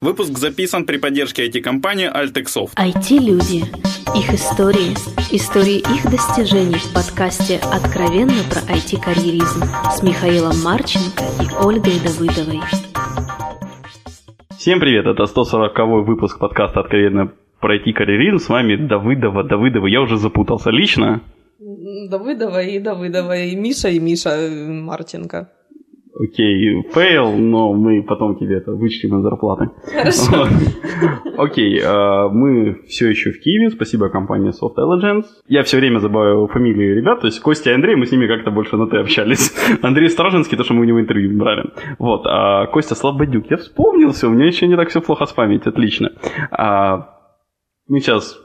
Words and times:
Выпуск 0.00 0.38
записан 0.38 0.86
при 0.86 0.96
поддержке 0.98 1.48
IT-компании 1.48 2.08
Altexoft. 2.08 2.70
IT-люди. 2.76 3.64
Их 4.16 4.32
истории. 4.32 4.94
Истории 5.32 5.78
их 5.78 6.08
достижений 6.08 6.78
в 6.78 6.94
подкасте 6.94 7.58
«Откровенно 7.64 8.44
про 8.48 8.60
IT-карьеризм» 8.76 9.64
с 9.90 10.00
Михаилом 10.04 10.54
Марченко 10.62 11.24
и 11.42 11.66
Ольгой 11.66 11.98
Давыдовой. 11.98 12.60
Всем 14.56 14.78
привет, 14.78 15.06
это 15.06 15.26
140 15.26 16.06
выпуск 16.06 16.38
подкаста 16.38 16.78
«Откровенно 16.78 17.32
про 17.58 17.74
IT-карьеризм». 17.74 18.38
С 18.38 18.48
вами 18.48 18.76
Давыдова, 18.76 19.42
Давыдова. 19.42 19.88
Я 19.88 20.00
уже 20.02 20.16
запутался 20.16 20.70
лично. 20.70 21.22
Давыдова 21.58 22.62
и 22.62 22.78
Давыдова, 22.78 23.36
и 23.36 23.56
Миша, 23.56 23.88
и 23.88 23.98
Миша 23.98 24.48
Марченко. 24.68 25.50
Окей, 26.20 26.82
fail, 26.92 27.36
но 27.36 27.72
мы 27.74 28.02
потом 28.02 28.36
тебе 28.36 28.56
это 28.56 28.72
вычтем 28.72 29.16
из 29.18 29.22
зарплаты. 29.22 29.70
Хорошо. 29.84 30.48
Окей, 31.36 31.80
а, 31.84 32.28
мы 32.28 32.80
все 32.88 33.08
еще 33.08 33.30
в 33.30 33.40
Киеве, 33.40 33.70
спасибо 33.70 34.08
компании 34.08 34.50
Soft 34.50 34.74
Intelligence. 34.76 35.26
Я 35.46 35.62
все 35.62 35.76
время 35.76 36.00
забываю 36.00 36.48
фамилии 36.48 36.96
ребят, 36.96 37.20
то 37.20 37.26
есть 37.28 37.40
Костя 37.40 37.70
и 37.70 37.74
Андрей, 37.74 37.94
мы 37.94 38.06
с 38.06 38.10
ними 38.10 38.26
как-то 38.26 38.50
больше 38.50 38.76
на 38.76 38.88
«ты» 38.88 38.96
общались. 38.96 39.54
Андрей 39.82 40.08
Стражинский, 40.08 40.56
то, 40.56 40.64
что 40.64 40.74
мы 40.74 40.80
у 40.80 40.84
него 40.84 41.00
интервью 41.00 41.38
брали. 41.38 41.70
Вот, 42.00 42.22
а 42.26 42.66
Костя 42.66 42.96
Слободюк, 42.96 43.48
я 43.48 43.56
вспомнил 43.56 44.10
все, 44.10 44.26
у 44.26 44.30
меня 44.30 44.46
еще 44.46 44.66
не 44.66 44.74
так 44.74 44.88
все 44.88 45.00
плохо 45.00 45.24
с 45.24 45.32
памятью, 45.32 45.70
отлично. 45.70 46.10
А, 46.50 47.14
мы 47.86 48.00
сейчас, 48.00 48.36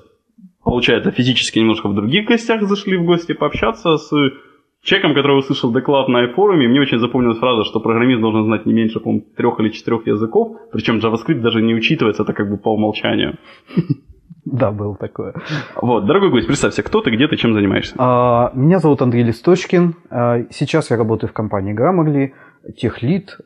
получается, 0.64 1.10
физически 1.10 1.58
немножко 1.58 1.90
в 1.90 1.96
других 1.96 2.28
гостях 2.28 2.62
зашли 2.62 2.98
в 2.98 3.06
гости 3.06 3.34
пообщаться 3.34 3.98
с 3.98 4.12
человеком, 4.84 5.16
который 5.16 5.40
услышал 5.40 5.72
доклад 5.72 6.10
на 6.10 6.28
форуме, 6.34 6.68
мне 6.68 6.82
очень 6.82 7.00
запомнилась 7.00 7.40
фраза, 7.40 7.64
что 7.64 7.80
программист 7.80 8.22
должен 8.22 8.44
знать 8.44 8.66
не 8.66 8.74
меньше, 8.74 9.00
по 9.00 9.20
трех 9.36 9.60
или 9.60 9.70
четырех 9.70 10.06
языков, 10.06 10.58
причем 10.72 10.98
JavaScript 10.98 11.42
даже 11.42 11.62
не 11.62 11.74
учитывается, 11.74 12.24
это 12.24 12.34
как 12.34 12.50
бы 12.50 12.58
по 12.58 12.74
умолчанию. 12.74 13.38
Да, 14.46 14.72
был 14.72 14.96
такое. 14.96 15.34
Вот, 15.82 16.06
дорогой 16.06 16.30
гость, 16.30 16.48
представься, 16.48 16.84
кто 16.84 17.00
ты, 17.02 17.12
где 17.12 17.30
ты, 17.30 17.38
чем 17.38 17.54
занимаешься? 17.54 17.96
А, 17.98 18.52
меня 18.54 18.80
зовут 18.80 19.02
Андрей 19.02 19.24
Листочкин. 19.24 19.96
А, 20.10 20.42
сейчас 20.50 20.92
я 20.92 20.98
работаю 20.98 21.30
в 21.30 21.34
компании 21.34 21.74
Grammarly, 21.74 22.34
техлит. 22.76 23.38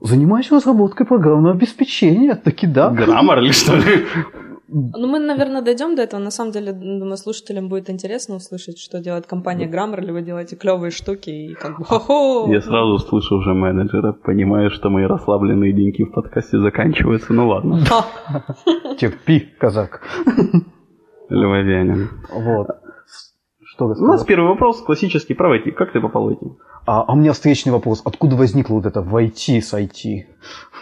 Занимаюсь 0.00 0.52
разработкой 0.52 1.04
программного 1.04 1.56
обеспечения, 1.56 2.36
таки 2.36 2.68
да. 2.68 2.92
Grammarly, 2.92 3.50
что 3.50 3.74
ли? 3.74 4.06
Ну, 4.68 5.06
мы, 5.06 5.18
наверное, 5.20 5.62
дойдем 5.62 5.94
до 5.94 6.02
этого. 6.02 6.20
На 6.20 6.30
самом 6.30 6.50
деле, 6.52 6.72
думаю, 6.72 7.16
слушателям 7.16 7.68
будет 7.68 7.88
интересно 7.88 8.36
услышать, 8.36 8.78
что 8.78 8.98
делает 8.98 9.26
компания 9.26 9.68
Grammarly. 9.68 10.12
Вы 10.12 10.22
делаете 10.22 10.56
клевые 10.56 10.90
штуки 10.90 11.30
и 11.30 11.54
как 11.54 11.78
бы 11.78 11.84
хо-хо. 11.84 12.52
Я 12.52 12.60
сразу 12.60 12.98
слышу 12.98 13.36
уже 13.36 13.54
менеджера, 13.54 14.12
понимаю, 14.12 14.70
что 14.70 14.90
мои 14.90 15.04
расслабленные 15.04 15.72
деньги 15.72 16.02
в 16.02 16.12
подкасте 16.12 16.58
заканчиваются. 16.58 17.32
Ну 17.32 17.48
ладно. 17.48 17.80
Терпи, 18.98 19.48
казак. 19.58 20.02
Львовянин. 21.28 22.08
Вот. 22.32 22.68
Что 23.76 23.84
У 23.84 24.06
нас 24.06 24.24
первый 24.24 24.48
вопрос 24.48 24.80
классический 24.80 25.34
про 25.34 25.54
IT. 25.54 25.72
Как 25.72 25.92
ты 25.92 26.00
попал 26.00 26.30
в 26.30 26.32
IT? 26.32 26.56
А, 26.86 27.02
а 27.02 27.12
у 27.12 27.16
меня 27.16 27.32
встречный 27.32 27.72
вопрос. 27.72 28.00
Откуда 28.06 28.34
возникло 28.34 28.76
вот 28.76 28.86
это 28.86 29.02
войти 29.02 29.60
с 29.60 29.74
IT? 29.74 30.24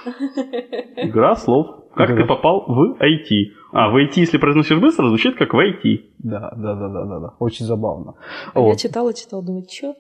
Игра 0.96 1.34
слов. 1.34 1.66
Как 1.96 2.08
ты 2.14 2.24
попал 2.24 2.64
в 2.68 2.96
IT? 3.00 3.52
А, 3.72 3.90
в 3.90 3.96
IT, 3.96 4.12
если 4.14 4.38
произносишь 4.38 4.78
быстро, 4.78 5.08
звучит 5.08 5.36
как 5.36 5.54
в 5.54 5.58
IT. 5.58 6.04
Да, 6.18 6.52
да, 6.56 6.74
да, 6.74 6.88
да, 6.88 7.04
да, 7.04 7.18
да. 7.18 7.34
Очень 7.40 7.66
забавно. 7.66 8.14
А 8.52 8.60
вот. 8.60 8.68
Я 8.68 8.76
читала, 8.76 9.12
читала, 9.12 9.42
думаю, 9.42 9.64
что? 9.68 9.96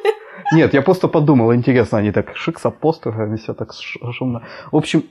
Нет, 0.52 0.74
я 0.74 0.82
просто 0.82 1.08
подумал, 1.08 1.54
интересно, 1.54 1.98
они 1.98 2.12
так 2.12 2.36
шик 2.36 2.58
с 2.58 2.66
апострофами, 2.66 3.36
все 3.36 3.54
так 3.54 3.72
шумно. 3.72 4.42
В 4.70 4.76
общем, 4.76 5.04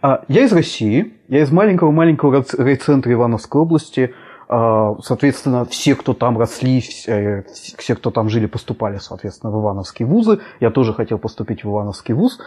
а, 0.00 0.24
я 0.26 0.42
из 0.42 0.52
России, 0.52 1.14
я 1.28 1.42
из 1.42 1.52
маленького-маленького 1.52 2.44
райцентра 2.58 3.12
Ивановской 3.12 3.60
области. 3.60 4.14
А, 4.54 4.96
соответственно, 5.00 5.64
все, 5.64 5.94
кто 5.94 6.12
там 6.12 6.38
росли, 6.38 6.80
все, 6.80 7.94
кто 7.96 8.10
там 8.10 8.28
жили, 8.28 8.46
поступали, 8.46 8.98
соответственно, 8.98 9.50
в 9.50 9.58
Ивановские 9.62 10.06
вузы. 10.06 10.40
Я 10.60 10.70
тоже 10.70 10.92
хотел 10.92 11.18
поступить 11.18 11.64
в 11.64 11.70
Ивановский 11.70 12.12
вуз 12.14 12.38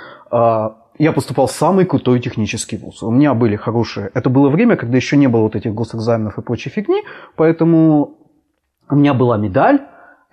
я 0.98 1.12
поступал 1.12 1.48
в 1.48 1.52
самый 1.52 1.86
крутой 1.86 2.20
технический 2.20 2.78
вуз. 2.78 3.04
У 3.04 3.12
меня 3.12 3.34
были 3.34 3.56
хорошие... 3.58 4.12
Это 4.14 4.30
было 4.30 4.50
время, 4.50 4.78
когда 4.78 4.96
еще 4.96 5.18
не 5.18 5.28
было 5.28 5.42
вот 5.42 5.56
этих 5.56 5.74
госэкзаменов 5.74 6.38
и 6.38 6.42
прочей 6.42 6.70
фигни, 6.70 7.04
поэтому 7.36 8.18
у 8.90 8.96
меня 8.96 9.14
была 9.14 9.38
медаль, 9.38 9.82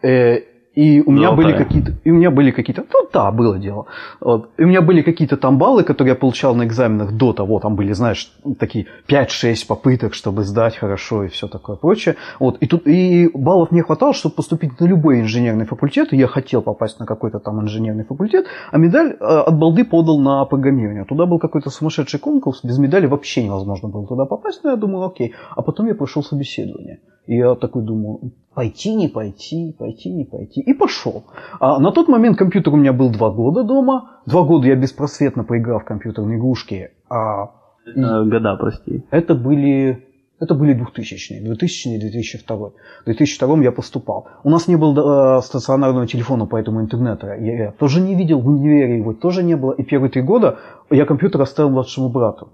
э, 0.03 0.41
и 0.75 1.03
у 1.03 1.11
меня 1.11 1.33
были 1.33 1.53
какие-то, 1.53 1.93
и 2.03 2.11
у 2.11 2.15
меня 2.15 2.31
были 2.31 2.51
какие-то, 2.51 2.85
ну 2.93 3.09
да, 3.13 3.31
было 3.31 3.59
дело. 3.59 3.87
Вот. 4.21 4.51
И 4.57 4.65
у 4.65 4.67
меня 4.67 4.81
были 4.81 5.03
какие-то 5.03 5.37
там 5.37 5.59
баллы, 5.59 5.85
которые 5.85 6.13
я 6.13 6.19
получал 6.19 6.55
на 6.55 6.65
экзаменах 6.65 7.13
до 7.13 7.33
того, 7.33 7.61
там 7.61 7.77
были, 7.77 7.93
знаешь, 7.93 8.33
такие 8.59 8.87
5-6 9.09 9.67
попыток, 9.67 10.15
чтобы 10.15 10.45
сдать 10.45 10.77
хорошо 10.77 11.25
и 11.25 11.29
все 11.29 11.47
такое 11.47 11.77
прочее. 11.77 12.17
Вот. 12.41 12.57
И 12.59 12.67
тут 12.67 12.87
и 12.87 13.31
баллов 13.35 13.71
мне 13.71 13.83
хватало, 13.83 14.15
чтобы 14.15 14.35
поступить 14.35 14.81
на 14.81 14.87
любой 14.87 15.21
инженерный 15.21 15.67
факультет. 15.67 16.13
И 16.13 16.17
я 16.17 16.27
хотел 16.27 16.63
попасть 16.63 16.99
на 17.01 17.07
какой-то 17.07 17.39
там 17.39 17.61
инженерный 17.61 18.05
факультет, 18.05 18.47
а 18.71 18.79
медаль 18.79 19.17
э, 19.21 19.25
от 19.25 19.59
балды 19.59 19.85
подал 19.85 20.19
на 20.21 20.45
программирование. 20.47 21.05
Туда 21.05 21.27
был 21.27 21.39
какой-то 21.39 21.69
сумасшедший 21.69 22.19
конкурс, 22.19 22.65
без 22.65 22.79
медали 22.79 23.07
вообще 23.07 23.45
невозможно 23.45 23.89
было 23.89 24.07
туда 24.07 24.25
попасть, 24.25 24.65
но 24.65 24.71
я 24.71 24.77
думал, 24.77 25.05
окей. 25.05 25.35
А 25.55 25.63
потом 25.63 25.87
я 25.87 25.95
прошел 25.95 26.23
собеседование. 26.23 27.01
И 27.27 27.37
я 27.37 27.55
такой 27.55 27.83
думаю, 27.83 28.33
пойти, 28.55 28.95
не 28.95 29.09
пойти, 29.09 29.75
пойти, 29.79 30.13
не 30.13 30.25
пойти. 30.25 30.61
И 30.61 30.75
пошел. 30.75 31.25
А 31.61 31.79
на 31.79 31.93
тот 31.93 32.09
момент 32.09 32.37
компьютер 32.37 32.73
у 32.73 32.77
меня 32.77 32.93
был 32.93 33.11
два 33.11 33.31
года 33.31 33.63
дома. 33.63 34.21
Два 34.27 34.43
года 34.43 34.67
я 34.67 34.77
беспросветно 34.77 35.45
поиграл 35.45 35.81
в 35.81 35.85
компьютерные 35.85 36.39
игрушки. 36.39 36.91
А... 37.09 37.51
Это 37.85 38.25
года, 38.25 38.57
прости. 38.57 39.05
Это 39.11 39.35
были 39.35 40.07
это 40.43 40.55
были 40.57 40.75
2000-е, 40.75 41.41
2000 41.41 41.99
2002 42.01 42.57
В 42.57 43.05
2002 43.05 43.63
я 43.63 43.71
поступал. 43.71 44.27
У 44.43 44.51
нас 44.51 44.67
не 44.67 44.75
было 44.75 45.39
э, 45.39 45.43
стационарного 45.43 46.09
телефона, 46.09 46.47
поэтому 46.47 46.81
интернета 46.81 47.29
я, 47.29 47.65
я 47.65 47.71
тоже 47.71 48.01
не 48.01 48.17
видел, 48.17 48.41
в 48.41 48.49
универе 48.49 48.99
его 48.99 49.13
тоже 49.13 49.45
не 49.45 49.57
было. 49.57 49.71
И 49.71 49.85
первые 49.85 50.11
три 50.11 50.23
года 50.23 50.59
я 50.91 51.07
компьютер 51.07 51.41
оставил 51.43 51.71
младшему 51.71 52.09
брату. 52.09 52.49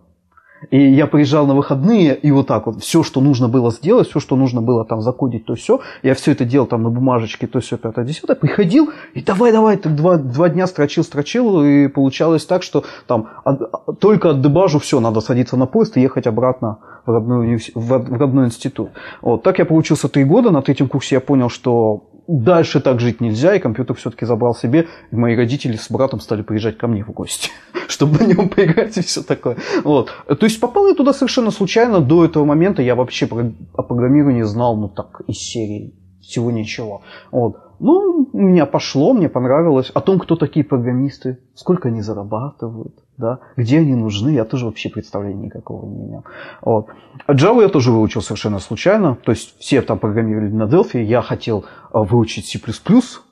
И 0.71 0.79
я 0.93 1.07
приезжал 1.07 1.47
на 1.47 1.55
выходные, 1.55 2.17
и 2.17 2.31
вот 2.31 2.47
так 2.49 2.67
вот, 2.67 2.83
все, 2.83 3.03
что 3.03 3.21
нужно 3.21 3.49
было 3.49 3.71
сделать, 3.71 4.09
все, 4.09 4.21
что 4.21 4.37
нужно 4.37 4.61
было 4.61 4.85
там 4.85 5.01
закодить, 5.01 5.47
то 5.47 5.55
все, 5.55 5.81
я 6.03 6.15
все 6.15 6.33
это 6.33 6.45
делал 6.45 6.67
там 6.67 6.83
на 6.83 6.91
бумажечке, 6.91 7.47
то 7.47 7.61
все, 7.61 7.79
пятое, 7.79 8.05
десятое, 8.05 8.37
приходил, 8.37 8.91
и 9.15 9.23
давай, 9.23 9.53
давай, 9.53 9.77
так 9.77 9.95
два, 9.95 10.17
два 10.17 10.49
дня 10.49 10.67
строчил, 10.67 11.05
строчил, 11.05 11.63
и 11.63 11.89
получалось 11.89 12.45
так, 12.45 12.63
что 12.63 12.85
там 13.07 13.29
от, 13.45 14.01
только 14.01 14.31
от 14.31 14.41
дебажу 14.41 14.79
все, 14.79 15.01
надо 15.01 15.21
садиться 15.21 15.57
на 15.57 15.67
поезд 15.67 15.97
и 15.97 16.01
ехать 16.01 16.27
обратно 16.27 16.79
в 17.07 17.13
родной, 17.13 17.57
в, 17.75 17.99
в 17.99 18.13
родной 18.19 18.47
институт. 18.47 18.91
Вот, 19.23 19.43
так 19.43 19.59
я 19.59 19.65
получился 19.65 20.09
три 20.09 20.25
года, 20.25 20.51
на 20.51 20.63
третьем 20.63 20.89
курсе 20.89 21.17
я 21.17 21.21
понял, 21.21 21.49
что 21.49 22.03
дальше 22.29 22.81
так 22.81 23.01
жить 23.01 23.21
нельзя, 23.21 23.55
и 23.55 23.59
компьютер 23.59 23.97
все-таки 23.97 24.27
забрал 24.27 24.55
себе, 24.55 24.87
и 25.11 25.17
мои 25.17 25.35
родители 25.35 25.77
с 25.77 25.91
братом 25.91 26.21
стали 26.21 26.43
приезжать 26.43 26.77
ко 26.77 26.87
мне 26.87 27.03
в 27.03 27.11
гости, 27.11 27.51
чтобы 27.89 28.19
на 28.19 28.27
нем 28.27 28.49
поиграть 28.51 28.97
и 28.99 29.03
все 29.03 29.23
такое. 29.23 29.57
Вот. 29.83 30.11
То 30.27 30.47
есть 30.47 30.61
попал 30.61 30.87
я 30.87 30.95
туда 30.95 31.13
совершенно 31.13 31.51
случайно, 31.51 32.01
до 32.01 32.25
этого 32.25 32.45
момента 32.45 32.83
я 32.83 32.95
вообще 32.95 33.27
о 33.27 33.83
программировании 33.83 34.43
знал, 34.43 34.77
ну 34.77 34.89
так, 34.89 35.23
из 35.27 35.39
серии 35.39 35.95
всего 36.21 36.51
ничего. 36.51 37.03
Вот. 37.33 37.57
Ну, 37.81 38.29
меня 38.33 38.67
пошло, 38.67 39.15
мне 39.15 39.29
понравилось. 39.29 39.91
О 39.95 40.01
том, 40.01 40.19
кто 40.19 40.37
такие 40.37 40.65
программисты, 40.65 41.39
сколько 41.55 41.89
они 41.89 42.03
зарабатывают, 42.03 42.95
да, 43.19 43.41
где 43.57 43.81
они 43.81 43.95
нужны, 43.95 44.31
я 44.31 44.45
тоже 44.45 44.65
вообще 44.65 44.89
представления 44.89 45.47
никакого 45.47 45.85
не 45.87 46.07
имел. 46.07 46.25
Вот. 46.63 46.87
Java 47.29 47.63
я 47.63 47.69
тоже 47.69 47.91
выучил 47.91 48.23
совершенно 48.23 48.61
случайно, 48.61 49.17
то 49.17 49.33
есть 49.33 49.59
все 49.59 49.83
там 49.83 49.99
программировали 49.99 50.53
на 50.53 50.63
Delphi, 50.63 51.03
я 51.03 51.21
хотел 51.21 51.65
а, 51.91 52.05
выучить 52.05 52.47
C++, 52.47 52.61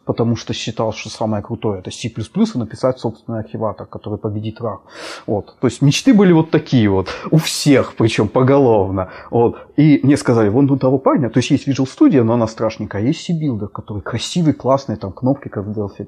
потому 0.05 0.35
что 0.35 0.53
считал, 0.53 0.93
что 0.93 1.09
самое 1.09 1.43
крутое 1.43 1.79
это 1.79 1.93
C++ 1.93 2.09
и 2.09 2.59
написать 2.59 2.99
собственный 2.99 3.41
архиватор, 3.41 3.87
который 3.87 4.19
победит 4.19 4.61
рак. 4.61 4.81
Вот. 5.27 5.57
То 5.61 5.69
есть 5.69 5.83
мечты 5.83 6.13
были 6.13 6.33
вот 6.33 6.51
такие 6.51 6.89
вот, 6.89 7.09
у 7.31 7.37
всех, 7.37 7.95
причем 7.97 8.29
поголовно. 8.29 9.11
Вот. 9.31 9.57
И 9.77 10.01
мне 10.03 10.17
сказали, 10.17 10.49
вон 10.49 10.69
у 10.69 10.77
того 10.79 10.99
парня, 10.99 11.31
то 11.31 11.39
есть 11.39 11.51
есть 11.51 11.69
Visual 11.69 11.87
Studio, 11.87 12.25
но 12.25 12.35
она 12.35 12.49
страшненькая, 12.49 13.03
а 13.03 13.05
есть 13.05 13.25
C-Builder, 13.25 13.69
который 13.69 14.03
красивый, 14.03 14.53
классный, 14.53 14.97
там 14.97 15.13
кнопки, 15.13 15.49
как 15.49 15.65
в 15.65 15.79
Delphi 15.79 16.07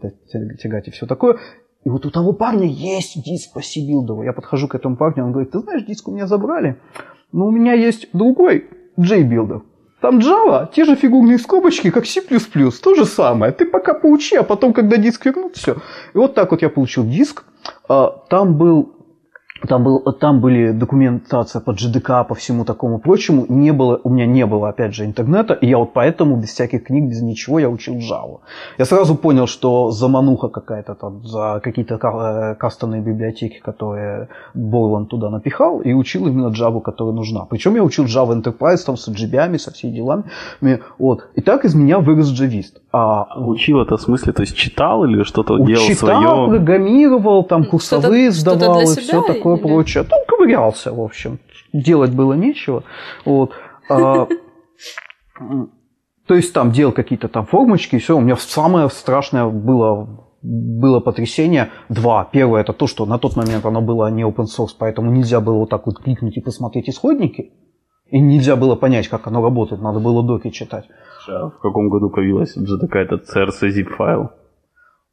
тягать 0.60 0.88
и 0.88 0.90
все 0.90 1.06
такое. 1.06 1.38
И 1.88 1.90
вот 1.90 2.04
у 2.04 2.10
того 2.10 2.34
парня 2.34 2.66
есть 2.66 3.22
диск 3.24 3.54
по 3.54 3.62
C-Builder. 3.62 4.22
Я 4.22 4.34
подхожу 4.34 4.68
к 4.68 4.74
этому 4.74 4.94
парню, 4.94 5.24
он 5.24 5.32
говорит, 5.32 5.52
ты 5.52 5.60
знаешь, 5.60 5.86
диск 5.86 6.06
у 6.08 6.10
меня 6.10 6.26
забрали, 6.26 6.76
но 7.32 7.46
у 7.46 7.50
меня 7.50 7.72
есть 7.72 8.10
другой 8.12 8.68
J-Builder. 8.98 9.62
Там 10.02 10.18
Java, 10.18 10.68
те 10.70 10.84
же 10.84 10.96
фигурные 10.96 11.38
скобочки, 11.38 11.90
как 11.90 12.04
C++, 12.04 12.20
то 12.20 12.94
же 12.94 13.06
самое. 13.06 13.52
Ты 13.52 13.64
пока 13.64 13.94
поучи, 13.94 14.36
а 14.36 14.42
потом, 14.42 14.74
когда 14.74 14.98
диск 14.98 15.24
вернут, 15.24 15.56
все. 15.56 15.76
И 16.12 16.18
вот 16.18 16.34
так 16.34 16.50
вот 16.50 16.60
я 16.60 16.68
получил 16.68 17.06
диск. 17.06 17.44
А, 17.88 18.22
там 18.28 18.58
был 18.58 18.97
там, 19.66 19.84
был, 19.84 20.00
там 20.12 20.40
были 20.40 20.72
документация 20.72 21.60
по 21.60 21.72
GDK, 21.72 22.24
по 22.24 22.34
всему 22.34 22.64
такому 22.64 22.98
прочему. 22.98 23.46
Не 23.48 23.72
было, 23.72 24.00
у 24.04 24.10
меня 24.10 24.26
не 24.26 24.46
было, 24.46 24.68
опять 24.68 24.94
же, 24.94 25.04
интернета, 25.04 25.54
и 25.54 25.66
я 25.66 25.78
вот 25.78 25.92
поэтому 25.92 26.36
без 26.36 26.50
всяких 26.50 26.84
книг, 26.84 27.10
без 27.10 27.22
ничего 27.22 27.58
я 27.58 27.68
учил 27.68 27.94
Java. 27.94 28.38
Я 28.78 28.84
сразу 28.84 29.16
понял, 29.16 29.46
что 29.46 29.90
замануха 29.90 30.48
какая-то 30.48 30.94
там, 30.94 31.24
за 31.24 31.60
какие-то 31.62 31.94
э, 31.94 32.54
кастомные 32.54 33.02
библиотеки, 33.02 33.58
которые 33.58 34.28
Борланд 34.54 35.08
туда 35.08 35.30
напихал, 35.30 35.80
и 35.80 35.92
учил 35.92 36.26
именно 36.26 36.48
Java, 36.48 36.80
которая 36.80 37.14
нужна. 37.14 37.44
Причем 37.44 37.74
я 37.74 37.82
учил 37.82 38.04
Java 38.04 38.40
Enterprise 38.40 38.84
там 38.86 38.96
с 38.96 39.08
GBами, 39.08 39.58
со 39.58 39.72
всеми 39.72 39.92
делами. 39.92 40.24
Вот. 40.98 41.28
И 41.34 41.40
так 41.40 41.64
из 41.64 41.74
меня 41.74 41.98
вырос 41.98 42.28
джавист. 42.28 42.80
А, 42.92 43.26
учил 43.40 43.80
это 43.80 43.96
в 43.96 44.00
смысле, 44.00 44.32
то 44.32 44.42
есть 44.42 44.56
читал 44.56 45.04
или 45.04 45.22
что-то 45.22 45.58
делал 45.58 45.84
читал, 45.84 46.22
свое? 46.22 46.48
программировал, 46.48 47.44
там 47.44 47.64
курсовые 47.64 48.30
что 48.30 48.40
сдавал 48.40 48.80
и 48.80 48.86
все 48.86 49.22
такое 49.22 49.47
или... 49.56 49.62
прочее. 49.62 50.04
Там 50.04 50.20
ковырялся, 50.26 50.92
в 50.92 51.00
общем. 51.00 51.38
Делать 51.72 52.14
было 52.14 52.34
нечего. 52.34 52.84
Вот. 53.24 53.52
А, 53.90 54.26
то 56.26 56.34
есть 56.34 56.52
там 56.52 56.72
делал 56.72 56.92
какие-то 56.92 57.28
там 57.28 57.46
формочки, 57.46 57.96
и 57.96 57.98
все. 57.98 58.16
У 58.16 58.20
меня 58.20 58.36
самое 58.36 58.88
страшное 58.90 59.46
было 59.46 60.24
было 60.40 61.00
потрясение 61.00 61.70
два. 61.88 62.24
Первое 62.24 62.60
это 62.60 62.72
то, 62.72 62.86
что 62.86 63.06
на 63.06 63.18
тот 63.18 63.36
момент 63.36 63.66
оно 63.66 63.80
было 63.80 64.10
не 64.10 64.22
open 64.22 64.44
source, 64.44 64.74
поэтому 64.78 65.10
нельзя 65.10 65.40
было 65.40 65.58
вот 65.58 65.70
так 65.70 65.86
вот 65.86 65.98
кликнуть 65.98 66.36
и 66.36 66.40
посмотреть 66.40 66.88
исходники. 66.88 67.52
И 68.10 68.20
нельзя 68.20 68.56
было 68.56 68.74
понять, 68.74 69.08
как 69.08 69.26
оно 69.26 69.42
работает, 69.42 69.82
надо 69.82 70.00
было 70.00 70.22
доки 70.22 70.50
читать. 70.50 70.88
А 71.28 71.50
в 71.50 71.58
каком 71.58 71.90
году 71.90 72.08
появилась 72.08 72.56
GDK 72.56 72.96
этот 72.96 73.24
CRC 73.24 73.68
zip 73.68 73.96
файл? 73.96 74.30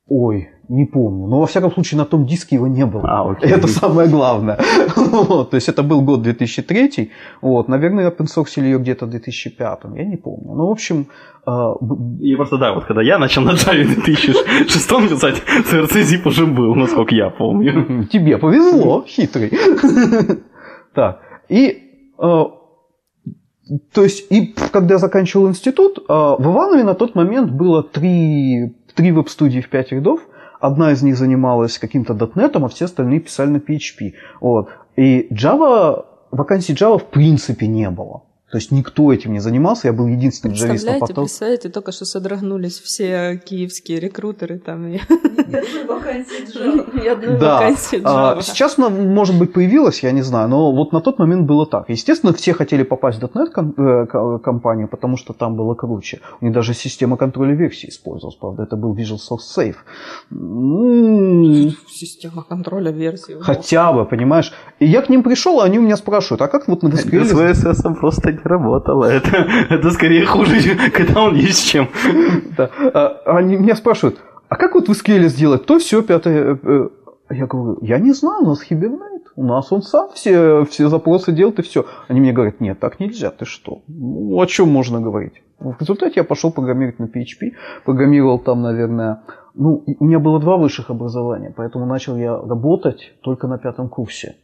Ой, 0.07 0.50
не 0.69 0.86
помню. 0.86 1.28
Но 1.28 1.40
во 1.40 1.46
всяком 1.48 1.72
случае 1.72 1.98
на 1.98 2.06
том 2.06 2.25
диске 2.25 2.56
его 2.56 2.68
не 2.68 2.86
было. 2.86 3.04
А, 3.10 3.31
окей. 3.31 3.50
Это 3.50 3.68
самое 3.68 4.07
главное. 4.07 4.60
вот, 4.96 5.50
то 5.50 5.56
есть 5.56 5.68
это 5.68 5.81
был 5.81 6.02
год 6.02 6.22
2003. 6.22 7.12
Вот, 7.42 7.68
наверное, 7.68 8.12
open 8.12 8.28
source 8.28 8.62
ее 8.62 8.78
где-то 8.78 9.07
в 9.07 9.10
2005. 9.10 9.80
Я 9.96 10.06
не 10.06 10.18
помню. 10.18 10.54
Ну, 10.54 10.68
в 10.68 10.72
общем... 10.72 11.07
Э, 11.48 11.74
и 12.22 12.36
просто 12.36 12.57
да, 12.57 12.74
вот 12.74 12.86
когда 12.86 13.02
я 13.02 13.18
начал 13.18 13.42
на 13.42 13.52
Java 13.52 13.84
в 13.84 13.96
2006 13.96 15.10
писать, 15.10 15.42
CRC 15.72 16.02
zip 16.04 16.28
уже 16.28 16.46
был, 16.46 16.75
насколько 16.75 17.16
я 17.16 17.31
помню. 17.31 18.04
Тебе 18.12 18.38
повезло, 18.38 19.04
хитрый. 19.08 19.51
так, 20.94 21.19
и 21.50 21.80
э, 22.19 22.44
то 23.94 24.04
есть, 24.04 24.31
и 24.31 24.54
когда 24.72 24.96
я 24.96 24.98
заканчивал 25.00 25.48
институт, 25.50 26.04
а, 26.08 26.36
в 26.36 26.46
Иванове 26.46 26.84
на 26.84 26.94
тот 26.94 27.16
момент 27.16 27.51
было 27.51 27.81
три, 27.81 28.75
три 28.95 29.12
веб-студии 29.12 29.59
в 29.59 29.69
пять 29.69 29.92
рядов. 29.92 30.21
Одна 30.59 30.92
из 30.92 31.03
них 31.03 31.18
занималась 31.18 31.77
каким-то 31.77 32.13
дотнетом, 32.13 32.65
а 32.65 32.69
все 32.69 32.86
остальные 32.86 33.19
писали 33.19 33.50
на 33.50 33.57
PHP. 33.57 34.13
Вот. 34.42 34.69
И 34.95 35.27
Java, 35.31 36.06
вакансий 36.31 36.74
Java 36.74 36.97
в 36.97 37.06
принципе 37.06 37.68
не 37.68 37.89
было. 37.89 38.24
То 38.56 38.60
есть 38.60 38.72
никто 38.72 39.12
этим 39.12 39.34
не 39.34 39.40
занимался, 39.40 39.90
я 39.90 39.94
был 39.94 40.07
единственным 40.07 40.56
джавистом. 40.56 40.69
Представляете, 40.69 41.07
потом... 41.07 41.25
представляете, 41.25 41.68
только 41.68 41.92
что 41.92 42.06
содрогнулись 42.06 42.80
все 42.80 43.38
киевские 43.46 44.00
рекрутеры 44.00 44.60
там. 44.60 44.90
Ни 44.90 45.02
одной 47.06 47.38
вакансии 47.38 48.00
Java. 48.02 48.42
Сейчас 48.42 48.78
она, 48.78 48.88
может 48.88 49.38
быть, 49.38 49.52
появилась, 49.52 50.04
я 50.04 50.13
не 50.13 50.22
знаю, 50.22 50.48
но 50.48 50.72
вот 50.72 50.94
на 50.94 51.02
тот 51.02 51.19
момент 51.19 51.46
было 51.46 51.66
так. 51.66 51.90
Естественно, 51.90 52.31
все 52.31 52.54
хотели 52.54 52.84
попасть 52.84 53.19
в 53.19 53.25
.NET 53.25 53.50
э, 53.78 54.40
компанию, 54.40 54.88
потому 54.88 55.18
что 55.18 55.34
там 55.34 55.58
было 55.58 55.75
круче. 55.75 56.22
У 56.40 56.46
них 56.46 56.54
даже 56.54 56.74
система 56.74 57.18
контроля 57.18 57.56
версий 57.56 57.90
использовалась, 57.90 58.38
правда, 58.38 58.63
это 58.63 58.78
был 58.78 58.96
Visual 58.96 59.18
Source 59.18 59.44
Safe. 59.58 59.75
Система 61.90 62.44
контроля 62.44 62.92
версий. 62.92 63.36
Хотя 63.42 63.92
бы, 63.92 64.06
понимаешь. 64.06 64.54
И 64.80 64.86
я 64.86 65.01
к 65.01 65.10
ним 65.10 65.24
пришел, 65.24 65.60
а 65.60 65.66
они 65.66 65.78
у 65.78 65.81
меня 65.81 65.98
спрашивают, 65.98 66.42
а 66.42 66.48
как 66.48 66.69
вот 66.69 66.84
на 66.84 66.88
SQL... 66.88 67.54
С 67.54 67.84
просто 68.06 68.31
работало. 68.45 69.06
Это, 69.06 69.47
это 69.69 69.92
скорее 69.92 70.25
хуже, 70.25 70.56
когда 70.94 71.24
он 71.24 71.36
есть 71.36 71.68
чем. 71.68 71.89
Да. 72.57 72.69
А, 72.94 73.21
они 73.38 73.57
меня 73.57 73.75
спрашивают, 73.75 74.19
а 74.50 74.56
как 74.56 74.75
вот 74.75 74.88
в 74.88 74.92
SQL 74.92 75.27
сделать 75.27 75.65
то, 75.65 75.80
все, 75.80 76.01
пятое? 76.01 76.53
Э, 76.53 76.57
э?» 76.63 76.89
я 77.31 77.47
говорю, 77.47 77.80
я 77.81 78.00
не 78.00 78.13
знаю, 78.13 78.44
у 78.44 78.47
нас 78.47 78.63
Hibernate. 78.69 79.15
У 79.36 79.44
нас 79.44 79.71
он 79.71 79.81
сам 79.81 80.12
все, 80.13 80.63
все 80.65 80.88
запросы 80.88 81.33
делает 81.33 81.59
и 81.59 81.62
все. 81.62 81.86
Они 82.07 82.21
мне 82.21 82.31
говорят, 82.31 82.62
нет, 82.62 82.80
так 82.80 83.00
нельзя, 83.00 83.31
ты 83.31 83.45
что? 83.45 83.81
Ну, 83.88 84.39
о 84.39 84.45
чем 84.45 84.69
можно 84.69 85.01
говорить? 85.01 85.41
В 85.59 85.75
результате 85.80 86.13
я 86.18 86.24
пошел 86.24 86.51
программировать 86.51 87.00
на 87.00 87.06
PHP. 87.06 87.51
Программировал 87.83 88.39
там, 88.39 88.62
наверное, 88.62 89.24
ну, 89.53 89.83
у 90.00 90.06
меня 90.06 90.19
было 90.19 90.39
два 90.39 90.57
высших 90.57 90.89
образования, 90.89 91.53
поэтому 91.56 91.86
начал 91.86 92.18
я 92.18 92.38
работать 92.38 93.13
только 93.21 93.48
на 93.48 93.57
пятом 93.57 93.89
курсе. 93.89 94.36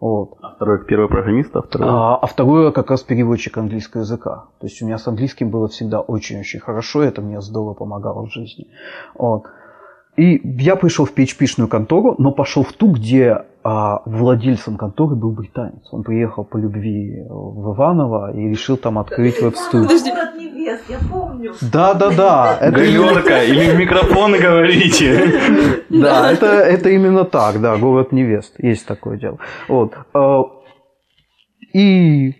Вот. 0.00 0.36
А 0.40 0.54
второй 0.54 0.84
первый 0.84 1.08
программист, 1.08 1.56
а 1.56 1.62
второй? 1.62 1.88
А, 1.90 2.16
а 2.16 2.26
второй 2.26 2.72
как 2.72 2.90
раз 2.90 3.02
переводчик 3.02 3.58
английского 3.58 4.02
языка. 4.02 4.46
То 4.60 4.66
есть 4.66 4.80
у 4.80 4.86
меня 4.86 4.96
с 4.98 5.08
английским 5.08 5.50
было 5.50 5.66
всегда 5.66 6.00
очень-очень 6.00 6.60
хорошо, 6.60 7.02
это 7.02 7.20
мне 7.20 7.40
здорово 7.40 7.74
помогало 7.74 8.26
в 8.26 8.32
жизни. 8.32 8.68
Вот. 9.14 9.46
И 10.16 10.40
я 10.62 10.76
пришел 10.76 11.04
в 11.04 11.14
PHP-шную 11.16 11.68
контору, 11.68 12.14
но 12.18 12.32
пошел 12.32 12.62
в 12.62 12.72
ту, 12.72 12.92
где 12.92 13.44
а, 13.64 14.02
владельцем 14.04 14.76
конторы 14.76 15.16
был 15.16 15.32
британец. 15.32 15.86
Он 15.90 16.02
приехал 16.02 16.44
по 16.44 16.56
любви 16.56 17.24
в 17.28 17.74
Иваново 17.74 18.32
и 18.34 18.48
решил 18.48 18.76
там 18.76 18.98
открыть 18.98 19.40
веб-студию. 19.40 19.88
Подожди, 19.88 20.10
невест, 20.38 20.84
я 20.88 20.98
помню. 21.10 21.52
Да, 21.72 21.94
да, 21.94 22.10
да. 22.10 22.58
Галерка, 22.70 23.42
или 23.42 23.70
в 23.70 23.78
микрофон 23.78 24.32
говорите. 24.32 25.40
Да, 25.88 26.30
это, 26.30 26.46
это 26.46 26.90
именно 26.90 27.24
так, 27.24 27.60
да, 27.60 27.76
город 27.76 28.12
невест. 28.12 28.54
Есть 28.58 28.86
такое 28.86 29.18
дело. 29.18 29.38
Вот. 29.68 29.94
А, 30.14 30.42
и 31.72 32.34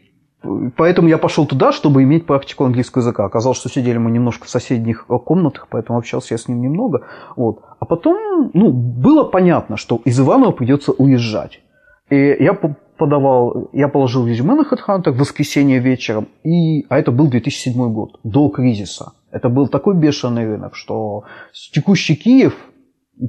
Поэтому 0.77 1.09
я 1.09 1.19
пошел 1.19 1.47
туда, 1.47 1.73
чтобы 1.73 2.05
иметь 2.05 2.27
практику 2.27 2.65
английского 2.65 3.03
языка. 3.03 3.25
Оказалось, 3.25 3.59
что 3.59 3.69
сидели 3.69 3.99
мы 3.99 4.11
немножко 4.11 4.47
в 4.47 4.51
соседних 4.51 5.07
комнатах, 5.07 5.67
поэтому 5.69 5.99
общался 5.99 6.35
я 6.35 6.39
с 6.39 6.47
ним 6.49 6.61
немного. 6.61 7.07
Вот. 7.37 7.61
А 7.81 7.85
потом 7.85 8.51
ну, 8.55 8.71
было 8.73 9.25
понятно, 9.25 9.77
что 9.77 10.01
из 10.05 10.19
Иванова 10.21 10.53
придется 10.53 10.93
уезжать. 10.93 11.61
И 12.09 12.17
я 12.17 12.55
подавал, 12.99 13.69
я 13.73 13.89
положил 13.89 14.27
резюме 14.27 14.55
на 14.55 14.63
HeadHunter 14.63 15.11
в 15.11 15.19
воскресенье 15.19 15.79
вечером, 15.79 16.29
и, 16.45 16.85
а 16.89 16.99
это 16.99 17.11
был 17.11 17.29
2007 17.29 17.93
год, 17.93 18.21
до 18.25 18.49
кризиса. 18.49 19.13
Это 19.31 19.49
был 19.49 19.69
такой 19.69 19.97
бешеный 19.97 20.47
рынок, 20.47 20.75
что 20.75 21.25
текущий 21.73 22.17
Киев, 22.17 22.55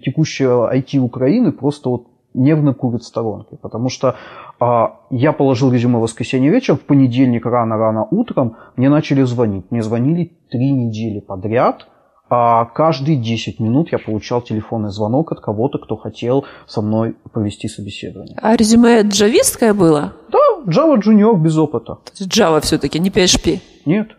текущая 0.01 0.71
IT 0.73 0.99
Украины 0.99 1.51
просто 1.51 1.89
вот 1.89 2.07
нервно 2.33 2.73
курит 2.73 3.03
сторонки, 3.03 3.57
потому 3.61 3.89
что 3.89 4.15
я 4.59 5.33
положил 5.33 5.71
резюме 5.71 5.97
в 5.97 6.01
воскресенье 6.01 6.51
вечером, 6.51 6.79
в 6.79 6.81
понедельник 6.81 7.45
рано-рано 7.45 8.07
утром 8.11 8.57
мне 8.75 8.89
начали 8.89 9.23
звонить. 9.23 9.71
Мне 9.71 9.81
звонили 9.81 10.37
три 10.49 10.71
недели 10.71 11.19
подряд, 11.19 11.87
а 12.29 12.65
каждые 12.65 13.17
10 13.17 13.59
минут 13.59 13.91
я 13.91 13.97
получал 13.97 14.41
телефонный 14.41 14.89
звонок 14.89 15.31
от 15.31 15.39
кого-то, 15.39 15.79
кто 15.79 15.97
хотел 15.97 16.45
со 16.67 16.81
мной 16.81 17.15
провести 17.33 17.67
собеседование. 17.67 18.37
А 18.41 18.55
резюме 18.55 19.01
джавистское 19.01 19.73
было? 19.73 20.13
Да, 20.31 20.39
Java 20.67 21.01
Junior 21.01 21.35
без 21.37 21.57
опыта. 21.57 21.97
Java 22.19 22.61
все-таки, 22.61 22.99
не 22.99 23.09
PHP? 23.09 23.59
Нет. 23.85 24.09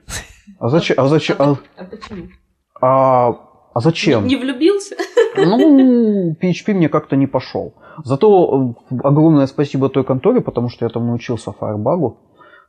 А 0.58 0.68
зачем? 0.68 0.96
А, 0.98 1.06
зачем? 1.06 1.36
А, 1.38 1.56
а 1.76 1.84
почему? 1.84 2.24
А, 3.72 3.80
зачем? 3.80 4.26
Не, 4.26 4.34
не 4.34 4.42
влюбился? 4.42 4.96
Ну, 5.36 6.32
PHP 6.32 6.74
мне 6.74 6.88
как-то 6.88 7.16
не 7.16 7.26
пошел. 7.26 7.74
Зато 8.04 8.74
э, 8.90 8.96
огромное 9.02 9.46
спасибо 9.46 9.88
той 9.88 10.04
конторе, 10.04 10.40
потому 10.40 10.68
что 10.68 10.84
я 10.84 10.88
там 10.90 11.06
научился 11.06 11.50
Firebug. 11.50 12.16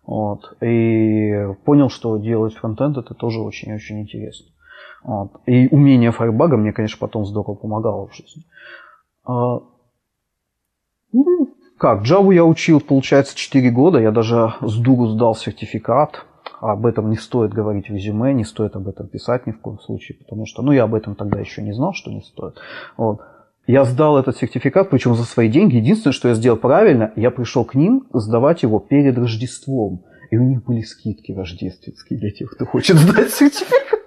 Вот, 0.05 0.57
и 0.61 1.53
понял, 1.63 1.89
что 1.89 2.17
делать 2.17 2.55
фронтенд 2.55 2.97
это 2.97 3.13
тоже 3.13 3.39
очень-очень 3.39 4.01
интересно. 4.01 4.47
Вот. 5.03 5.31
И 5.45 5.67
умение 5.71 6.11
Firebug 6.11 6.57
мне, 6.57 6.73
конечно, 6.73 6.97
потом 6.99 7.25
здорово 7.25 7.55
помогало 7.55 8.07
в 8.07 8.15
жизни. 8.15 8.43
А, 9.23 9.59
ну, 11.13 11.55
как, 11.77 12.03
Java 12.03 12.33
я 12.33 12.45
учил, 12.45 12.79
получается, 12.79 13.35
4 13.35 13.71
года. 13.71 13.99
Я 13.99 14.11
даже 14.11 14.53
с 14.61 14.75
дуру 14.77 15.07
сдал 15.07 15.35
сертификат. 15.35 16.25
Об 16.61 16.85
этом 16.85 17.09
не 17.09 17.17
стоит 17.17 17.53
говорить 17.53 17.89
в 17.89 17.93
резюме, 17.93 18.33
не 18.33 18.43
стоит 18.43 18.75
об 18.75 18.87
этом 18.87 19.07
писать 19.07 19.47
ни 19.47 19.51
в 19.51 19.59
коем 19.59 19.79
случае, 19.79 20.19
потому 20.19 20.45
что, 20.45 20.61
ну, 20.61 20.71
я 20.71 20.83
об 20.83 20.93
этом 20.93 21.15
тогда 21.15 21.39
еще 21.39 21.63
не 21.63 21.73
знал, 21.73 21.93
что 21.93 22.11
не 22.11 22.21
стоит. 22.21 22.55
Вот. 22.97 23.21
Я 23.65 23.83
сдал 23.83 24.19
этот 24.19 24.37
сертификат, 24.37 24.91
причем 24.91 25.15
за 25.15 25.23
свои 25.23 25.49
деньги. 25.49 25.77
Единственное, 25.77 26.13
что 26.13 26.27
я 26.27 26.35
сделал 26.35 26.57
правильно, 26.57 27.13
я 27.15 27.31
пришел 27.31 27.65
к 27.65 27.73
ним 27.73 28.05
сдавать 28.13 28.61
его 28.61 28.79
перед 28.79 29.17
Рождеством. 29.17 30.03
И 30.29 30.37
у 30.37 30.43
них 30.43 30.63
были 30.63 30.81
скидки 30.81 31.31
рождественские 31.31 32.19
для 32.19 32.29
тех, 32.29 32.51
кто 32.51 32.65
хочет 32.65 32.95
сдать 32.97 33.31
сертификат. 33.31 34.00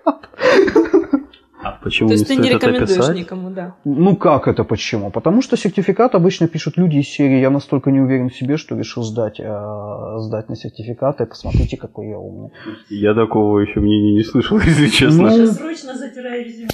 Почему 1.85 2.09
То 2.09 2.15
есть 2.15 2.27
ты 2.27 2.37
не 2.37 2.49
рекомендуешь 2.49 3.15
никому, 3.15 3.51
да? 3.51 3.77
Ну 3.85 4.17
как 4.17 4.49
это 4.49 4.65
почему? 4.65 5.11
Потому 5.11 5.43
что 5.43 5.57
сертификат 5.59 6.15
обычно 6.15 6.49
пишут 6.49 6.79
люди 6.79 6.97
из 6.97 7.09
серии 7.09 7.41
«Я 7.41 7.51
настолько 7.51 7.91
не 7.91 8.01
уверен 8.01 8.31
в 8.31 8.35
себе, 8.35 8.57
что 8.57 8.75
решил 8.75 9.03
сдать, 9.03 9.39
э, 9.39 10.19
сдать 10.21 10.49
на 10.49 10.57
сертификат, 10.57 11.21
и 11.21 11.27
посмотрите, 11.27 11.77
какой 11.77 12.09
я 12.09 12.19
умный». 12.19 12.53
Я 12.89 13.15
такого 13.15 13.59
еще 13.59 13.81
мнения 13.81 14.15
не 14.15 14.25
слышал, 14.25 14.59
если 14.65 14.89
честно. 14.89 15.29
Ну, 15.29 15.47
срочно 15.47 15.95
затирай 15.95 16.45
резюме. 16.45 16.69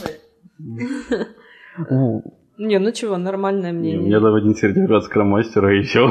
Ну, 2.63 2.67
Не, 2.69 2.79
ну 2.79 2.93
чего, 2.93 3.17
нормальное 3.17 3.73
Не, 3.73 3.79
мнение. 3.79 4.01
Мне 4.01 4.21
дал 4.21 4.35
один 4.35 4.55
сертификат 4.55 5.05
скроммастера 5.05 5.79
и 5.79 5.83
все. 5.83 6.11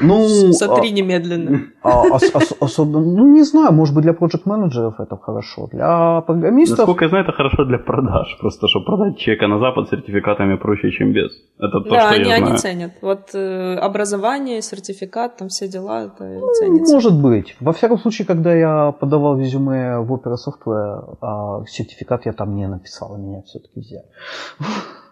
Ну, 0.00 0.28
Сотри 0.52 0.92
немедленно. 0.92 1.60
а- 1.82 1.90
а- 2.04 2.14
ос- 2.14 2.34
ос- 2.34 2.56
особенно, 2.60 3.00
ну 3.00 3.34
не 3.34 3.42
знаю, 3.42 3.72
может 3.72 3.94
быть 3.94 4.04
для 4.04 4.14
проект 4.14 4.46
менеджеров 4.46 4.94
это 4.98 5.16
хорошо, 5.18 5.66
для 5.72 6.22
программистов. 6.22 6.78
Насколько 6.78 7.04
я 7.04 7.08
знаю, 7.10 7.24
это 7.24 7.32
хорошо 7.32 7.64
для 7.66 7.78
продаж. 7.78 8.34
Просто, 8.40 8.66
чтобы 8.68 8.86
продать 8.86 9.18
чека 9.18 9.46
на 9.46 9.58
Запад 9.58 9.88
сертификатами 9.90 10.56
проще, 10.56 10.90
чем 10.90 11.12
без. 11.12 11.32
Это 11.58 11.80
то, 11.80 11.90
Да, 11.90 12.00
что 12.00 12.14
они, 12.14 12.28
я 12.28 12.34
они 12.36 12.44
знаю. 12.46 12.58
ценят. 12.58 12.92
Вот 13.02 13.34
э, 13.34 13.74
образование, 13.74 14.62
сертификат, 14.62 15.36
там 15.36 15.48
все 15.48 15.68
дела, 15.68 16.04
это 16.06 16.40
ценится. 16.54 16.94
Может 16.94 17.12
быть. 17.22 17.56
Во 17.60 17.72
всяком 17.72 17.98
случае, 17.98 18.26
когда 18.26 18.54
я 18.54 18.92
подавал 18.92 19.38
резюме 19.38 19.98
в 19.98 20.10
Opera 20.14 20.36
Software, 20.36 21.16
а, 21.20 21.62
сертификат 21.66 22.24
я 22.26 22.32
там 22.32 22.54
не 22.56 22.66
написал, 22.68 23.16
и 23.16 23.20
меня 23.20 23.42
все-таки 23.42 23.80
взяли. 23.80 24.04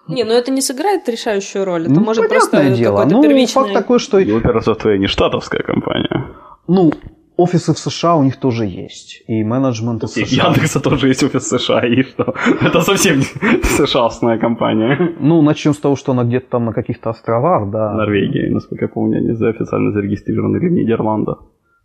Не, 0.08 0.24
ну 0.24 0.32
это 0.32 0.50
не 0.50 0.60
сыграет 0.60 1.08
решающую 1.08 1.64
роль. 1.64 1.82
Это 1.82 1.92
Ну, 1.94 2.00
может 2.00 2.28
просто 2.28 2.70
дело. 2.70 2.96
какой-то 2.98 3.16
Ну, 3.16 3.22
первичный... 3.22 3.62
факт 3.62 3.72
такой, 3.74 3.98
что 3.98 4.20
Opera 4.20 4.60
Software 4.60 4.98
не 4.98 5.06
штатовская 5.06 5.62
компания. 5.62 6.26
ну, 6.66 6.92
офисы 7.36 7.72
в 7.72 7.78
США 7.78 8.16
у 8.16 8.22
них 8.24 8.36
тоже 8.36 8.64
есть. 8.66 9.22
И 9.28 9.44
менеджмент 9.44 10.02
У 10.04 10.06
США. 10.08 10.46
Яндекса 10.48 10.80
тоже 10.80 11.08
есть 11.08 11.22
офис 11.22 11.48
США, 11.48 11.86
и 11.86 12.02
что? 12.02 12.34
Это 12.60 12.80
совсем 12.80 13.18
не 13.18 13.24
США-сная 13.62 14.38
компания. 14.38 15.14
Ну, 15.20 15.42
начнем 15.42 15.72
с 15.72 15.78
того, 15.78 15.94
что 15.96 16.12
она 16.12 16.24
где-то 16.24 16.46
там 16.50 16.64
на 16.64 16.72
каких-то 16.72 17.10
островах, 17.10 17.70
да. 17.70 17.92
Норвегия, 17.94 18.50
насколько 18.50 18.86
я 18.86 18.88
помню, 18.88 19.18
они 19.18 19.32
за- 19.34 19.50
официально 19.50 19.92
зарегистрированы 19.92 20.58
в 20.58 20.62
Нидерландах. 20.72 21.38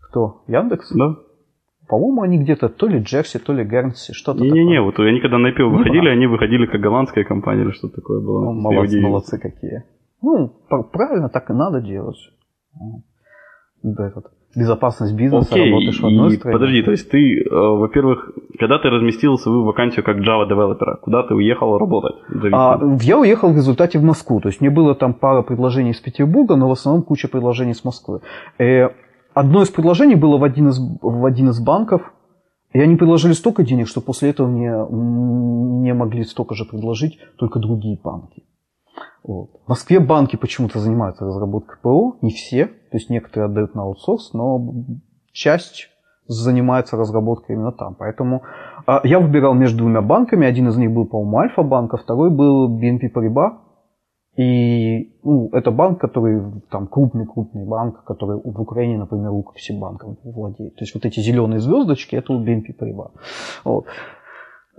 Кто? 0.10 0.44
Яндекс? 0.48 0.92
Да? 0.96 1.16
По-моему, 1.88 2.22
они 2.22 2.38
где-то 2.38 2.70
то 2.70 2.88
ли 2.88 3.00
Джерси, 3.00 3.40
то 3.40 3.54
ли 3.54 3.64
Гернси, 3.66 4.14
что-то 4.14 4.42
Не-не-не, 4.42 4.76
такое. 4.78 4.82
вот 4.82 5.00
они 5.00 5.20
когда 5.20 5.38
на 5.38 5.48
IPO 5.48 5.66
выходили, 5.70 6.08
они 6.10 6.28
выходили 6.28 6.66
как 6.66 6.82
голландская 6.82 7.24
компания 7.24 7.64
или 7.64 7.72
что-то 7.72 7.96
такое 7.96 8.22
было. 8.22 8.46
Ну, 8.46 8.54
молодцы, 8.54 9.02
молодцы 9.02 9.38
какие. 9.38 9.84
Ну, 10.22 10.48
пр- 10.70 10.84
правильно, 10.92 11.30
так 11.30 11.50
и 11.50 11.54
надо 11.54 11.82
делать. 11.82 12.18
Да, 13.84 14.08
этот, 14.08 14.28
безопасность 14.56 15.14
бизнеса, 15.14 15.50
Окей, 15.54 15.70
работаешь 15.70 16.00
в 16.00 16.06
одной 16.06 16.34
и 16.34 16.38
стране. 16.38 16.54
подожди, 16.58 16.84
то 16.84 16.92
есть 16.92 17.12
ты, 17.12 17.42
э, 17.42 17.50
во-первых, 17.52 18.32
когда 18.60 18.80
ты 18.80 18.90
разместил 18.90 19.38
свою 19.38 19.64
вакансию 19.66 20.06
как 20.06 20.18
Java 20.18 20.48
девелопера, 20.48 20.96
куда 21.02 21.24
ты 21.24 21.34
уехал 21.34 21.78
работать? 21.78 22.16
А, 22.54 22.80
я 23.02 23.20
уехал 23.20 23.52
в 23.52 23.56
результате 23.56 24.00
в 24.00 24.04
Москву. 24.04 24.40
То 24.40 24.48
есть 24.48 24.62
мне 24.62 24.70
было 24.70 24.96
там 24.96 25.14
пара 25.14 25.42
предложений 25.42 25.92
из 25.92 26.00
Петербурга, 26.00 26.56
но 26.56 26.70
в 26.70 26.72
основном 26.72 27.04
куча 27.04 27.28
предложений 27.28 27.74
с 27.74 27.84
Москвы. 27.84 28.22
Э, 28.58 28.90
одно 29.34 29.62
из 29.64 29.70
предложений 29.70 30.16
было 30.16 30.38
в 30.38 30.44
один 30.44 30.70
из, 30.70 30.80
в 30.80 31.26
один 31.26 31.50
из 31.50 31.60
банков. 31.60 32.14
И 32.72 32.80
они 32.80 32.96
предложили 32.96 33.34
столько 33.34 33.64
денег, 33.64 33.88
что 33.88 34.02
после 34.02 34.32
этого 34.32 34.48
мне 34.48 34.72
не 35.84 35.94
могли 35.94 36.24
столько 36.24 36.56
же 36.56 36.66
предложить 36.66 37.20
только 37.38 37.60
другие 37.60 38.00
банки. 38.04 38.44
Вот. 39.24 39.52
В 39.66 39.70
Москве 39.70 40.00
банки 40.00 40.36
почему-то 40.36 40.80
занимаются 40.80 41.26
разработкой 41.26 41.78
ПО, 41.82 42.18
не 42.22 42.32
все, 42.32 42.66
то 42.66 42.98
есть 42.98 43.10
некоторые 43.10 43.46
отдают 43.46 43.76
на 43.76 43.84
аутсорс, 43.84 44.34
но 44.34 44.74
часть 45.32 45.90
занимается 46.28 46.98
разработкой 46.98 47.56
именно 47.56 47.72
там. 47.72 47.96
Поэтому 47.96 48.44
а, 48.86 49.02
я 49.04 49.20
выбирал 49.20 49.54
между 49.54 49.80
двумя 49.80 50.02
банками, 50.02 50.48
один 50.48 50.68
из 50.68 50.78
них 50.78 50.92
был, 50.92 51.06
по-моему, 51.06 51.38
Альфа-банк, 51.38 51.94
а 51.94 51.98
второй 51.98 52.30
был 52.30 52.70
BNP 52.70 53.12
Paribas. 53.14 53.60
И 54.36 55.12
ну, 55.24 55.50
это 55.54 55.70
банк, 55.72 56.00
который 56.02 56.42
там 56.72 56.88
крупный-крупный 56.88 57.66
банк, 57.66 58.04
который 58.04 58.38
в 58.44 58.60
Украине, 58.62 58.98
например, 58.98 59.30
рукописи 59.30 59.74
банком 59.74 60.18
владеет. 60.24 60.76
То 60.76 60.84
есть 60.84 60.96
вот 60.96 61.06
эти 61.06 61.20
зеленые 61.20 61.60
звездочки, 61.60 62.16
это 62.16 62.34
вот 62.34 62.48
BNP 62.48 62.76
Paribas. 62.80 63.12
Вот. 63.64 63.86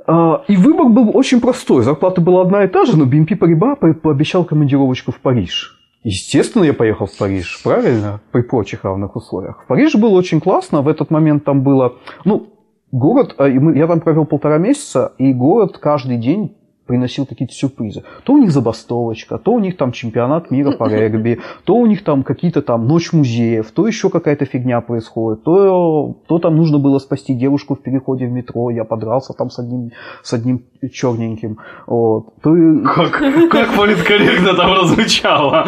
А, 0.06 0.42
И 0.48 0.56
выбор 0.56 0.88
был 0.88 1.16
очень 1.16 1.40
простой. 1.40 1.82
Зарплата 1.84 2.20
была 2.20 2.42
одна 2.42 2.64
и 2.64 2.68
та 2.68 2.84
же, 2.84 2.96
но 2.98 3.04
BNP 3.04 3.38
Paribas 3.38 3.76
по- 3.76 3.94
пообещал 3.94 4.44
командировочку 4.44 5.12
в 5.12 5.20
Париж. 5.20 5.80
Естественно, 6.02 6.64
я 6.64 6.74
поехал 6.74 7.06
в 7.06 7.16
Париж, 7.16 7.62
правильно? 7.64 8.20
При 8.32 8.42
прочих 8.42 8.84
равных 8.84 9.16
условиях. 9.16 9.62
В 9.62 9.66
Париже 9.68 9.98
было 9.98 10.18
очень 10.18 10.40
классно. 10.40 10.82
В 10.82 10.88
этот 10.88 11.10
момент 11.10 11.44
там 11.44 11.62
было... 11.62 11.94
Ну, 12.24 12.48
город... 12.92 13.36
мы- 13.38 13.76
Я 13.78 13.86
там 13.86 14.00
провел 14.00 14.26
полтора 14.26 14.58
месяца, 14.58 15.12
и 15.16 15.32
город 15.32 15.78
каждый 15.78 16.18
день 16.18 16.56
приносил 16.86 17.26
какие-то 17.26 17.54
сюрпризы. 17.54 18.02
То 18.24 18.34
у 18.34 18.38
них 18.38 18.50
забастовочка, 18.50 19.38
то 19.38 19.52
у 19.52 19.58
них 19.58 19.76
там 19.76 19.92
чемпионат 19.92 20.50
мира 20.50 20.72
по 20.72 20.84
регби, 20.88 21.40
то 21.64 21.76
у 21.76 21.86
них 21.86 22.04
там 22.04 22.22
какие-то 22.22 22.60
там 22.62 22.86
ночь 22.86 23.12
музеев, 23.12 23.70
то 23.70 23.86
еще 23.86 24.10
какая-то 24.10 24.44
фигня 24.44 24.80
происходит, 24.80 25.42
то, 25.44 26.16
то 26.26 26.38
там 26.38 26.56
нужно 26.56 26.78
было 26.78 26.98
спасти 26.98 27.34
девушку 27.34 27.74
в 27.74 27.80
переходе 27.82 28.26
в 28.26 28.32
метро, 28.32 28.70
я 28.70 28.84
подрался 28.84 29.32
там 29.32 29.50
с 29.50 29.58
одним, 29.58 29.92
с 30.22 30.32
одним 30.32 30.62
черненьким. 30.92 31.58
Вот. 31.86 32.34
То 32.42 32.54
Как, 32.94 33.12
как 33.50 33.74
политкорректно 33.76 34.54
там 34.54 34.74
прозвучало. 34.74 35.66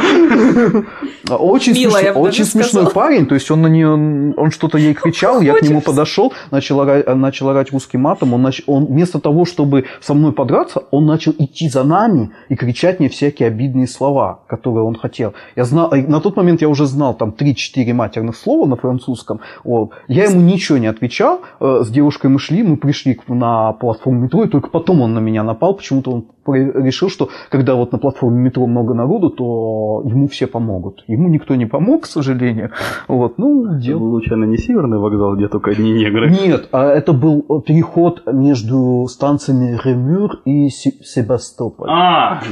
Очень, 1.30 1.74
Мило, 1.74 1.98
смеш- 1.98 2.12
очень 2.12 2.44
смешной 2.44 2.84
сказала. 2.84 2.90
парень, 2.90 3.26
то 3.26 3.34
есть 3.34 3.50
он 3.50 3.62
на 3.62 3.66
нее, 3.66 3.88
он 4.36 4.50
что-то 4.50 4.78
ей 4.78 4.94
кричал, 4.94 5.40
я 5.40 5.54
к 5.54 5.62
нему 5.62 5.80
подошел, 5.80 6.32
начал, 6.50 6.80
ора- 6.80 7.14
начал 7.14 7.48
орать 7.48 7.72
русским 7.72 8.00
матом, 8.02 8.34
он, 8.34 8.46
нач- 8.46 8.62
он 8.66 8.86
вместо 8.86 9.18
того, 9.18 9.44
чтобы 9.44 9.84
со 10.00 10.14
мной 10.14 10.32
подраться, 10.32 10.82
он 10.90 11.05
начал 11.06 11.32
идти 11.38 11.68
за 11.68 11.84
нами 11.84 12.30
и 12.48 12.56
кричать 12.56 13.00
мне 13.00 13.08
всякие 13.08 13.48
обидные 13.48 13.86
слова, 13.86 14.40
которые 14.48 14.84
он 14.84 14.94
хотел. 14.94 15.34
Я 15.56 15.64
знал, 15.64 15.92
и 15.92 16.02
на 16.02 16.20
тот 16.20 16.36
момент 16.36 16.62
я 16.62 16.68
уже 16.68 16.86
знал 16.86 17.14
там 17.14 17.34
3-4 17.38 17.92
матерных 17.92 18.36
слова 18.36 18.66
на 18.66 18.76
французском, 18.76 19.40
вот. 19.64 19.90
я 20.08 20.24
ему 20.24 20.40
ничего 20.40 20.78
не 20.78 20.86
отвечал, 20.86 21.40
Э, 21.60 21.82
с 21.84 21.90
девушкой 21.90 22.30
мы 22.30 22.38
шли, 22.38 22.62
мы 22.62 22.76
пришли 22.76 23.18
на 23.28 23.72
платформу 23.72 24.20
метро, 24.20 24.44
и 24.44 24.48
только 24.48 24.70
потом 24.70 25.00
он 25.00 25.14
на 25.14 25.18
меня 25.18 25.42
напал, 25.42 25.74
почему-то 25.74 26.10
он 26.10 26.26
решил, 26.54 27.08
что 27.10 27.28
когда 27.50 27.74
вот 27.74 27.92
на 27.92 27.98
платформе 27.98 28.38
метро 28.42 28.66
много 28.66 28.94
народу, 28.94 29.30
то 29.30 30.02
ему 30.04 30.28
все 30.28 30.46
помогут. 30.46 31.04
Ему 31.08 31.28
никто 31.28 31.54
не 31.54 31.66
помог, 31.66 32.02
к 32.02 32.06
сожалению. 32.06 32.70
Вот, 33.08 33.38
ну, 33.38 33.66
Это 33.66 33.74
дело. 33.80 33.98
был, 33.98 34.10
случайно 34.20 34.44
не 34.44 34.56
северный 34.58 34.98
вокзал, 34.98 35.36
где 35.36 35.48
только 35.48 35.70
одни 35.72 35.92
негры? 35.92 36.30
Нет, 36.30 36.68
а 36.72 36.86
это 36.88 37.12
был 37.12 37.44
э, 37.48 37.60
переход 37.66 38.22
между 38.32 39.06
станциями 39.08 39.78
Ремюр 39.84 40.40
и 40.44 40.68
Се- 40.68 41.02
Себастополь. 41.02 41.88
А, 41.90 42.42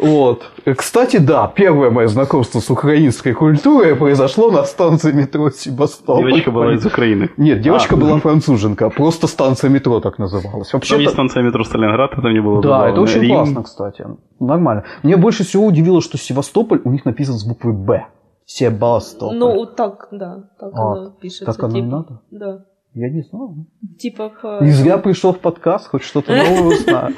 Вот. 0.00 0.42
Кстати, 0.76 1.18
да, 1.18 1.46
первое 1.54 1.90
мое 1.90 2.06
знакомство 2.08 2.60
с 2.60 2.70
украинской 2.70 3.32
культурой 3.32 3.94
произошло 3.94 4.50
на 4.50 4.64
станции 4.64 5.12
метро 5.12 5.50
Себастополь. 5.50 6.28
девочка 6.30 6.50
была 6.50 6.74
из 6.74 6.84
Украины. 6.86 7.30
Нет, 7.36 7.60
девочка 7.60 7.94
А. 7.94 7.98
была 7.98 8.18
француженка, 8.18 8.90
просто 8.90 9.26
станция 9.26 9.70
метро 9.70 10.00
так 10.00 10.18
называлась. 10.18 10.72
Вообще 10.72 11.00
есть 11.00 11.12
станция 11.12 11.42
метро 11.42 11.64
Сталинград, 11.64 12.12
это 12.24 12.30
мне 12.32 12.40
было 12.42 12.62
Да, 12.62 12.68
забавно. 12.68 12.90
это 12.92 13.00
очень 13.00 13.20
Рим. 13.20 13.36
классно, 13.36 13.62
кстати. 13.62 14.06
Нормально. 14.40 14.84
Мне 15.02 15.16
больше 15.16 15.44
всего 15.44 15.66
удивило, 15.66 16.00
что 16.00 16.18
Севастополь 16.18 16.80
у 16.84 16.90
них 16.90 17.04
написан 17.04 17.34
с 17.34 17.44
буквы 17.46 17.72
Б. 17.72 18.06
Себастополь. 18.46 19.36
Ну, 19.36 19.54
вот 19.54 19.76
так, 19.76 20.08
да, 20.10 20.44
так 20.58 20.70
А, 20.74 20.92
оно 20.92 21.10
пишется. 21.10 21.46
так 21.46 21.62
оно 21.62 21.78
и 21.78 21.82
типа. 21.82 21.90
надо? 21.96 22.20
Да. 22.30 22.64
Я 22.94 23.10
не 23.10 23.22
знал. 23.22 23.54
Типа 23.98 24.30
по... 24.40 24.62
Не 24.62 24.70
зря 24.70 24.98
пришел 24.98 25.32
в 25.32 25.38
подкаст, 25.38 25.88
хоть 25.88 26.02
что-то 26.02 26.32
новое 26.34 26.76
узнаю. 26.76 27.14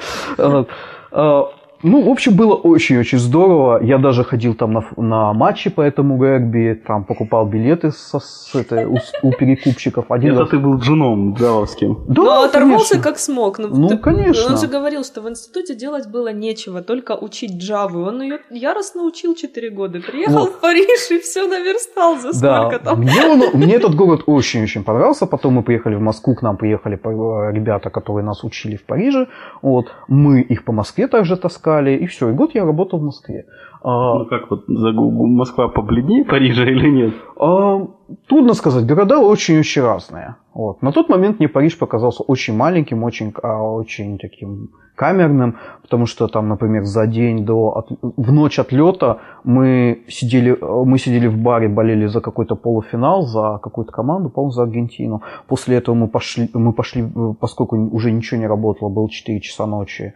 А, 1.82 1.86
Ну, 1.86 2.02
в 2.02 2.08
общем, 2.08 2.34
было 2.36 2.54
очень-очень 2.54 3.18
здорово. 3.18 3.82
Я 3.82 3.98
даже 3.98 4.24
ходил 4.24 4.54
там 4.54 4.72
на, 4.72 4.84
на 4.96 5.32
матчи 5.32 5.70
по 5.70 5.80
этому 5.82 6.22
регби, 6.22 6.74
там 6.86 7.04
покупал 7.04 7.46
билеты 7.46 7.90
со, 7.92 8.18
с 8.18 8.54
этой, 8.54 8.86
у, 8.86 8.96
у 9.22 9.32
перекупщиков. 9.32 10.10
Один 10.10 10.32
Это 10.32 10.40
раз- 10.40 10.50
ты 10.50 10.58
был 10.58 10.78
джуном 10.78 11.34
джавовским. 11.34 11.98
Да, 12.08 12.22
ну, 12.22 12.42
оторвался 12.44 12.90
конечно. 12.94 13.10
как 13.10 13.18
смог. 13.18 13.58
Ну, 13.58 13.68
Ну, 13.68 13.88
так- 13.88 14.00
конечно. 14.00 14.52
Он 14.54 14.58
же 14.58 14.66
говорил, 14.68 15.04
что 15.04 15.20
в 15.20 15.28
институте 15.28 15.74
делать 15.74 16.08
было 16.08 16.32
нечего, 16.32 16.80
только 16.82 17.12
учить 17.16 17.52
джаву. 17.62 18.02
Он 18.06 18.22
ее 18.22 18.38
яростно 18.50 19.02
учил 19.02 19.34
4 19.34 19.70
года. 19.70 20.00
Приехал 20.00 20.40
Вот. 20.40 20.50
в 20.52 20.60
Париж 20.60 21.10
и 21.10 21.18
все 21.18 21.46
наверстал 21.46 22.16
за 22.18 22.40
Да, 22.40 22.62
сколько 22.70 22.84
там. 22.84 23.00
мне, 23.00 23.22
он- 23.24 23.60
мне 23.60 23.74
этот 23.74 23.94
город 23.94 24.22
очень-очень 24.26 24.82
понравился. 24.84 25.26
Потом 25.26 25.54
мы 25.54 25.62
приехали 25.62 25.94
в 25.94 26.00
Москву, 26.00 26.34
к 26.34 26.42
нам 26.42 26.56
приехали 26.56 26.96
э, 26.96 27.52
ребята, 27.52 27.90
которые 27.90 28.24
нас 28.24 28.44
учили 28.44 28.76
в 28.76 28.84
Париже. 28.86 29.26
Вот. 29.62 29.86
Мы 30.08 30.40
их 30.40 30.64
по 30.64 30.72
Москве 30.72 31.06
также 31.06 31.36
таскали. 31.36 31.65
И 31.70 32.06
все, 32.06 32.30
и 32.30 32.32
год 32.32 32.54
я 32.54 32.64
работал 32.64 32.98
в 32.98 33.02
Москве. 33.02 33.44
А, 33.82 34.18
Ну 34.18 34.26
как 34.26 34.50
вот, 34.50 34.64
за 34.66 34.92
Москва 34.92 35.68
побледнее 35.68 36.24
Парижа 36.24 36.64
или 36.64 36.88
нет? 36.90 37.14
а, 37.38 37.86
трудно 38.28 38.54
сказать, 38.54 38.86
города 38.86 39.18
очень-очень 39.20 39.82
разные. 39.82 40.36
Вот. 40.54 40.82
На 40.82 40.92
тот 40.92 41.08
момент 41.08 41.38
мне 41.38 41.48
Париж 41.48 41.78
показался 41.78 42.22
очень 42.22 42.56
маленьким, 42.56 43.04
очень, 43.04 43.32
а, 43.42 43.62
очень 43.62 44.18
таким 44.18 44.70
камерным, 44.96 45.56
потому 45.82 46.06
что 46.06 46.26
там, 46.26 46.48
например, 46.48 46.84
за 46.84 47.06
день 47.06 47.44
до, 47.44 47.68
от- 47.76 47.90
в 48.16 48.32
ночь 48.32 48.58
отлета 48.58 49.18
мы 49.44 49.98
сидели, 50.08 50.52
э, 50.58 50.84
мы 50.86 50.98
сидели 50.98 51.26
в 51.28 51.36
баре, 51.36 51.68
болели 51.68 52.06
за 52.06 52.20
какой-то 52.22 52.56
полуфинал, 52.56 53.22
за 53.22 53.58
какую-то 53.62 53.92
команду, 53.92 54.30
по-моему, 54.30 54.52
за 54.52 54.62
Аргентину. 54.62 55.20
После 55.48 55.76
этого 55.76 55.94
мы 55.94 56.08
пошли, 56.08 56.48
мы 56.54 56.72
пошли, 56.72 57.02
э, 57.02 57.34
поскольку 57.38 57.76
уже 57.76 58.10
ничего 58.10 58.40
не 58.40 58.46
работало, 58.46 58.88
было 58.88 59.10
4 59.10 59.40
часа 59.40 59.66
ночи, 59.66 60.14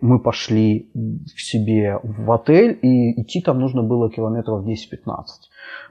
мы 0.00 0.20
пошли 0.20 0.90
к 0.94 1.38
себе 1.38 1.98
в 2.02 2.30
отель, 2.30 2.78
и 2.82 3.20
идти 3.20 3.40
там 3.40 3.60
нужно 3.60 3.82
было 3.82 4.10
километров 4.10 4.64
10-15 4.64 4.76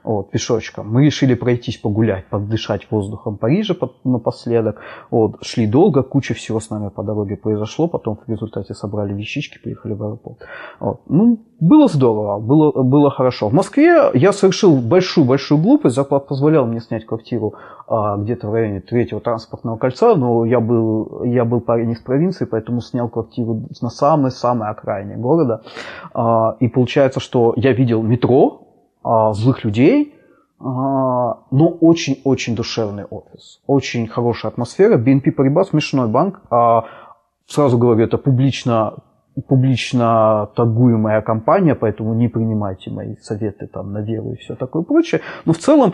вот, 0.04 0.30
пешочком. 0.30 0.88
Мы 0.92 1.04
решили 1.04 1.34
пройтись 1.34 1.78
погулять, 1.78 2.26
поддышать 2.26 2.86
воздухом 2.90 3.36
Парижа 3.36 3.74
под, 3.74 4.04
напоследок. 4.04 4.80
Вот, 5.10 5.38
шли 5.42 5.66
долго, 5.66 6.02
куча 6.02 6.34
всего 6.34 6.60
с 6.60 6.70
нами 6.70 6.88
по 6.88 7.02
дороге 7.02 7.36
произошло, 7.36 7.88
потом 7.88 8.18
в 8.24 8.30
результате 8.30 8.74
собрали 8.74 9.12
вещички, 9.12 9.58
приехали 9.58 9.94
в 9.94 10.02
аэропорт. 10.02 10.38
Вот. 10.78 11.00
Ну, 11.08 11.40
было 11.58 11.88
здорово, 11.88 12.38
было, 12.38 12.82
было 12.82 13.10
хорошо. 13.10 13.48
В 13.48 13.52
Москве 13.52 14.10
я 14.14 14.32
совершил 14.32 14.76
большую-большую 14.76 15.60
глупость, 15.60 15.96
зарплат 15.96 16.28
позволял 16.28 16.66
мне 16.66 16.80
снять 16.80 17.04
квартиру 17.04 17.54
а, 17.88 18.16
где-то 18.16 18.48
в 18.48 18.54
районе 18.54 18.80
третьего 18.80 19.20
транспортного 19.20 19.76
кольца, 19.76 20.14
но 20.14 20.44
я 20.44 20.60
был, 20.60 21.24
я 21.24 21.44
был 21.44 21.60
парень 21.60 21.90
из 21.90 22.00
провинции, 22.00 22.44
поэтому 22.44 22.80
снял 22.80 23.08
квартиру 23.08 23.65
на 23.80 23.90
самой-самой 23.90 24.68
окраине 24.68 25.16
города. 25.16 25.62
А, 26.14 26.56
и 26.60 26.68
получается, 26.68 27.20
что 27.20 27.54
я 27.56 27.72
видел 27.72 28.02
метро, 28.02 28.62
а, 29.02 29.32
злых 29.32 29.64
людей, 29.64 30.14
а, 30.58 30.64
но 31.50 31.68
очень-очень 31.80 32.54
душевный 32.54 33.04
офис. 33.04 33.60
Очень 33.66 34.06
хорошая 34.06 34.52
атмосфера. 34.52 34.98
BNP 34.98 35.34
Paribas 35.36 35.70
смешной 35.70 36.08
банк. 36.08 36.42
Сразу 37.48 37.78
говорю, 37.78 38.04
это 38.04 38.18
публично 38.18 38.94
публично 39.48 40.48
торгуемая 40.56 41.20
компания, 41.20 41.74
поэтому 41.74 42.14
не 42.14 42.28
принимайте 42.28 42.90
мои 42.90 43.16
советы 43.16 43.66
там 43.66 43.92
на 43.92 43.98
веру 43.98 44.32
и 44.32 44.36
все 44.36 44.54
такое 44.56 44.82
прочее. 44.82 45.20
Но 45.44 45.52
в 45.52 45.58
целом 45.58 45.92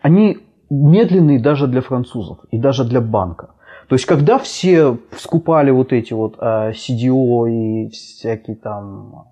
они 0.00 0.38
медленные 0.70 1.38
даже 1.38 1.66
для 1.66 1.82
французов 1.82 2.38
и 2.50 2.58
даже 2.58 2.84
для 2.84 3.00
банка. 3.00 3.50
То 3.88 3.94
есть, 3.94 4.06
когда 4.06 4.38
все 4.38 4.98
скупали 5.16 5.70
вот 5.70 5.92
эти 5.92 6.12
вот 6.12 6.38
CDO 6.38 7.50
и 7.50 7.88
всякие 7.90 8.56
там 8.56 9.26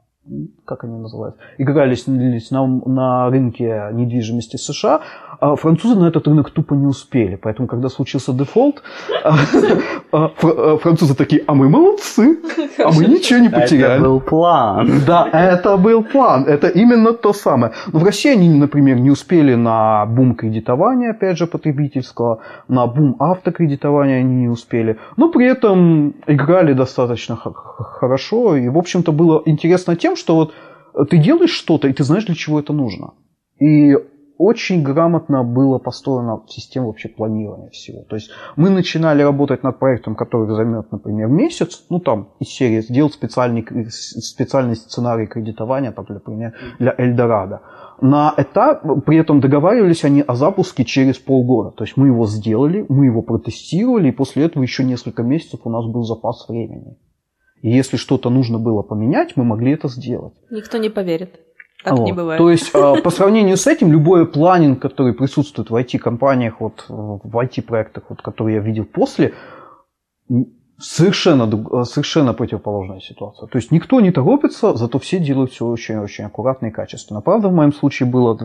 как 0.65 0.85
они 0.85 0.97
называются, 0.99 1.41
игрались 1.59 2.07
на, 2.07 2.67
на 2.67 3.29
рынке 3.29 3.89
недвижимости 3.93 4.57
США, 4.57 5.03
а 5.34 5.34
французы 5.57 5.99
на 5.99 6.09
этот 6.09 6.27
рынок 6.29 6.51
тупо 6.51 6.75
не 6.75 6.87
успели. 6.87 7.37
Поэтому, 7.37 7.69
когда 7.69 7.89
случился 7.89 8.33
дефолт, 8.33 8.83
а, 9.25 9.37
а, 10.13 10.77
французы 10.79 11.15
такие, 11.15 11.43
а 11.47 11.55
мы 11.55 11.69
молодцы, 11.69 12.39
а 12.79 12.91
мы 12.93 13.05
ничего 13.05 13.41
не 13.41 13.49
потеряли. 13.49 13.95
Это 13.95 14.03
был 14.03 14.21
план. 14.21 15.03
Да, 15.07 15.29
это 15.33 15.77
был 15.77 16.03
план. 16.05 16.45
Это 16.45 16.69
именно 16.69 17.13
то 17.13 17.33
самое. 17.33 17.73
Но 17.93 17.99
в 17.99 18.05
России 18.05 18.33
они, 18.33 18.49
например, 18.49 19.01
не 19.01 19.11
успели 19.11 19.55
на 19.55 20.07
бум 20.07 20.35
кредитования, 20.35 21.11
опять 21.11 21.39
же, 21.39 21.47
потребительского, 21.47 22.41
на 22.69 22.87
бум 22.87 23.17
автокредитования 23.19 24.21
они 24.21 24.35
не 24.43 24.49
успели. 24.49 24.99
Но 25.17 25.31
при 25.31 25.47
этом 25.47 26.15
играли 26.27 26.73
достаточно 26.73 27.37
хорошо. 27.37 28.57
И, 28.57 28.69
в 28.69 28.79
общем-то, 28.79 29.13
было 29.13 29.43
интересно 29.47 29.97
тем, 29.97 30.17
что 30.17 30.35
вот 30.35 30.53
ты 31.11 31.19
делаешь 31.19 31.51
что-то, 31.51 31.89
и 31.89 31.93
ты 31.93 32.05
знаешь, 32.05 32.27
для 32.27 32.35
чего 32.35 32.61
это 32.61 32.73
нужно. 32.73 33.15
И 33.61 33.95
очень 34.39 34.83
грамотно 34.83 35.45
было 35.45 35.79
построена 35.79 36.43
система 36.47 36.87
вообще 36.87 37.09
планирования 37.09 37.71
всего. 37.71 38.03
То 38.03 38.17
есть 38.17 38.31
мы 38.57 38.71
начинали 38.71 39.23
работать 39.23 39.63
над 39.63 39.79
проектом, 39.79 40.17
который 40.17 40.55
займет, 40.55 40.91
например, 40.93 41.29
месяц, 41.29 41.85
ну 41.91 42.01
там 42.01 42.29
из 42.41 42.49
серии 42.49 42.81
сделать 42.81 43.13
специальный, 43.13 43.65
специальный 43.91 44.77
сценарий 44.77 45.27
кредитования, 45.27 45.93
там, 45.93 46.07
например, 46.09 46.55
для 46.79 46.95
Эльдорадо. 46.99 47.61
На 48.01 48.35
этап, 48.37 48.83
при 49.07 49.19
этом 49.19 49.41
договаривались 49.41 50.05
они 50.05 50.23
о 50.23 50.35
запуске 50.35 50.85
через 50.85 51.19
полгода. 51.19 51.71
То 51.71 51.85
есть 51.85 51.97
мы 51.97 52.09
его 52.09 52.27
сделали, 52.27 52.85
мы 52.89 53.07
его 53.07 53.23
протестировали, 53.23 54.09
и 54.09 54.13
после 54.13 54.45
этого 54.45 54.63
еще 54.63 54.85
несколько 54.85 55.23
месяцев 55.23 55.61
у 55.65 55.71
нас 55.71 55.87
был 55.87 56.03
запас 56.03 56.49
времени. 56.49 56.97
И 57.63 57.71
если 57.71 57.97
что-то 57.97 58.31
нужно 58.31 58.59
было 58.59 58.83
поменять, 58.83 59.37
мы 59.37 59.45
могли 59.45 59.73
это 59.73 59.89
сделать. 59.89 60.35
Никто 60.51 60.79
не 60.79 60.91
поверит. 60.91 61.41
Так 61.85 61.99
вот. 61.99 62.07
не 62.07 62.13
бывает. 62.13 62.39
То 62.39 62.51
есть, 62.51 62.71
а, 62.75 62.97
по 62.97 63.11
сравнению 63.11 63.57
с 63.59 63.67
этим, 63.67 63.93
любой 63.93 64.27
планинг, 64.27 64.81
который 64.81 65.13
присутствует 65.13 65.69
в 65.69 65.77
IT-компаниях, 65.77 66.61
вот, 66.61 66.87
в 66.89 67.37
IT-проектах, 67.39 68.05
вот, 68.09 68.23
которые 68.23 68.57
я 68.57 68.63
видел 68.63 68.87
после, 68.87 69.35
совершенно, 70.79 71.85
совершенно 71.85 72.35
противоположная 72.35 73.01
ситуация. 73.01 73.47
То 73.47 73.59
есть 73.59 73.71
никто 73.71 74.01
не 74.01 74.11
торопится, 74.11 74.75
зато 74.75 74.99
все 74.99 75.19
делают 75.19 75.53
все 75.53 75.67
очень-очень 75.67 76.25
аккуратно 76.25 76.67
и 76.67 76.71
качественно. 76.71 77.21
Правда, 77.21 77.49
в 77.49 77.53
моем 77.53 77.73
случае 77.73 78.09
было 78.09 78.37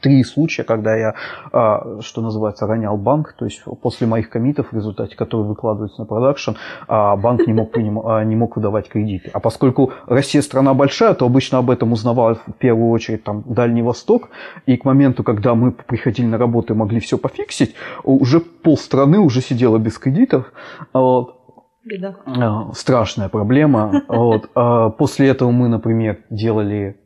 три 0.00 0.24
случая, 0.24 0.64
когда 0.64 0.96
я, 0.96 1.14
а, 1.52 2.00
что 2.00 2.22
называется, 2.22 2.66
ронял 2.66 2.96
банк. 2.96 3.34
То 3.38 3.44
есть 3.44 3.62
после 3.82 4.06
моих 4.06 4.30
комитов, 4.30 4.68
в 4.72 4.76
результате 4.76 5.14
которых 5.16 5.48
выкладываются 5.48 6.00
на 6.00 6.06
продакшн, 6.06 6.52
а, 6.88 7.16
банк 7.16 7.46
не 7.46 7.52
мог, 7.52 7.70
а, 7.76 8.24
не 8.24 8.36
мог 8.36 8.56
выдавать 8.56 8.88
кредиты. 8.88 9.30
А 9.32 9.40
поскольку 9.40 9.92
Россия 10.06 10.42
страна 10.42 10.74
большая, 10.74 11.14
то 11.14 11.26
обычно 11.26 11.58
об 11.58 11.70
этом 11.70 11.92
узнавал 11.92 12.34
в 12.34 12.52
первую 12.58 12.90
очередь 12.90 13.24
там, 13.24 13.42
Дальний 13.46 13.82
Восток. 13.82 14.30
И 14.66 14.76
к 14.76 14.84
моменту, 14.84 15.22
когда 15.22 15.54
мы 15.54 15.72
приходили 15.72 16.26
на 16.26 16.38
работу 16.38 16.72
и 16.72 16.76
могли 16.76 17.00
все 17.00 17.18
пофиксить, 17.18 17.74
уже 18.02 18.40
полстраны 18.40 19.18
уже 19.18 19.42
сидела 19.42 19.78
без 19.78 19.98
кредитов. 19.98 20.52
Вот. 20.92 21.43
Беда. 21.84 22.16
А, 22.26 22.72
страшная 22.74 23.28
проблема. 23.28 24.02
Вот. 24.08 24.50
А 24.54 24.90
после 24.90 25.28
этого 25.28 25.50
мы, 25.50 25.68
например, 25.68 26.18
делали 26.30 26.96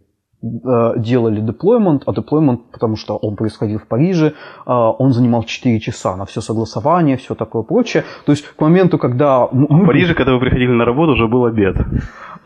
а, 0.43 0.97
делали 0.97 1.41
деплоймент, 1.41 2.03
а 2.07 2.13
деплоймент, 2.13 2.71
потому 2.71 2.97
что 2.97 3.17
он 3.17 3.37
происходил 3.37 3.79
в 3.79 3.89
Париже, 3.89 4.35
он 4.67 5.13
занимал 5.13 5.43
4 5.43 5.81
часа 5.81 6.17
на 6.17 6.25
все 6.27 6.41
согласование, 6.41 7.17
все 7.17 7.35
такое 7.35 7.63
прочее. 7.63 8.05
То 8.25 8.33
есть 8.33 8.45
к 8.47 8.61
моменту, 8.61 8.99
когда... 8.99 9.49
Мы... 9.51 9.85
В 9.85 9.87
Париже, 9.87 10.15
когда 10.15 10.33
вы 10.33 10.41
приходили 10.41 10.71
на 10.71 10.85
работу, 10.85 11.13
уже 11.13 11.27
был 11.27 11.45
обед. 11.45 11.77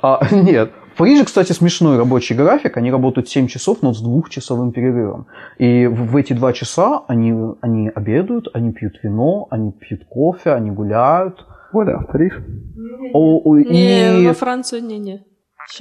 А, 0.01 0.21
нет. 0.31 0.73
В 0.95 0.99
Париже, 0.99 1.25
кстати, 1.25 1.53
смешной 1.53 1.97
рабочий 1.97 2.35
график. 2.35 2.77
Они 2.77 2.90
работают 2.90 3.29
7 3.29 3.47
часов, 3.47 3.79
но 3.83 3.95
с 3.95 4.03
двухчасовым 4.03 4.73
перерывом. 4.73 5.27
И 5.59 5.87
в 5.87 6.16
эти 6.16 6.35
два 6.35 6.53
часа 6.53 7.03
они, 7.09 7.35
они 7.62 7.88
обедают, 7.88 8.49
они 8.53 8.73
пьют 8.73 8.95
вино, 9.03 9.47
они 9.51 9.73
пьют 9.73 10.05
кофе, 10.09 10.53
они 10.53 10.71
гуляют. 10.71 11.47
Оля, 11.72 11.98
в 11.98 12.06
Париж? 12.06 12.35
О, 13.12 13.40
о, 13.44 13.58
Не, 13.58 14.22
и, 14.22 14.26
во 14.26 14.32
Францию 14.35 14.85
не-не. 14.85 15.24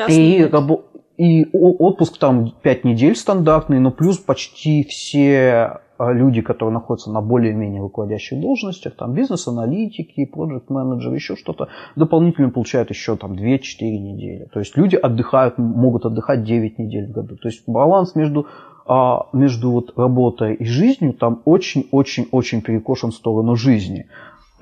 И, 0.10 0.44
рабо- 0.44 0.84
и 1.18 1.46
о- 1.54 1.76
отпуск 1.88 2.18
там 2.18 2.52
5 2.62 2.84
недель 2.84 3.16
стандартный, 3.16 3.80
но 3.80 3.92
плюс 3.92 4.18
почти 4.18 4.84
все 4.84 5.80
а, 5.98 6.14
люди, 6.14 6.42
которые 6.42 6.74
находятся 6.74 7.12
на 7.12 7.22
более-менее 7.22 7.82
руководящих 7.82 8.42
должностях, 8.42 8.96
там 8.96 9.14
бизнес-аналитики, 9.14 10.26
проект-менеджеры, 10.26 11.16
еще 11.16 11.36
что-то, 11.36 11.68
дополнительно 11.96 12.50
получают 12.50 12.90
еще 12.90 13.16
там 13.18 13.34
2-4 13.34 13.60
недели. 13.82 14.48
То 14.52 14.60
есть 14.60 14.76
люди 14.78 14.96
отдыхают, 14.96 15.58
могут 15.60 16.06
отдыхать 16.06 16.44
9 16.44 16.80
недель 16.80 17.08
в 17.08 17.12
году. 17.12 17.38
То 17.38 17.50
есть 17.50 17.64
баланс 17.68 18.16
между 18.16 18.48
а, 18.88 19.28
между 19.32 19.72
вот 19.72 19.94
работой 19.96 20.56
и 20.56 20.66
жизнью 20.66 21.14
там 21.14 21.42
очень-очень-очень 21.46 22.62
перекошен 22.62 23.12
в 23.12 23.16
сторону 23.16 23.56
жизни. 23.56 24.08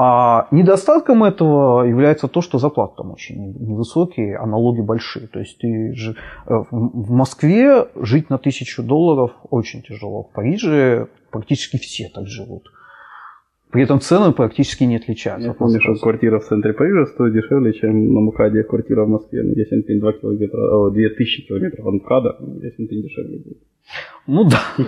А 0.01 0.47
недостатком 0.51 1.25
этого 1.25 1.83
является 1.83 2.29
то, 2.29 2.39
что 2.39 2.57
зарплаты 2.57 2.93
там 2.95 3.12
очень 3.12 3.53
невысокие, 3.59 4.38
а 4.38 4.45
налоги 4.45 4.79
большие. 4.79 5.27
То 5.27 5.39
есть 5.39 5.57
ты 5.57 5.93
же 5.93 6.15
э, 6.45 6.53
в 6.71 7.12
Москве 7.12 7.85
жить 7.95 8.29
на 8.29 8.38
тысячу 8.38 8.81
долларов 8.81 9.31
очень 9.49 9.81
тяжело. 9.81 10.23
В 10.23 10.31
Париже 10.31 11.09
практически 11.31 11.75
все 11.75 12.07
так 12.07 12.27
живут. 12.27 12.71
При 13.71 13.84
этом 13.84 13.99
цены 13.99 14.32
практически 14.32 14.84
не 14.84 14.95
отличаются. 14.97 15.47
Я 15.49 15.53
помню, 15.53 15.79
что 15.79 15.93
квартира 15.95 16.39
в 16.39 16.43
центре 16.45 16.73
Парижа 16.73 17.05
стоит 17.05 17.34
дешевле, 17.34 17.71
чем 17.73 18.13
на 18.13 18.19
МКАДе 18.21 18.63
квартира 18.63 19.05
в 19.05 19.10
Москве. 19.10 19.43
Ну, 19.43 19.51
ясен 19.53 19.84
пень 19.84 19.99
2 19.99 20.13
километра, 20.13 20.58
о, 20.58 20.89
2000 20.89 21.47
километров 21.47 21.86
от 21.86 21.93
МКАДа, 21.93 22.38
ну, 22.39 22.55
ясен 22.62 22.88
пень 22.88 23.03
дешевле 23.03 23.38
будет. 23.38 23.58
Ну 24.27 24.43
да, 24.43 24.60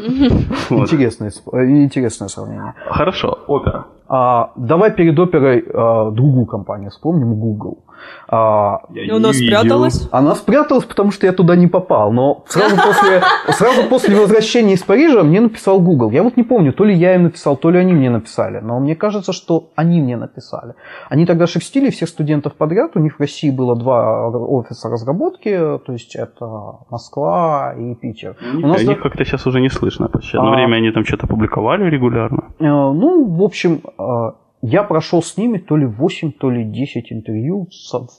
интересное, 0.70 1.30
сп- 1.30 1.84
интересное 1.86 2.28
сравнение. 2.28 2.74
Хорошо, 2.88 3.38
опера. 3.48 3.86
А, 4.08 4.52
давай 4.58 4.91
перед 4.96 5.17
оперой 5.17 5.63
а, 5.74 6.12
другую 6.12 6.46
компанию 6.46 6.89
вспомним, 6.89 7.36
Google. 7.36 7.84
А, 8.28 8.80
Я 8.92 9.04
И 9.06 9.10
она 9.10 9.34
спряталась? 9.34 10.08
Она 10.12 10.36
спряталась, 10.36 10.86
потому 10.86 11.12
что 11.12 11.26
я 11.28 11.34
туда 11.34 11.56
не 11.56 11.68
попал. 11.68 12.12
Но 12.14 12.44
сразу 12.48 12.76
после, 12.86 13.22
сразу 13.50 13.84
после 13.90 14.16
возвращения 14.16 14.74
из 14.76 14.84
Парижа 14.84 15.24
мне 15.24 15.42
написал 15.42 15.80
Google. 15.82 16.12
Я 16.12 16.24
вот 16.24 16.38
не 16.38 16.44
помню, 16.44 16.72
то 16.74 16.84
ли 16.86 16.94
я 16.96 17.16
им 17.16 17.24
написал, 17.24 17.58
то 17.58 17.70
ли 17.72 17.78
они 17.80 17.94
мне 17.94 18.10
написали. 18.10 18.60
Но 18.60 18.80
мне 18.80 18.96
кажется, 18.96 19.34
что 19.34 19.70
они 19.76 20.00
мне 20.02 20.16
написали. 20.18 20.74
Они 21.10 21.26
тогда 21.26 21.46
шерстили 21.48 21.90
всех 21.90 22.08
студентов 22.10 22.54
подряд. 22.56 22.92
У 22.96 23.00
них 23.00 23.18
в 23.18 23.20
России 23.20 23.50
было 23.52 23.76
два 23.76 24.30
офиса 24.30 24.90
разработки. 24.90 25.50
То 25.86 25.92
есть 25.92 26.16
это 26.16 26.46
Москва 26.90 27.74
и 27.78 27.96
Питер. 27.96 28.38
У 28.54 28.58
У 28.66 28.68
нас 28.68 28.80
них, 28.84 28.98
да- 28.98 29.04
как-то 29.04 29.26
сейчас 29.26 29.46
уже 29.48 29.60
не 29.60 29.70
слышно 29.70 30.08
почти. 30.08 30.38
Одно 30.38 30.52
А. 30.54 30.56
время 30.56 30.78
они 30.78 30.92
там 30.92 31.04
что-то 31.06 31.28
публиковали 31.28 31.90
регулярно. 31.90 32.46
Э, 32.60 32.64
Ну, 32.66 33.26
в 33.26 33.44
общем, 33.44 33.82
э, 34.00 34.32
я 34.62 34.84
прошел 34.84 35.21
с 35.21 35.38
ними 35.38 35.58
то 35.58 35.78
ли 35.78 35.86
8, 35.86 36.32
то 36.34 36.50
ли 36.52 36.63
10 36.63 37.12
интервью 37.12 37.67
в 37.69 38.10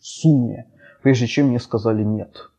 сумме, 0.00 0.66
прежде 1.02 1.26
чем 1.26 1.48
мне 1.48 1.58
сказали 1.60 2.02
нет. 2.02 2.50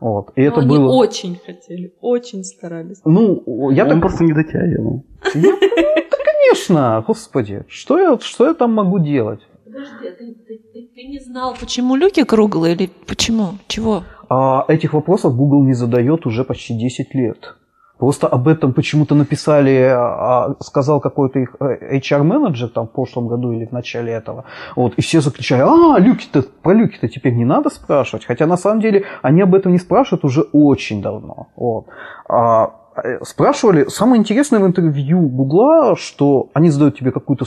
Вот. 0.00 0.30
И 0.36 0.42
Но 0.42 0.46
это 0.46 0.60
они 0.60 0.68
было... 0.68 0.92
очень 0.92 1.36
хотели, 1.44 1.92
очень 2.00 2.44
старались. 2.44 3.00
Ну, 3.04 3.70
я 3.70 3.84
Он 3.84 3.90
так... 3.90 4.00
просто 4.00 4.24
не 4.24 4.32
дотягивал. 4.32 5.04
Я- 5.34 5.40
ну, 5.42 5.58
да, 5.60 6.16
конечно, 6.24 7.04
господи, 7.06 7.64
что 7.68 7.98
я, 7.98 8.18
что 8.20 8.46
я 8.46 8.54
там 8.54 8.72
могу 8.74 9.00
делать? 9.00 9.40
Подожди, 9.64 10.06
а 10.06 10.12
ты, 10.12 10.34
ты- 10.46 10.58
ты 10.72 10.88
Ты 10.94 11.02
не 11.04 11.18
знал, 11.18 11.54
почему 11.58 11.96
люки 11.96 12.22
круглые 12.24 12.74
или 12.74 12.90
почему? 13.06 13.58
Чего? 13.66 14.04
А 14.30 14.64
этих 14.68 14.92
вопросов 14.94 15.36
Google 15.36 15.64
не 15.64 15.74
задает 15.74 16.26
уже 16.26 16.44
почти 16.44 16.74
10 16.78 17.14
лет. 17.14 17.56
Просто 17.98 18.28
об 18.28 18.46
этом 18.46 18.72
почему-то 18.72 19.14
написали, 19.14 19.90
а, 19.92 20.54
сказал 20.60 21.00
какой-то 21.00 21.40
их 21.40 21.56
э, 21.60 21.98
HR-менеджер 21.98 22.68
там 22.68 22.86
в 22.86 22.92
прошлом 22.92 23.26
году 23.26 23.50
или 23.52 23.66
в 23.66 23.72
начале 23.72 24.12
этого. 24.12 24.44
Вот, 24.76 24.94
и 24.94 25.02
все 25.02 25.20
закричали, 25.20 25.62
а, 25.62 25.98
люки-то, 25.98 26.42
про 26.62 26.74
люки-то 26.74 27.08
теперь 27.08 27.34
не 27.34 27.44
надо 27.44 27.70
спрашивать. 27.70 28.24
Хотя 28.24 28.46
на 28.46 28.56
самом 28.56 28.80
деле 28.80 29.04
они 29.22 29.42
об 29.42 29.54
этом 29.54 29.72
не 29.72 29.78
спрашивают 29.78 30.24
уже 30.24 30.42
очень 30.42 31.02
давно. 31.02 31.48
Вот. 31.56 31.86
А, 32.28 32.70
э, 33.02 33.18
спрашивали, 33.24 33.86
самое 33.88 34.20
интересное 34.20 34.60
в 34.60 34.66
интервью 34.66 35.20
Гугла, 35.28 35.96
что 35.96 36.50
они 36.54 36.70
задают 36.70 36.96
тебе 36.98 37.10
какую-то 37.10 37.46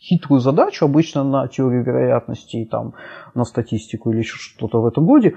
хитрую 0.00 0.40
задачу, 0.40 0.86
обычно 0.86 1.22
на 1.22 1.46
теорию 1.48 1.84
вероятности, 1.84 2.68
там, 2.70 2.94
на 3.34 3.44
статистику 3.44 4.10
или 4.10 4.18
еще 4.18 4.36
что-то 4.38 4.80
в 4.80 4.86
этом 4.86 5.08
роде, 5.08 5.36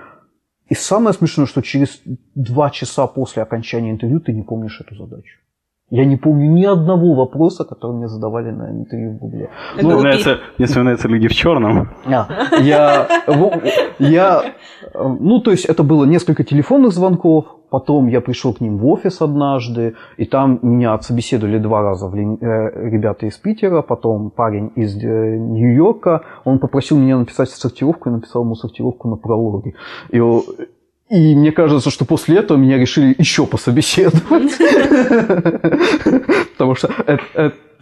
и 0.71 0.73
самое 0.73 1.13
смешное, 1.13 1.47
что 1.47 1.62
через 1.62 2.01
два 2.34 2.69
часа 2.69 3.05
после 3.05 3.43
окончания 3.43 3.91
интервью 3.91 4.21
ты 4.21 4.31
не 4.31 4.41
помнишь 4.41 4.79
эту 4.79 4.95
задачу. 4.95 5.38
Я 5.91 6.06
не 6.06 6.15
помню 6.15 6.49
ни 6.49 6.63
одного 6.63 7.13
вопроса, 7.13 7.65
который 7.65 7.97
мне 7.97 8.08
задавали 8.08 8.51
на 8.51 8.71
интервью 8.71 9.12
в 9.12 9.17
Гугле. 9.17 9.49
Ну, 9.75 9.82
мне, 9.82 9.89
вспоминаются, 9.89 10.38
мне 10.58 10.67
вспоминаются 10.67 11.08
люди 11.10 11.27
в 11.27 11.34
черном. 11.34 11.89
А, 12.06 12.27
я, 12.62 13.08
я, 13.99 14.43
ну, 14.95 15.41
то 15.41 15.51
есть 15.51 15.65
это 15.65 15.84
было 15.84 16.06
несколько 16.06 16.45
телефонных 16.45 16.93
звонков, 16.93 17.45
потом 17.69 18.08
я 18.08 18.21
пришел 18.21 18.54
к 18.54 18.62
ним 18.62 18.77
в 18.77 18.88
офис 18.88 19.21
однажды, 19.21 19.95
и 20.15 20.25
там 20.25 20.60
меня 20.62 20.93
отсобеседовали 20.93 21.58
два 21.58 21.82
раза 21.82 22.08
в, 22.08 22.15
э, 22.15 22.89
ребята 22.89 23.25
из 23.25 23.38
Питера, 23.38 23.82
потом 23.82 24.30
парень 24.30 24.71
из 24.77 24.95
э, 24.95 25.38
Нью-Йорка, 25.38 26.21
он 26.45 26.60
попросил 26.60 26.97
меня 26.97 27.17
написать 27.17 27.49
сортировку, 27.49 28.10
я 28.10 28.15
написал 28.15 28.43
ему 28.43 28.56
сортировку 28.56 29.10
на 29.10 29.17
прологе. 29.17 29.73
И, 30.10 30.21
и 31.12 31.36
мне 31.36 31.52
кажется, 31.52 31.89
что 31.89 32.06
после 32.06 32.38
этого 32.38 32.58
меня 32.58 32.78
решили 32.78 33.13
еще 33.17 33.45
пособеседовать. 33.45 34.58
Потому 36.54 36.76
что 36.76 36.89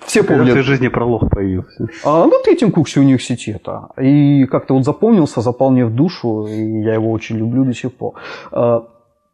все 0.06 0.24
помнят. 0.24 0.58
В 0.58 0.64
жизни 0.64 0.88
пролог 0.88 1.30
появился? 1.30 1.90
А, 2.04 2.26
на 2.26 2.40
третьем 2.44 2.72
курсе 2.72 3.02
университета. 3.02 3.90
И 4.02 4.46
как-то 4.46 4.74
вот 4.74 4.84
запомнился, 4.84 5.42
запал 5.42 5.70
мне 5.70 5.86
в 5.86 5.94
душу, 5.94 6.48
и 6.48 6.82
я 6.82 6.96
его 6.96 7.12
очень 7.12 7.38
люблю 7.38 7.66
до 7.66 7.74
сих 7.74 7.94
пор. 7.94 8.16
А, 8.52 8.88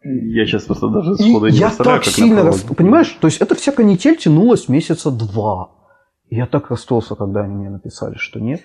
я 0.04 0.46
сейчас 0.46 0.64
просто 0.64 0.90
даже 0.90 1.16
сходу 1.16 1.48
не 1.48 1.58
Я 1.58 1.70
так 1.70 2.04
сильно... 2.04 2.44
Рас... 2.44 2.64
Понимаешь, 2.64 3.16
то 3.22 3.28
есть 3.28 3.42
эта 3.42 3.56
вся 3.56 3.72
канитель 3.72 4.18
тянулась 4.18 4.68
месяца 4.68 5.10
два. 5.10 5.70
И 6.28 6.36
я 6.36 6.48
так 6.48 6.70
расстроился, 6.70 7.16
когда 7.16 7.44
они 7.44 7.56
мне 7.56 7.70
написали, 7.70 8.16
что 8.18 8.42
нет, 8.42 8.60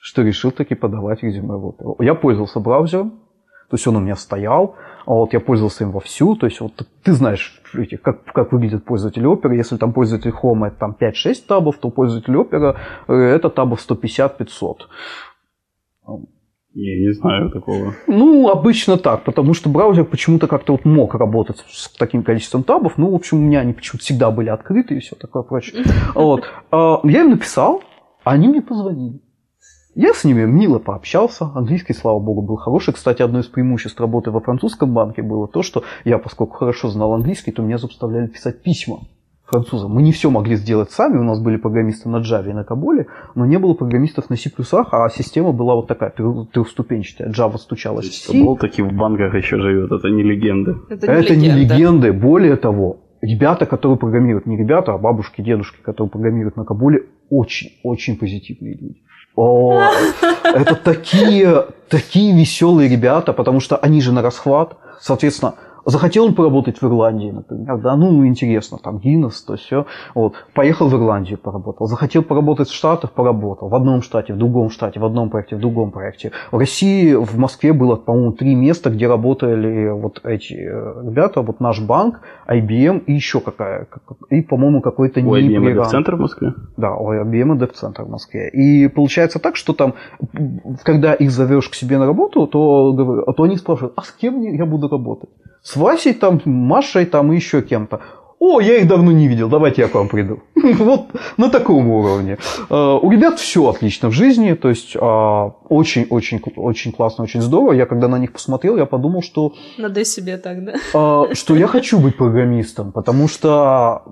что 0.00 0.22
решил 0.22 0.52
таки 0.52 0.76
подавать 0.76 1.24
резюме 1.24 1.56
в 1.56 1.66
оперу. 1.66 1.96
Я 1.98 2.14
пользовался 2.14 2.60
браузером, 2.60 3.22
то 3.70 3.74
есть 3.74 3.86
он 3.86 3.96
у 3.96 4.00
меня 4.00 4.16
стоял, 4.16 4.76
а 5.06 5.12
вот 5.12 5.32
я 5.32 5.40
пользовался 5.40 5.84
им 5.84 5.90
вовсю, 5.90 6.36
то 6.36 6.46
есть 6.46 6.60
вот 6.60 6.72
ты 7.02 7.12
знаешь, 7.12 7.62
как, 8.02 8.24
как 8.24 8.52
выглядит 8.52 8.84
пользователь 8.84 9.24
Opera, 9.24 9.54
если 9.54 9.76
там 9.76 9.92
пользователь 9.92 10.30
Chrome 10.30 10.66
это 10.68 10.76
там 10.76 10.96
5-6 10.98 11.46
табов, 11.46 11.76
то 11.78 11.90
пользователь 11.90 12.34
Opera 12.34 12.76
э, 13.08 13.14
это 13.14 13.50
табов 13.50 13.80
150-500. 13.86 14.76
Я 16.74 16.98
не 17.00 17.12
знаю 17.12 17.50
такого. 17.50 17.94
Ну, 18.06 18.48
обычно 18.48 18.98
так, 18.98 19.24
потому 19.24 19.52
что 19.52 19.68
браузер 19.68 20.04
почему-то 20.04 20.46
как-то 20.46 20.72
вот 20.72 20.84
мог 20.84 21.14
работать 21.14 21.64
с 21.68 21.88
таким 21.88 22.22
количеством 22.22 22.62
табов. 22.62 22.98
Ну, 22.98 23.10
в 23.10 23.14
общем, 23.14 23.38
у 23.38 23.40
меня 23.40 23.60
они 23.60 23.72
почему-то 23.72 24.04
всегда 24.04 24.30
были 24.30 24.48
открыты 24.48 24.96
и 24.96 25.00
все 25.00 25.16
такое 25.16 25.42
прочее. 25.42 25.84
Вот. 26.14 26.44
А, 26.70 27.00
я 27.04 27.22
им 27.22 27.30
написал, 27.30 27.82
а 28.22 28.32
они 28.32 28.48
мне 28.48 28.62
позвонили. 28.62 29.20
Я 29.98 30.14
с 30.14 30.22
ними 30.22 30.44
мило 30.44 30.78
пообщался, 30.78 31.50
английский, 31.56 31.92
слава 31.92 32.20
богу, 32.20 32.40
был 32.40 32.54
хороший. 32.54 32.94
Кстати, 32.94 33.20
одно 33.20 33.40
из 33.40 33.46
преимуществ 33.46 34.00
работы 34.00 34.30
во 34.30 34.38
французском 34.38 34.94
банке 34.94 35.22
было 35.22 35.48
то, 35.48 35.64
что 35.64 35.82
я, 36.04 36.18
поскольку 36.18 36.54
хорошо 36.54 36.88
знал 36.88 37.14
английский, 37.14 37.50
то 37.50 37.62
меня 37.62 37.78
заставляли 37.78 38.28
писать 38.28 38.62
письма 38.62 39.00
французам. 39.44 39.90
Мы 39.90 40.02
не 40.02 40.12
все 40.12 40.30
могли 40.30 40.54
сделать 40.54 40.92
сами, 40.92 41.18
у 41.18 41.24
нас 41.24 41.40
были 41.40 41.56
программисты 41.56 42.08
на 42.08 42.18
Java 42.18 42.48
и 42.48 42.52
на 42.52 42.62
Каболе, 42.62 43.08
но 43.34 43.44
не 43.44 43.58
было 43.58 43.74
программистов 43.74 44.30
на 44.30 44.36
C++, 44.36 44.52
а 44.92 45.08
система 45.08 45.50
была 45.50 45.74
вот 45.74 45.88
такая, 45.88 46.10
трехступенчатая. 46.12 47.32
Java 47.32 47.58
стучалась 47.58 48.08
в 48.08 48.14
C. 48.14 48.40
Был 48.40 48.56
таки 48.56 48.82
в 48.82 48.92
банках 48.92 49.34
еще 49.34 49.58
живет, 49.58 49.90
это 49.90 50.08
не 50.10 50.22
легенды. 50.22 50.76
Это 50.90 51.08
не, 51.08 51.12
это 51.12 51.34
легенда. 51.34 51.56
не 51.56 51.64
легенды, 51.64 52.12
более 52.12 52.54
того, 52.54 52.98
ребята, 53.20 53.66
которые 53.66 53.98
программируют, 53.98 54.46
не 54.46 54.56
ребята, 54.56 54.94
а 54.94 54.98
бабушки, 54.98 55.42
дедушки, 55.42 55.78
которые 55.82 56.08
программируют 56.08 56.56
на 56.56 56.64
Кабуле, 56.64 57.06
очень-очень 57.30 58.16
позитивные 58.16 58.76
люди. 58.76 59.02
О, 59.40 59.80
это 60.42 60.74
такие, 60.74 61.66
такие 61.88 62.34
веселые 62.34 62.88
ребята, 62.88 63.32
потому 63.32 63.60
что 63.60 63.76
они 63.76 64.00
же 64.00 64.10
на 64.10 64.20
расхват. 64.20 64.76
Соответственно, 65.00 65.54
Захотел 65.88 66.26
он 66.26 66.34
поработать 66.34 66.82
в 66.82 66.84
Ирландии, 66.84 67.30
например, 67.30 67.78
да, 67.78 67.96
ну, 67.96 68.26
интересно, 68.26 68.76
там, 68.76 68.98
Гиннес, 68.98 69.42
то 69.42 69.56
все. 69.56 69.86
Вот. 70.14 70.34
Поехал 70.54 70.88
в 70.88 70.94
Ирландию, 70.94 71.38
поработал. 71.38 71.86
Захотел 71.86 72.22
поработать 72.22 72.68
в 72.68 72.74
Штатах, 72.74 73.12
поработал. 73.12 73.70
В 73.70 73.74
одном 73.74 74.02
штате, 74.02 74.34
в 74.34 74.36
другом 74.36 74.68
штате, 74.68 75.00
в 75.00 75.04
одном 75.06 75.30
проекте, 75.30 75.56
в 75.56 75.60
другом 75.60 75.90
проекте. 75.90 76.32
В 76.52 76.58
России, 76.58 77.14
в 77.14 77.38
Москве 77.38 77.72
было, 77.72 77.96
по-моему, 77.96 78.32
три 78.32 78.54
места, 78.54 78.90
где 78.90 79.08
работали 79.08 79.88
вот 79.88 80.20
эти 80.24 80.52
э, 80.52 81.04
ребята, 81.06 81.40
вот 81.40 81.58
наш 81.60 81.80
банк, 81.80 82.20
IBM 82.46 83.04
и 83.06 83.14
еще 83.14 83.40
какая, 83.40 83.88
и, 84.28 84.42
по-моему, 84.42 84.82
какой-то 84.82 85.22
не 85.22 85.30
IBM 85.30 85.86
и 85.86 85.88
центр 85.88 86.16
в 86.16 86.20
Москве? 86.20 86.52
Да, 86.76 86.96
у 86.96 87.14
IBM 87.14 87.64
и 87.64 87.74
центр 87.74 88.02
в 88.02 88.10
Москве. 88.10 88.50
И 88.50 88.88
получается 88.88 89.38
так, 89.38 89.56
что 89.56 89.72
там, 89.72 89.94
когда 90.82 91.14
их 91.14 91.30
зовешь 91.30 91.70
к 91.70 91.74
себе 91.74 91.96
на 91.96 92.04
работу, 92.04 92.46
то, 92.46 93.32
то 93.34 93.42
они 93.42 93.56
спрашивают, 93.56 93.94
а 93.96 94.02
с 94.02 94.12
кем 94.12 94.42
я 94.42 94.66
буду 94.66 94.88
работать? 94.88 95.30
С 95.62 95.76
Васей 95.76 96.14
там, 96.14 96.40
Машей 96.44 97.06
там 97.06 97.32
и 97.32 97.36
еще 97.36 97.62
кем-то. 97.62 98.00
О, 98.40 98.60
я 98.60 98.76
их 98.76 98.86
давно 98.86 99.10
не 99.10 99.26
видел, 99.26 99.48
давайте 99.48 99.82
я 99.82 99.88
к 99.88 99.94
вам 99.94 100.08
приду. 100.08 100.40
Вот 100.78 101.08
на 101.36 101.50
таком 101.50 101.88
уровне. 101.90 102.38
Э, 102.70 102.98
у 103.02 103.10
ребят 103.10 103.40
все 103.40 103.68
отлично 103.68 104.10
в 104.10 104.12
жизни, 104.12 104.54
то 104.54 104.68
есть 104.68 104.94
очень-очень 104.94 106.38
а, 106.38 106.92
классно, 106.96 107.24
очень 107.24 107.40
здорово. 107.40 107.72
Я 107.72 107.86
когда 107.86 108.06
на 108.06 108.18
них 108.18 108.32
посмотрел, 108.32 108.76
я 108.76 108.86
подумал, 108.86 109.22
что... 109.22 109.54
Надо 109.76 110.04
себе 110.04 110.36
так, 110.36 110.64
да? 110.64 110.74
А, 110.94 111.34
что 111.34 111.56
я 111.56 111.66
хочу 111.66 111.98
быть 111.98 112.16
программистом, 112.16 112.92
потому 112.92 113.26
что 113.28 114.02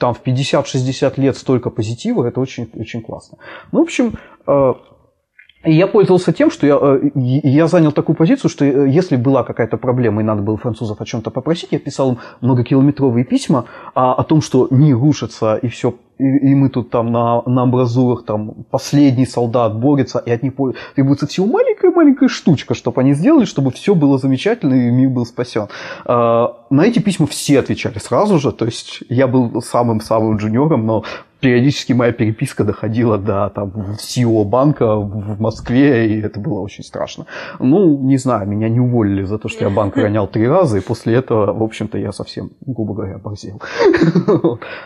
там 0.00 0.14
в 0.14 0.22
50-60 0.26 1.20
лет 1.20 1.36
столько 1.36 1.70
позитива, 1.70 2.24
это 2.26 2.40
очень-очень 2.40 3.02
классно. 3.02 3.38
Ну, 3.70 3.78
в 3.78 3.82
общем, 3.82 4.18
я 5.72 5.86
пользовался 5.86 6.32
тем, 6.32 6.50
что 6.50 6.66
я, 6.66 6.78
э, 6.80 7.10
я 7.14 7.66
занял 7.66 7.92
такую 7.92 8.16
позицию, 8.16 8.50
что 8.50 8.64
э, 8.64 8.88
если 8.88 9.16
была 9.16 9.42
какая-то 9.44 9.76
проблема 9.76 10.22
и 10.22 10.24
надо 10.24 10.42
было 10.42 10.56
французов 10.56 11.00
о 11.00 11.04
чем-то 11.04 11.30
попросить, 11.30 11.68
я 11.72 11.78
писал 11.78 12.12
им 12.12 12.18
многокилометровые 12.40 13.24
письма 13.24 13.66
о, 13.94 14.14
о 14.14 14.24
том, 14.24 14.40
что 14.40 14.68
не 14.70 14.94
рушится 14.94 15.56
и 15.56 15.68
все 15.68 15.94
и, 16.18 16.24
и 16.24 16.54
мы 16.54 16.68
тут 16.70 16.90
там 16.90 17.12
на, 17.12 17.42
на 17.42 17.62
амбразурах, 17.62 18.24
там, 18.24 18.64
последний 18.70 19.26
солдат 19.26 19.78
борется, 19.78 20.18
и 20.18 20.30
от 20.30 20.42
них 20.42 20.54
требуется 20.94 21.26
всего 21.26 21.46
маленькая-маленькая 21.46 22.28
штучка, 22.28 22.74
чтобы 22.74 23.00
они 23.00 23.12
сделали, 23.12 23.44
чтобы 23.44 23.70
все 23.70 23.94
было 23.94 24.18
замечательно, 24.18 24.74
и 24.74 24.90
мир 24.90 25.10
был 25.10 25.26
спасен. 25.26 25.68
А, 26.04 26.56
на 26.70 26.86
эти 26.86 27.00
письма 27.00 27.26
все 27.26 27.60
отвечали 27.60 27.98
сразу 27.98 28.38
же, 28.38 28.52
то 28.52 28.64
есть 28.64 29.02
я 29.08 29.26
был 29.26 29.60
самым-самым 29.60 30.36
джуниором, 30.36 30.86
но 30.86 31.04
периодически 31.46 31.94
моя 31.94 32.12
переписка 32.12 32.64
доходила 32.64 33.18
до 33.18 33.50
там, 33.54 33.72
CEO 34.00 34.44
банка 34.44 34.96
в 34.96 35.40
Москве, 35.40 36.08
и 36.08 36.20
это 36.20 36.40
было 36.40 36.60
очень 36.60 36.82
страшно. 36.82 37.26
Ну, 37.60 37.98
не 37.98 38.18
знаю, 38.18 38.48
меня 38.48 38.68
не 38.68 38.80
уволили 38.80 39.22
за 39.24 39.38
то, 39.38 39.48
что 39.48 39.64
я 39.64 39.70
банк 39.70 39.96
ронял 39.96 40.26
три 40.26 40.48
раза, 40.48 40.78
и 40.78 40.80
после 40.80 41.14
этого, 41.14 41.52
в 41.52 41.62
общем-то, 41.62 41.98
я 41.98 42.10
совсем, 42.12 42.50
грубо 42.66 42.94
говоря, 42.94 43.14
оборзел. 43.14 43.62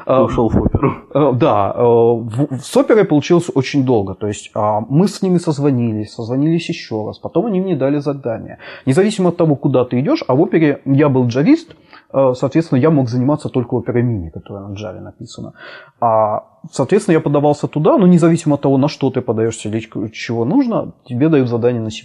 Ушел 0.06 0.50
в 0.50 0.62
оперу. 0.62 0.92
Э, 1.14 1.32
да, 1.32 1.74
э, 1.74 2.58
с 2.62 2.76
оперой 2.76 3.04
получилось 3.04 3.50
очень 3.54 3.84
долго. 3.84 4.14
То 4.14 4.26
есть 4.26 4.50
а, 4.54 4.80
мы 4.90 5.08
с 5.08 5.22
ними 5.22 5.38
созвонились, 5.38 6.12
созвонились 6.12 6.68
еще 6.68 7.06
раз. 7.06 7.18
Потом 7.18 7.46
они 7.46 7.60
мне 7.60 7.74
дали 7.74 8.00
задание. 8.00 8.58
Независимо 8.86 9.30
от 9.30 9.36
того, 9.38 9.56
куда 9.56 9.84
ты 9.86 10.00
идешь, 10.00 10.22
а 10.28 10.34
в 10.34 10.40
опере 10.42 10.82
я 10.84 11.08
был 11.08 11.26
джавист, 11.26 11.74
соответственно, 12.12 12.80
я 12.80 12.90
мог 12.90 13.08
заниматься 13.08 13.48
только 13.48 13.76
оперой 13.76 14.02
мини, 14.02 14.30
которая 14.30 14.66
на 14.68 14.74
Java 14.74 15.00
написана. 15.00 15.52
А, 16.00 16.49
соответственно, 16.72 17.14
я 17.14 17.20
подавался 17.20 17.68
туда, 17.68 17.98
но 17.98 18.06
независимо 18.06 18.54
от 18.54 18.62
того, 18.62 18.78
на 18.78 18.88
что 18.88 19.10
ты 19.10 19.20
подаешься 19.20 19.68
или 19.68 19.80
чего 20.10 20.44
нужно, 20.44 20.92
тебе 21.04 21.28
дают 21.28 21.48
задание 21.48 21.82
на 21.82 21.90
C++. 21.90 22.04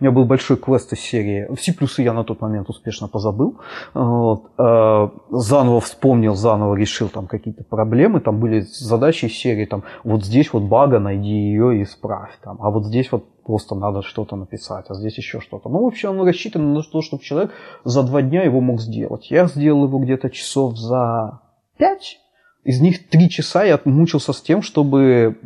У 0.00 0.02
меня 0.02 0.10
был 0.10 0.24
большой 0.24 0.56
квест 0.56 0.92
из 0.92 1.00
серии. 1.00 1.48
Все 1.54 1.72
плюсы 1.72 2.02
я 2.02 2.12
на 2.12 2.24
тот 2.24 2.40
момент 2.40 2.68
успешно 2.68 3.06
позабыл. 3.06 3.60
Вот. 3.94 4.50
Э, 4.58 5.08
заново 5.30 5.80
вспомнил, 5.80 6.34
заново 6.34 6.74
решил 6.74 7.08
там 7.08 7.28
какие-то 7.28 7.62
проблемы. 7.62 8.20
Там 8.20 8.40
были 8.40 8.60
задачи 8.60 9.26
из 9.26 9.34
серии, 9.34 9.66
там, 9.66 9.84
вот 10.02 10.24
здесь 10.24 10.52
вот 10.52 10.64
бага, 10.64 10.98
найди 10.98 11.30
ее 11.30 11.78
и 11.78 11.82
исправь. 11.84 12.32
Там, 12.42 12.58
а 12.60 12.70
вот 12.70 12.86
здесь 12.86 13.12
вот 13.12 13.24
просто 13.44 13.76
надо 13.76 14.02
что-то 14.02 14.36
написать, 14.36 14.86
а 14.88 14.94
здесь 14.94 15.16
еще 15.16 15.40
что-то. 15.40 15.68
Ну, 15.68 15.84
вообще 15.84 16.08
он 16.08 16.26
рассчитан 16.26 16.72
на 16.72 16.82
то, 16.82 17.00
чтобы 17.00 17.22
человек 17.22 17.52
за 17.84 18.02
два 18.02 18.22
дня 18.22 18.42
его 18.42 18.60
мог 18.60 18.80
сделать. 18.80 19.30
Я 19.30 19.46
сделал 19.46 19.84
его 19.84 19.98
где-то 20.00 20.28
часов 20.30 20.76
за 20.76 21.40
пять. 21.78 22.18
Из 22.64 22.80
них 22.80 23.08
три 23.08 23.30
часа 23.30 23.64
я 23.64 23.78
мучился 23.84 24.32
с 24.32 24.40
тем, 24.40 24.62
чтобы 24.62 25.36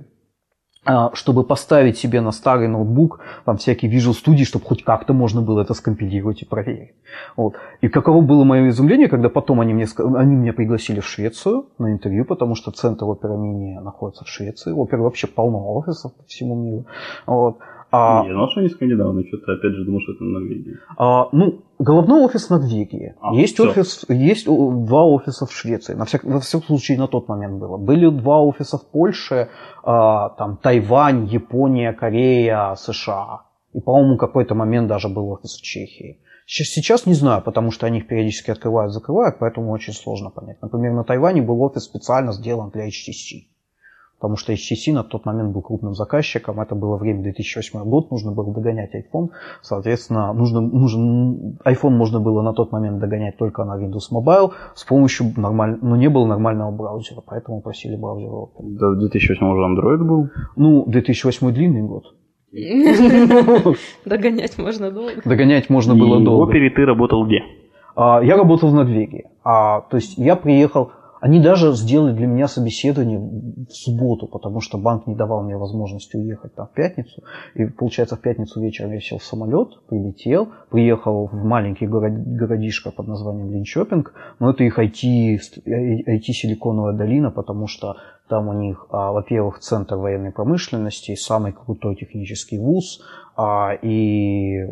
а, 0.91 1.11
чтобы 1.13 1.45
поставить 1.45 1.99
себе 1.99 2.23
на 2.23 2.33
старый 2.33 2.67
ноутбук 2.67 3.21
там 3.45 3.59
всякие 3.59 3.93
Visual 3.93 4.15
Studio, 4.15 4.45
чтобы 4.45 4.65
хоть 4.65 4.85
как-то 4.85 5.13
можно 5.13 5.43
было 5.43 5.61
это 5.61 5.75
скомпилировать 5.75 6.41
и 6.41 6.47
проверить. 6.47 6.95
Вот. 7.37 7.57
И 7.83 7.89
каково 7.89 8.23
было 8.23 8.45
мое 8.45 8.71
изумление, 8.71 9.09
когда 9.09 9.29
потом 9.29 9.61
они, 9.61 9.75
мне, 9.75 9.87
они 9.99 10.37
меня 10.37 10.55
пригласили 10.55 11.01
в 11.01 11.07
Швецию 11.07 11.67
на 11.79 11.93
интервью, 11.93 12.25
потому 12.25 12.55
что 12.55 12.71
центр 12.71 13.05
опера 13.05 13.35
Мини 13.35 13.79
находится 13.79 14.25
в 14.25 14.29
Швеции. 14.29 14.73
Оперы 14.73 15.03
вообще 15.03 15.27
полно 15.27 15.75
офисов 15.75 16.15
по 16.15 16.25
всему 16.25 16.55
миру. 16.55 16.87
Вот. 17.27 17.59
А, 17.91 18.23
Я 18.27 18.33
знал, 18.35 18.49
что 18.51 18.61
они 18.61 18.69
скандинавы, 18.69 19.25
что-то 19.29 19.53
опять 19.53 19.73
же 19.73 19.85
думал, 19.85 20.01
что 20.03 20.13
это 20.13 20.25
Норвегия. 20.25 20.79
а, 20.97 21.29
ну, 21.33 21.63
головной 21.79 22.25
офис 22.25 22.51
Норвегии. 22.51 23.15
А, 23.21 23.35
есть 23.35 23.55
всё. 23.55 23.71
офис, 23.71 24.05
есть 24.09 24.45
два 24.47 25.05
офиса 25.05 25.47
в 25.47 25.53
Швеции. 25.53 25.95
На 25.95 26.05
всяк, 26.05 26.25
во 26.25 26.41
всяком 26.41 26.67
случае, 26.67 26.99
на 26.99 27.07
тот 27.09 27.29
момент 27.29 27.59
было. 27.59 27.77
Были 27.79 28.09
два 28.11 28.43
офиса 28.43 28.77
в 28.79 28.87
Польше, 28.91 29.49
а, 29.83 30.31
там 30.31 30.57
Тайвань, 30.59 31.27
Япония, 31.27 31.93
Корея, 31.93 32.75
США. 32.75 33.43
И, 33.73 33.81
по-моему, 33.81 34.17
какой-то 34.19 34.55
момент 34.55 34.89
даже 34.89 35.09
был 35.09 35.31
офис 35.31 35.57
в 35.59 35.63
Чехии. 35.63 36.19
Сейчас, 36.47 36.69
сейчас 36.69 37.07
не 37.07 37.15
знаю, 37.15 37.43
потому 37.43 37.71
что 37.71 37.87
они 37.87 37.99
их 37.99 38.07
периодически 38.07 38.51
открывают, 38.51 38.93
закрывают, 38.93 39.37
поэтому 39.39 39.71
очень 39.71 39.93
сложно 39.93 40.31
понять. 40.31 40.57
Например, 40.63 40.93
на 40.95 41.05
Тайване 41.05 41.43
был 41.43 41.61
офис 41.63 41.85
специально 41.85 42.33
сделан 42.33 42.71
для 42.71 42.89
HTC. 42.89 43.49
Потому 44.21 44.37
что 44.37 44.53
HTC 44.53 44.93
на 44.93 45.05
тот 45.05 45.27
момент 45.27 45.53
был 45.53 45.63
крупным 45.63 45.95
заказчиком, 45.95 46.61
это 46.61 46.75
было 46.75 46.97
время 46.97 47.23
2008 47.23 47.85
год, 47.85 48.11
нужно 48.11 48.33
было 48.33 48.53
догонять 48.53 48.91
iPhone, 48.93 49.29
соответственно, 49.63 50.33
нужно, 50.33 50.61
нужен, 50.61 51.59
iPhone 51.65 51.91
можно 51.91 52.19
было 52.19 52.43
на 52.43 52.53
тот 52.53 52.73
момент 52.73 52.99
догонять 52.99 53.37
только 53.37 53.65
на 53.65 53.79
Windows 53.79 54.11
Mobile 54.13 54.51
с 54.75 54.85
помощью 54.85 55.33
нормального, 55.37 55.85
но 55.85 55.97
не 55.97 56.09
было 56.09 56.27
нормального 56.27 56.73
браузера, 56.73 57.23
поэтому 57.25 57.61
просили 57.61 57.95
браузер 57.97 58.29
Opera. 58.29 58.63
Да, 58.81 58.91
в 58.91 58.99
2008 58.99 59.47
уже 59.47 59.63
Android 59.63 59.99
был. 60.05 60.29
Ну, 60.57 60.85
2008 60.87 61.53
длинный 61.53 61.83
год. 61.83 62.05
Догонять 64.05 64.59
можно 64.59 64.91
долго. 64.91 65.13
Догонять 65.25 65.71
можно 65.71 65.95
было 65.95 66.21
И 66.21 66.25
долго. 66.25 66.45
в 66.45 66.49
опере 66.49 66.71
ты 66.71 66.85
работал 66.85 67.25
где? 67.27 67.43
А, 67.95 68.21
Я 68.23 68.37
работал 68.37 68.71
в 68.71 68.75
Норвегии. 68.75 69.27
А, 69.45 69.83
то 69.83 69.97
есть 69.97 70.17
я 70.19 70.37
приехал, 70.37 70.91
они 71.21 71.41
даже 71.41 71.73
сделали 71.73 72.13
для 72.13 72.27
меня 72.27 72.49
собеседование 72.49 73.19
в 73.19 73.71
субботу, 73.71 74.27
потому 74.27 74.61
что 74.61 74.79
банк 74.79 75.07
не 75.07 75.15
давал 75.15 75.43
мне 75.43 75.57
возможности 75.57 76.17
уехать 76.17 76.55
там 76.55 76.67
в 76.67 76.73
пятницу. 76.73 77.23
И 77.55 77.67
получается 77.67 78.17
в 78.17 78.21
пятницу 78.21 78.61
вечером 78.61 78.93
я 78.93 79.01
сел 79.01 79.19
в 79.19 79.25
самолет, 79.25 79.69
прилетел, 79.89 80.49
приехал 80.71 81.27
в 81.27 81.45
маленький 81.45 81.87
город, 81.87 82.13
городишко 82.15 82.91
под 82.91 83.09
названием 83.09 83.51
Линчопинг, 83.51 84.13
но 84.39 84.51
это 84.51 84.65
их 84.65 84.79
IT, 84.79 85.39
ст- 85.39 85.59
IT-силиконовая 85.67 86.93
долина, 86.95 87.31
потому 87.31 87.67
что 87.67 87.97
там 88.29 88.49
у 88.49 88.53
них, 88.53 88.87
а, 88.91 89.13
во-первых, 89.13 89.59
центр 89.59 89.97
военной 89.97 90.33
промышленности, 90.33 91.15
самый 91.15 91.53
крутой 91.53 91.97
технический 91.97 92.59
вуз, 92.59 93.01
а, 93.37 93.73
и 93.73 94.67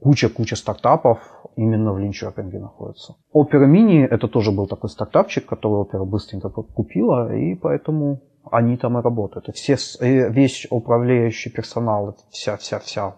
куча-куча 0.00 0.56
стартапов 0.56 1.18
именно 1.56 1.92
в 1.92 1.98
Линчопинге 1.98 2.58
находится. 2.58 3.16
Опера 3.32 3.66
Мини 3.66 4.02
это 4.04 4.28
тоже 4.28 4.52
был 4.52 4.66
такой 4.66 4.90
стартапчик, 4.90 5.46
который 5.46 5.80
опера 5.80 6.04
быстренько 6.04 6.48
купила, 6.48 7.34
и 7.34 7.54
поэтому 7.54 8.20
они 8.50 8.76
там 8.76 8.98
и 8.98 9.02
работают. 9.02 9.48
И 9.48 9.52
все, 9.52 9.76
весь 10.00 10.66
управляющий 10.70 11.50
персонал, 11.50 12.16
вся, 12.30 12.56
вся, 12.56 12.78
вся, 12.78 13.16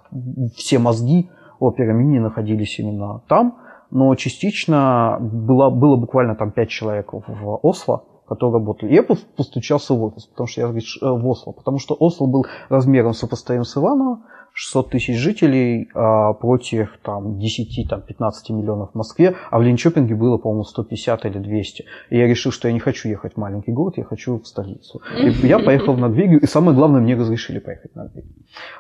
все 0.56 0.78
мозги 0.78 1.30
опера 1.60 1.92
Мини 1.92 2.18
находились 2.18 2.78
именно 2.78 3.22
там, 3.28 3.58
но 3.90 4.14
частично 4.14 5.18
было, 5.20 5.70
было 5.70 5.96
буквально 5.96 6.34
там 6.34 6.50
пять 6.50 6.70
человек 6.70 7.12
в, 7.12 7.58
Осло, 7.62 8.04
которые 8.26 8.54
работали. 8.54 8.94
Я 8.94 9.02
пос- 9.02 9.26
постучался 9.36 9.94
в 9.94 10.02
офис, 10.02 10.26
потому 10.26 10.46
что 10.46 10.60
я 10.62 10.66
говорю, 10.66 10.82
«Ш- 10.82 11.06
э, 11.06 11.10
в 11.10 11.26
Осло, 11.28 11.52
потому 11.52 11.78
что 11.78 11.94
Осло 11.94 12.26
был 12.26 12.46
размером 12.70 13.12
сопоставим 13.12 13.64
с 13.64 13.76
Иваново, 13.76 14.20
600 14.54 14.90
тысяч 14.90 15.16
жителей 15.16 15.88
а, 15.94 16.34
против 16.34 16.98
там, 17.02 17.38
10-15 17.38 18.32
миллионов 18.50 18.90
в 18.92 18.94
Москве, 18.94 19.34
а 19.50 19.58
в 19.58 19.62
Линчопинге 19.62 20.14
было, 20.14 20.36
по-моему, 20.36 20.64
150 20.64 21.24
или 21.24 21.38
200. 21.38 21.84
И 22.10 22.18
я 22.18 22.26
решил, 22.26 22.52
что 22.52 22.68
я 22.68 22.74
не 22.74 22.80
хочу 22.80 23.08
ехать 23.08 23.34
в 23.34 23.36
маленький 23.38 23.72
город, 23.72 23.94
я 23.96 24.04
хочу 24.04 24.38
в 24.38 24.46
столицу. 24.46 25.00
И 25.18 25.30
я 25.46 25.58
поехал 25.58 25.94
в 25.94 25.98
Норвегию, 25.98 26.40
и 26.40 26.46
самое 26.46 26.76
главное, 26.76 27.00
мне 27.00 27.14
разрешили 27.14 27.58
поехать 27.58 27.92
в 27.92 27.96
Норвегию. 27.96 28.34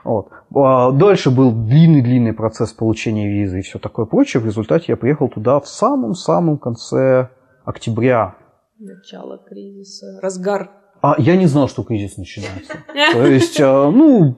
Вот. 0.04 0.28
А, 0.54 0.92
Дальше 0.92 1.30
был 1.30 1.52
длинный-длинный 1.52 2.34
процесс 2.34 2.72
получения 2.72 3.28
визы 3.28 3.60
и 3.60 3.62
все 3.62 3.78
такое 3.78 4.06
прочее. 4.06 4.42
В 4.42 4.46
результате 4.46 4.86
я 4.88 4.96
приехал 4.96 5.28
туда 5.28 5.58
в 5.60 5.66
самом-самом 5.66 6.58
конце 6.58 7.30
октября. 7.64 8.36
Начало 8.78 9.38
кризиса. 9.38 10.20
Разгар. 10.20 10.70
А 11.00 11.16
я 11.18 11.36
не 11.36 11.46
знал, 11.46 11.68
что 11.68 11.82
кризис 11.82 12.16
начинается. 12.16 12.74
То 13.12 13.26
есть, 13.26 13.58
э, 13.58 13.64
ну, 13.64 14.36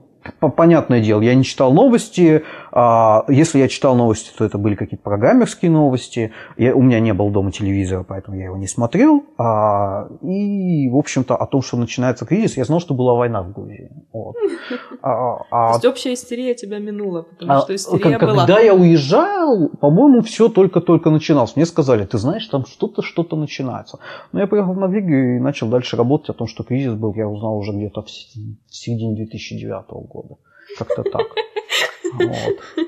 понятное 0.57 1.01
дело, 1.01 1.21
я 1.21 1.35
не 1.35 1.45
читал 1.45 1.73
новости. 1.73 2.45
А 2.77 3.25
Если 3.29 3.61
я 3.61 3.69
читал 3.69 3.95
новости, 3.95 4.33
то 4.37 4.45
это 4.45 4.59
были 4.59 4.75
какие-то 4.75 5.05
программерские 5.05 5.71
новости. 5.71 6.33
Я, 6.57 6.75
у 6.75 6.83
меня 6.83 6.99
не 6.99 7.15
было 7.15 7.31
дома 7.31 7.53
телевизора, 7.53 8.03
поэтому 8.03 8.37
я 8.37 8.47
его 8.47 8.57
не 8.57 8.67
смотрел. 8.67 9.23
А, 9.39 10.09
И, 10.23 10.89
в 10.89 10.97
общем-то, 10.97 11.37
о 11.37 11.47
том, 11.47 11.63
что 11.63 11.77
начинается 11.77 12.27
кризис, 12.27 12.57
я 12.57 12.65
знал, 12.65 12.81
что 12.81 12.95
была 12.95 13.15
война 13.15 13.43
в 13.43 13.53
Грузии. 13.53 13.93
Вот. 14.13 14.35
А- 15.03 15.37
То 15.39 15.47
а- 15.53 15.73
есть 15.75 15.85
общая 15.85 16.15
истерия 16.15 16.55
тебя 16.57 16.81
минула, 16.81 17.23
потому 17.23 17.61
что 17.61 17.77
истерия 17.77 18.19
как- 18.19 18.29
была. 18.29 18.45
Когда 18.45 18.59
я 18.59 18.75
уезжал, 18.75 19.69
по-моему, 19.81 20.23
все 20.23 20.49
только-только 20.49 21.11
начиналось. 21.11 21.55
Мне 21.55 21.67
сказали, 21.67 22.05
ты 22.07 22.19
знаешь, 22.19 22.47
там 22.49 22.67
что-то, 22.67 23.03
что-то 23.03 23.37
начинается. 23.37 24.01
Но 24.33 24.41
я 24.41 24.49
приехал 24.49 24.73
в 24.73 24.79
Норвегию 24.79 25.37
и 25.37 25.39
начал 25.41 25.69
дальше 25.69 25.97
работать 25.97 26.31
о 26.31 26.33
том, 26.33 26.49
что 26.49 26.65
кризис 26.65 26.95
был, 26.95 27.15
я 27.15 27.29
узнал 27.29 27.57
уже 27.57 27.71
где-то 27.71 28.03
в 28.03 28.11
середине 28.11 29.15
2009 29.15 30.09
года. 30.09 30.35
Как-то 30.77 31.05
так. 31.05 31.27
Вот. 32.19 32.59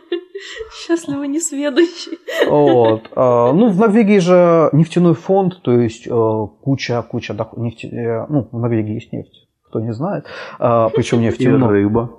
Счастливо 0.87 1.25
несведущий. 1.25 2.19
Вот. 2.49 3.11
А, 3.17 3.53
Ну, 3.53 3.69
в 3.71 3.79
Норвегии 3.79 4.19
же 4.19 4.69
нефтяной 4.73 5.15
фонд, 5.15 5.63
то 5.63 5.73
есть 5.73 6.07
э, 6.07 6.47
куча, 6.63 7.03
куча 7.03 7.35
доход- 7.35 7.59
нефти... 7.59 7.87
э, 7.87 8.27
Ну, 8.29 8.49
в 8.53 8.59
Норвегии 8.59 8.95
есть 8.95 9.13
нефть, 9.13 9.49
кто 9.69 9.81
не 9.81 9.93
знает. 9.93 10.25
А, 10.59 10.89
Причем 10.91 11.21
И 11.23 11.25
нефтяной. 11.25 11.69
рыба. 11.69 12.11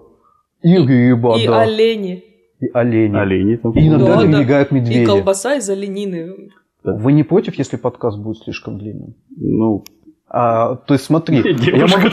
И 0.64 0.78
рыба, 0.78 1.38
И 1.38 1.48
да. 1.48 1.62
олени. 1.62 2.24
И 2.60 2.68
олени. 2.74 3.16
Олени 3.16 3.56
там. 3.58 3.72
И 3.74 3.88
иногда 3.88 4.16
Да, 4.16 4.22
да. 4.22 4.28
перебегают 4.28 4.72
И 4.72 4.76
медведи. 4.76 5.06
колбаса 5.06 5.56
из 5.56 5.70
оленины. 5.70 6.50
Вы 6.84 7.14
не 7.14 7.24
против, 7.24 7.56
если 7.60 7.78
подкаст 7.78 8.18
будет 8.18 8.38
слишком 8.44 8.78
длинным? 8.80 9.14
Ну, 9.36 9.84
А, 10.30 10.76
то 10.76 10.94
есть 10.96 11.06
смотри, 11.06 11.38
я 11.62 11.88
могу... 11.88 12.10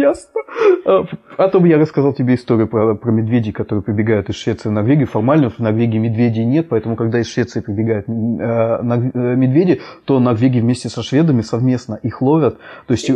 Ясно. 0.00 0.40
А, 0.84 1.04
А 1.36 1.48
то 1.48 1.60
бы 1.60 1.68
я 1.68 1.78
рассказал 1.78 2.12
тебе 2.12 2.34
историю 2.34 2.68
про, 2.68 2.94
про 2.94 3.10
медведей, 3.10 3.52
которые 3.52 3.82
прибегают 3.82 4.28
из 4.28 4.36
Швеции 4.36 4.68
в 4.68 4.72
Норвегию. 4.72 5.06
Формально 5.06 5.50
в 5.50 5.58
Норвегии 5.58 5.98
медведей 5.98 6.44
нет, 6.44 6.68
поэтому 6.68 6.96
когда 6.96 7.20
из 7.20 7.30
Швеции 7.30 7.60
прибегают 7.60 8.08
э, 8.08 8.12
э, 8.12 9.36
медведи, 9.36 9.80
то 10.04 10.18
Норвегия 10.18 10.60
вместе 10.60 10.88
со 10.88 11.02
шведами 11.02 11.42
совместно 11.42 11.98
их 12.02 12.22
ловят. 12.22 12.58
То 12.86 12.92
есть 12.92 13.10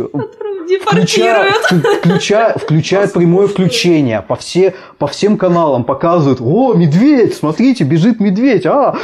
включая, 0.81 1.51
Депортируют. 1.51 1.97
включая, 1.99 2.53
включая 2.57 3.07
прямое 3.07 3.47
включение 3.47 4.21
по, 4.21 4.35
все, 4.35 4.73
по 4.97 5.07
всем 5.07 5.37
каналам 5.37 5.83
показывают, 5.83 6.39
о, 6.41 6.73
медведь, 6.73 7.35
смотрите, 7.35 7.83
бежит 7.83 8.19
медведь, 8.19 8.65
а, 8.65 8.95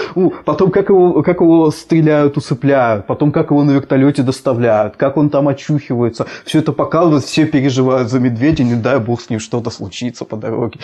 потом 0.45 0.71
как 0.71 0.89
его, 0.89 1.21
как 1.21 1.41
его 1.41 1.69
стреляют, 1.71 2.37
усыпляют, 2.37 3.05
потом 3.05 3.31
как 3.31 3.51
его 3.51 3.63
на 3.63 3.71
вертолете 3.71 4.23
доставляют, 4.23 4.95
как 4.97 5.17
он 5.17 5.29
там 5.29 5.47
очухивается, 5.47 6.25
все 6.45 6.59
это 6.59 6.71
показывают, 6.71 7.25
все 7.25 7.45
переживают 7.45 7.70
за 7.71 8.19
медведя, 8.19 8.63
не 8.63 8.75
дай 8.75 8.99
бог 8.99 9.21
с 9.21 9.29
ним 9.29 9.39
что-то 9.39 9.69
случится 9.69 10.25
по 10.25 10.37
дороге. 10.37 10.79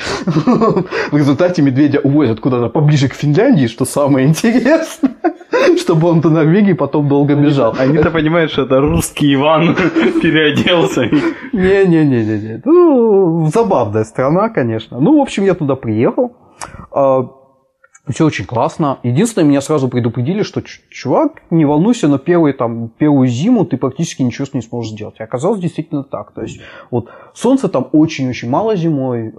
В 1.11 1.17
результате 1.17 1.61
медведя 1.61 1.99
увозят 1.99 2.39
куда-то 2.39 2.69
поближе 2.69 3.07
к 3.07 3.13
Финляндии, 3.13 3.67
что 3.67 3.85
самое 3.85 4.27
интересное, 4.27 5.11
чтобы 5.77 6.09
он 6.09 6.21
до 6.21 6.29
Норвегии 6.29 6.73
потом 6.73 7.07
долго 7.07 7.35
бежал. 7.35 7.75
Они-то 7.77 8.11
понимают, 8.11 8.51
что 8.51 8.63
это 8.63 8.79
русский 8.79 9.33
Иван 9.35 9.75
переоделся. 10.21 11.05
Не-не-не-не. 11.53 12.61
Ну, 12.65 13.49
забавная 13.53 14.03
страна, 14.03 14.49
конечно. 14.49 14.99
Ну, 14.99 15.17
в 15.17 15.21
общем, 15.21 15.45
я 15.45 15.53
туда 15.53 15.75
приехал. 15.75 16.31
Все 18.09 18.25
очень 18.25 18.45
классно. 18.45 18.99
Единственное, 19.03 19.47
меня 19.47 19.61
сразу 19.61 19.89
предупредили, 19.89 20.41
что 20.43 20.61
«Ч- 20.61 20.81
чувак, 20.89 21.41
не 21.49 21.65
волнуйся, 21.65 22.07
на 22.07 22.17
первый, 22.17 22.53
там, 22.53 22.89
первую 22.97 23.27
зиму 23.27 23.65
ты 23.65 23.77
практически 23.77 24.21
ничего 24.23 24.47
не 24.53 24.61
сможешь 24.61 24.91
сделать. 24.91 25.15
И 25.19 25.23
оказалось 25.23 25.59
действительно 25.59 26.03
так. 26.03 26.31
То 26.31 26.41
есть, 26.43 26.59
вот 26.91 27.09
солнца 27.33 27.67
там 27.67 27.87
очень-очень 27.91 28.49
мало 28.49 28.75
зимой, 28.75 29.27
э, 29.27 29.31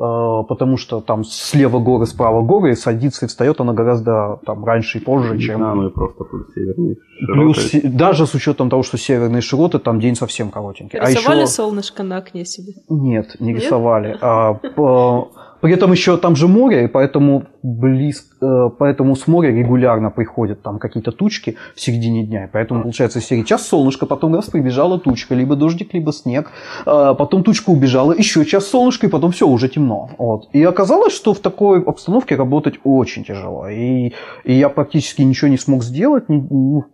потому 0.49 0.77
что 0.77 1.01
там 1.01 1.25
слева 1.25 1.79
горы, 1.79 2.07
справа 2.07 2.43
горы, 2.43 2.73
и 2.73 2.75
садится 2.75 3.25
и 3.25 3.29
встает 3.29 3.61
она 3.61 3.73
гораздо 3.73 4.39
там 4.45 4.65
раньше 4.65 4.99
и 4.99 5.01
позже, 5.01 5.39
чем 5.39 5.61
Да, 5.61 5.75
ну 5.75 5.89
и 5.89 5.91
просто 5.91 6.25
плюс 6.25 6.47
северный 6.55 6.97
Плюс, 7.27 7.57
широты. 7.57 7.81
се- 7.81 7.89
даже 7.89 8.27
с 8.27 8.35
учетом 8.35 8.71
того, 8.71 8.83
что 8.83 8.99
северные 8.99 9.41
широты, 9.41 9.79
там 9.79 9.99
день 9.99 10.15
совсем 10.15 10.51
коротенький. 10.51 10.99
А 10.99 11.09
Рисовали 11.11 11.39
еще- 11.43 11.53
солнышко 11.53 12.03
на 12.03 12.19
окне 12.19 12.45
себе. 12.45 12.75
Нет, 12.89 13.37
не 13.41 13.53
Нет? 13.53 13.63
рисовали. 13.63 14.17
А, 14.21 14.55
по- 14.55 15.29
при 15.61 15.73
этом 15.73 15.93
еще 15.93 16.17
там 16.17 16.37
же 16.37 16.47
море, 16.47 16.85
и 16.85 16.89
поэтому, 16.89 17.45
близ, 17.63 18.29
э, 18.41 18.71
поэтому 18.79 19.17
с 19.17 19.27
моря 19.27 19.51
регулярно 19.51 20.11
приходят 20.11 20.63
там 20.63 20.79
какие-то 20.79 21.13
тучки 21.13 21.57
в 21.75 21.81
середине 21.81 22.25
дня. 22.25 22.45
И 22.45 22.49
поэтому 22.53 22.83
получается 22.83 23.21
серия 23.21 23.45
час 23.45 23.67
солнышко, 23.67 24.07
потом 24.07 24.35
раз 24.35 24.47
прибежала 24.47 24.99
тучка, 24.99 25.35
либо 25.35 25.57
дождик, 25.57 25.95
либо 25.95 26.13
снег. 26.13 26.51
Э, 26.87 27.15
потом 27.19 27.43
тучка 27.43 27.71
убежала, 27.71 28.13
еще 28.13 28.45
час 28.45 28.67
солнышко, 28.69 29.07
и 29.07 29.11
потом 29.11 29.33
все, 29.33 29.47
уже 29.47 29.69
темно. 29.69 30.11
Вот. 30.19 30.49
И 30.53 30.63
оказалось, 30.63 31.15
что 31.15 31.35
в 31.35 31.41
такой 31.41 31.83
обстановке 31.83 32.37
работать 32.37 32.79
очень 32.85 33.25
тяжело. 33.25 33.69
И, 33.69 34.13
и 34.45 34.55
я 34.55 34.69
практически 34.69 35.23
ничего 35.23 35.49
не 35.49 35.59
смог 35.59 35.83
сделать, 35.83 36.25
ну, 36.29 36.85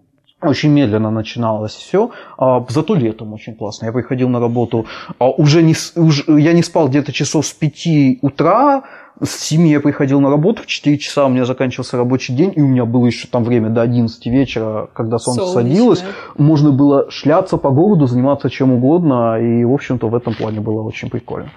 очень 0.48 0.70
медленно 0.70 1.10
начиналось 1.10 1.74
все, 1.74 2.10
а, 2.38 2.64
зато 2.68 2.94
летом 2.94 3.32
очень 3.32 3.54
классно. 3.54 3.86
Я 3.86 3.92
приходил 3.92 4.28
на 4.28 4.40
работу, 4.40 4.86
а, 5.18 5.30
уже 5.30 5.62
не, 5.62 5.74
с- 5.74 5.92
уж- 5.96 6.28
я 6.28 6.52
не 6.52 6.62
спал 6.62 6.88
где-то 6.88 7.12
часов 7.12 7.46
с 7.46 7.52
5 7.52 8.18
утра, 8.22 8.82
с 9.22 9.30
7 9.30 9.66
я 9.68 9.80
приходил 9.80 10.20
на 10.20 10.28
работу, 10.28 10.62
в 10.62 10.66
4 10.66 10.98
часа 10.98 11.26
у 11.26 11.28
меня 11.28 11.44
заканчивался 11.44 11.96
рабочий 11.96 12.34
день, 12.34 12.52
и 12.54 12.60
у 12.60 12.66
меня 12.66 12.84
было 12.84 13.06
еще 13.06 13.28
там 13.28 13.44
время 13.44 13.70
до 13.70 13.82
11 13.82 14.26
вечера, 14.26 14.88
когда 14.92 15.18
солнце 15.18 15.42
Солнечное. 15.42 15.72
садилось. 15.72 16.04
Можно 16.36 16.72
было 16.72 17.10
шляться 17.10 17.56
по 17.56 17.70
городу, 17.70 18.06
заниматься 18.06 18.50
чем 18.50 18.72
угодно, 18.72 19.38
и, 19.40 19.64
в 19.64 19.72
общем-то, 19.72 20.08
в 20.08 20.14
этом 20.14 20.34
плане 20.34 20.60
было 20.60 20.82
очень 20.82 21.10
прикольно. 21.10 21.50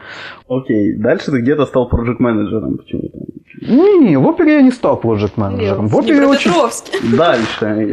Окей, 0.48 0.96
дальше 0.98 1.32
ты 1.32 1.42
где-то 1.42 1.66
стал 1.66 1.90
проект-менеджером 1.90 2.78
почему-то. 2.78 3.18
Не-не, 3.62 4.18
в 4.18 4.28
опере 4.28 4.56
я 4.56 4.62
не 4.62 4.72
стал 4.72 4.98
проект-менеджером. 4.98 5.88
В 5.88 5.96
опере 5.96 6.28
очень... 6.28 6.52
Дальше. 7.18 7.66
я 7.66 7.76
не 7.76 7.92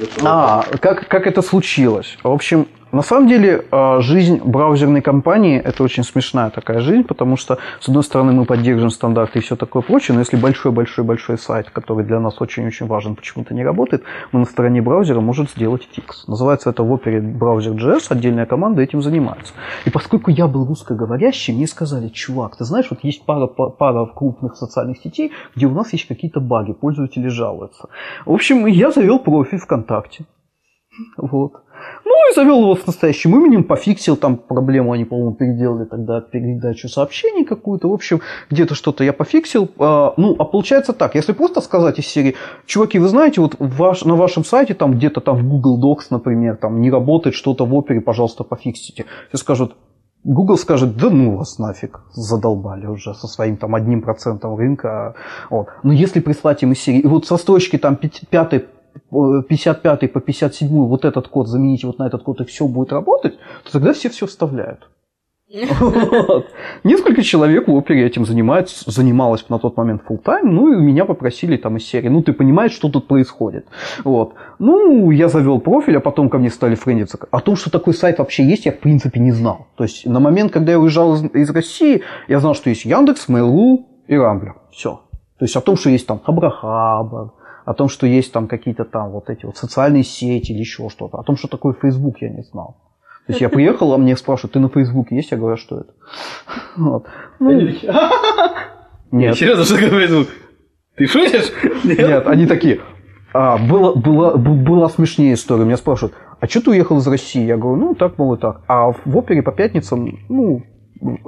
зашел. 0.00 0.24
А, 0.24 0.64
как, 0.80 1.06
как 1.06 1.26
это 1.28 1.40
случилось? 1.40 2.18
В 2.24 2.30
общем, 2.30 2.66
на 2.94 3.02
самом 3.02 3.28
деле, 3.28 3.64
э, 3.70 4.00
жизнь 4.00 4.40
браузерной 4.44 5.02
компании– 5.02 5.58
это 5.64 5.82
очень 5.82 6.04
смешная 6.04 6.50
такая 6.50 6.80
жизнь, 6.80 7.04
потому 7.04 7.36
что, 7.36 7.58
с 7.80 7.88
одной 7.88 8.02
стороны, 8.02 8.32
мы 8.32 8.44
поддерживаем 8.44 8.90
стандарты 8.90 9.38
и 9.38 9.42
все 9.42 9.56
такое 9.56 9.82
прочее, 9.82 10.14
но 10.14 10.20
если 10.20 10.36
большой-большой-большой 10.36 11.38
сайт, 11.38 11.70
который 11.70 12.04
для 12.04 12.20
нас 12.20 12.40
очень-очень 12.40 12.86
важен, 12.86 13.16
почему-то 13.16 13.54
не 13.54 13.64
работает, 13.64 14.04
мы 14.32 14.40
на 14.40 14.46
стороне 14.46 14.80
браузера 14.80 15.20
может 15.20 15.50
сделать 15.50 15.88
фикс. 15.92 16.26
Называется 16.28 16.70
это 16.70 16.82
в 16.82 16.92
опере 16.92 17.20
браузер.js, 17.20 18.06
отдельная 18.10 18.46
команда 18.46 18.82
этим 18.82 19.02
занимается. 19.02 19.52
И 19.84 19.90
поскольку 19.90 20.30
я 20.30 20.46
был 20.46 20.66
русскоговорящий, 20.66 21.54
мне 21.54 21.66
сказали, 21.66 22.08
чувак, 22.08 22.56
ты 22.56 22.64
знаешь, 22.64 22.86
вот 22.90 23.00
есть 23.02 23.24
пара, 23.26 23.46
па- 23.46 23.70
пара 23.70 24.06
крупных 24.06 24.56
социальных 24.56 24.98
сетей, 24.98 25.32
где 25.56 25.66
у 25.66 25.70
нас 25.70 25.92
есть 25.92 26.06
какие-то 26.06 26.40
баги, 26.40 26.72
пользователи 26.72 27.28
жалуются. 27.28 27.88
В 28.24 28.32
общем, 28.32 28.66
я 28.66 28.90
завел 28.90 29.18
профиль 29.18 29.58
ВКонтакте. 29.58 30.24
Вот. 31.16 31.52
Ну 32.04 32.30
и 32.30 32.34
завел 32.34 32.60
его 32.60 32.76
с 32.76 32.86
настоящим 32.86 33.34
именем, 33.36 33.64
пофиксил 33.64 34.16
там 34.16 34.36
проблему, 34.36 34.92
они, 34.92 35.04
по-моему, 35.04 35.34
переделали 35.34 35.84
тогда 35.84 36.20
передачу 36.20 36.88
сообщений 36.88 37.44
какую-то. 37.44 37.88
В 37.88 37.92
общем, 37.92 38.20
где-то 38.50 38.74
что-то 38.74 39.04
я 39.04 39.12
пофиксил. 39.12 39.68
А, 39.78 40.14
ну, 40.16 40.36
а 40.38 40.44
получается 40.44 40.92
так, 40.92 41.14
если 41.14 41.32
просто 41.32 41.60
сказать 41.60 41.98
из 41.98 42.06
серии, 42.06 42.36
чуваки, 42.66 42.98
вы 42.98 43.08
знаете, 43.08 43.40
вот 43.40 43.56
ваш, 43.58 44.04
на 44.04 44.14
вашем 44.14 44.44
сайте, 44.44 44.74
там 44.74 44.94
где-то 44.94 45.20
там 45.20 45.36
в 45.36 45.48
Google 45.48 45.80
Docs, 45.80 46.06
например, 46.10 46.56
там 46.56 46.80
не 46.80 46.90
работает 46.90 47.34
что-то 47.34 47.66
в 47.66 47.74
опере, 47.74 48.00
пожалуйста, 48.00 48.44
пофиксите. 48.44 49.04
Все 49.28 49.38
скажут, 49.38 49.76
Google 50.24 50.56
скажет, 50.56 50.96
да 50.96 51.10
ну 51.10 51.36
вас 51.36 51.58
нафиг, 51.58 52.00
задолбали 52.12 52.86
уже 52.86 53.14
со 53.14 53.26
своим 53.26 53.58
там 53.58 53.74
одним 53.74 54.00
процентом 54.00 54.56
рынка. 54.56 55.14
Вот. 55.50 55.68
Но 55.82 55.92
если 55.92 56.20
прислать 56.20 56.62
им 56.62 56.72
из 56.72 56.80
серии, 56.80 57.00
и 57.00 57.06
вот 57.06 57.26
со 57.26 57.36
строчки 57.36 57.76
там 57.76 57.98
пятой 58.30 58.64
55 59.10 60.12
по 60.12 60.20
57 60.20 60.68
вот 60.68 61.04
этот 61.04 61.28
код 61.28 61.48
заменить 61.48 61.84
вот 61.84 61.98
на 61.98 62.06
этот 62.06 62.22
код, 62.22 62.40
и 62.40 62.44
все 62.44 62.66
будет 62.66 62.92
работать, 62.92 63.38
то 63.64 63.72
тогда 63.72 63.92
все 63.92 64.08
все 64.08 64.26
вставляют. 64.26 64.88
Несколько 66.84 67.22
человек 67.22 67.68
в 67.68 67.74
опере 67.74 68.06
этим 68.06 68.24
занимается, 68.24 68.90
занималось 68.90 69.48
на 69.48 69.58
тот 69.58 69.76
момент 69.76 70.02
full 70.08 70.20
time, 70.22 70.44
ну 70.44 70.72
и 70.72 70.76
меня 70.76 71.04
попросили 71.04 71.56
там 71.56 71.76
из 71.76 71.86
серии, 71.86 72.08
ну 72.08 72.22
ты 72.22 72.32
понимаешь, 72.32 72.72
что 72.72 72.88
тут 72.88 73.06
происходит. 73.06 73.66
Вот. 74.02 74.34
Ну, 74.58 75.10
я 75.10 75.28
завел 75.28 75.60
профиль, 75.60 75.98
а 75.98 76.00
потом 76.00 76.28
ко 76.28 76.38
мне 76.38 76.50
стали 76.50 76.74
френдиться. 76.74 77.18
О 77.30 77.40
том, 77.40 77.56
что 77.56 77.70
такой 77.70 77.94
сайт 77.94 78.18
вообще 78.18 78.44
есть, 78.44 78.66
я 78.66 78.72
в 78.72 78.80
принципе 78.80 79.20
не 79.20 79.32
знал. 79.32 79.68
То 79.76 79.84
есть 79.84 80.06
на 80.06 80.18
момент, 80.18 80.50
когда 80.50 80.72
я 80.72 80.80
уезжал 80.80 81.14
из, 81.14 81.22
из 81.34 81.50
России, 81.50 82.02
я 82.26 82.40
знал, 82.40 82.54
что 82.54 82.70
есть 82.70 82.84
Яндекс, 82.84 83.28
Mail.ru 83.28 83.84
и 84.08 84.16
Рамблер. 84.16 84.56
Все. 84.72 85.02
То 85.38 85.44
есть 85.44 85.56
о 85.56 85.60
том, 85.60 85.76
что 85.76 85.90
есть 85.90 86.06
там 86.06 86.20
Хабрахабр, 86.20 87.32
о 87.64 87.74
том, 87.74 87.88
что 87.88 88.06
есть 88.06 88.32
там 88.32 88.46
какие-то 88.46 88.84
там 88.84 89.10
вот 89.10 89.30
эти 89.30 89.46
вот 89.46 89.56
социальные 89.56 90.04
сети 90.04 90.52
или 90.52 90.60
еще 90.60 90.88
что-то. 90.88 91.18
О 91.18 91.22
том, 91.22 91.36
что 91.36 91.48
такое 91.48 91.74
Facebook, 91.80 92.18
я 92.20 92.28
не 92.28 92.42
знал. 92.42 92.76
То 93.26 93.32
есть 93.32 93.40
я 93.40 93.48
приехал, 93.48 93.92
а 93.94 93.98
мне 93.98 94.16
спрашивают, 94.16 94.52
ты 94.52 94.58
на 94.60 94.68
Facebook 94.68 95.10
есть? 95.10 95.30
Я 95.30 95.38
говорю, 95.38 95.54
а 95.54 95.58
что 95.58 95.80
это? 95.80 95.92
Вот. 96.76 97.06
Ну, 97.40 97.50
нет, 99.12 99.36
Серьезно, 99.36 99.64
что 99.64 99.76
такое 99.76 100.06
Facebook? 100.06 100.28
Ты 100.96 101.06
шутишь? 101.06 101.52
нет, 101.84 102.26
они 102.26 102.46
такие. 102.46 102.80
А, 103.32 103.56
было, 103.58 103.94
было, 103.94 104.36
была 104.36 104.88
смешнее 104.88 105.34
история. 105.34 105.64
Меня 105.64 105.76
спрашивают, 105.76 106.14
а 106.40 106.46
что 106.46 106.60
ты 106.60 106.70
уехал 106.70 106.98
из 106.98 107.06
России? 107.06 107.44
Я 107.44 107.56
говорю, 107.56 107.80
ну 107.80 107.94
так, 107.94 108.18
мол, 108.18 108.34
и 108.34 108.38
так. 108.38 108.60
А 108.68 108.92
в 108.92 109.16
опере 109.16 109.42
по 109.42 109.50
пятницам, 109.50 110.20
ну, 110.28 110.62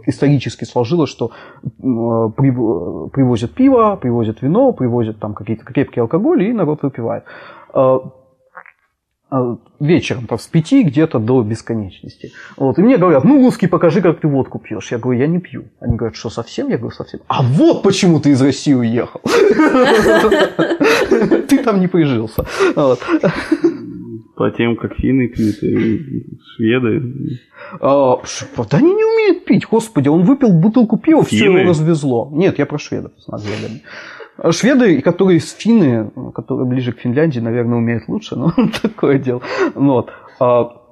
исторически 0.07 0.65
сложилось, 0.65 1.11
что 1.11 1.31
э, 1.65 1.69
прив- 1.81 3.11
привозят 3.11 3.53
пиво, 3.55 3.97
привозят 3.97 4.43
вино, 4.43 4.73
привозят 4.73 5.19
там 5.19 5.35
какие-то 5.35 5.65
крепкие 5.65 6.03
алкоголь, 6.03 6.45
и 6.45 6.53
народ 6.53 6.83
выпивает. 6.83 7.25
А, 9.29 9.59
вечером, 9.81 10.27
там, 10.27 10.39
с 10.39 10.47
пяти 10.47 10.85
где-то 10.85 11.19
до 11.19 11.43
бесконечности. 11.43 12.33
Вот. 12.57 12.79
И 12.79 12.83
мне 12.83 12.97
говорят, 12.97 13.25
ну, 13.25 13.43
русский, 13.43 13.67
покажи, 13.67 14.01
как 14.01 14.21
ты 14.21 14.29
водку 14.29 14.59
пьешь. 14.59 14.93
Я 14.93 14.99
говорю, 14.99 15.21
я 15.21 15.27
не 15.27 15.41
пью. 15.41 15.65
Они 15.81 15.97
говорят, 15.97 16.17
что 16.17 16.31
совсем? 16.31 16.69
Я 16.69 16.79
говорю, 16.79 16.95
совсем. 16.95 17.21
А 17.27 17.43
вот 17.43 17.83
почему 17.83 18.21
ты 18.21 18.31
из 18.31 18.41
России 18.41 18.73
уехал. 18.73 19.21
Ты 21.49 21.59
там 21.63 21.81
не 21.81 21.89
прижился. 21.89 22.45
По 24.37 24.51
тем, 24.51 24.77
как 24.77 24.95
финны 24.97 25.29
пьют, 25.29 25.63
и 25.63 26.27
шведы. 26.55 27.41
А, 27.81 28.17
Да 28.71 28.77
они 28.77 28.95
не 28.95 29.05
умеют 29.05 29.47
пить, 29.47 29.67
господи, 29.67 30.09
он 30.09 30.25
выпил 30.25 30.53
бутылку 30.53 30.99
пива, 30.99 31.23
все 31.23 31.47
его 31.47 31.71
развезло. 31.71 32.29
Нет, 32.33 32.59
я 32.59 32.67
про 32.67 32.79
шведов 32.79 33.13
с 33.19 33.29
норвегами. 33.29 33.83
А 34.37 34.53
Шведы, 34.53 35.01
которые 35.01 35.41
с 35.41 35.53
финны, 35.53 36.11
которые 36.35 36.69
ближе 36.69 36.93
к 36.93 36.99
Финляндии, 36.99 37.41
наверное, 37.41 37.79
умеют 37.79 38.07
лучше, 38.09 38.37
но 38.37 38.53
такое 38.83 39.19
дело. 39.19 39.41
Вот. 39.75 40.11
А, 40.39 40.83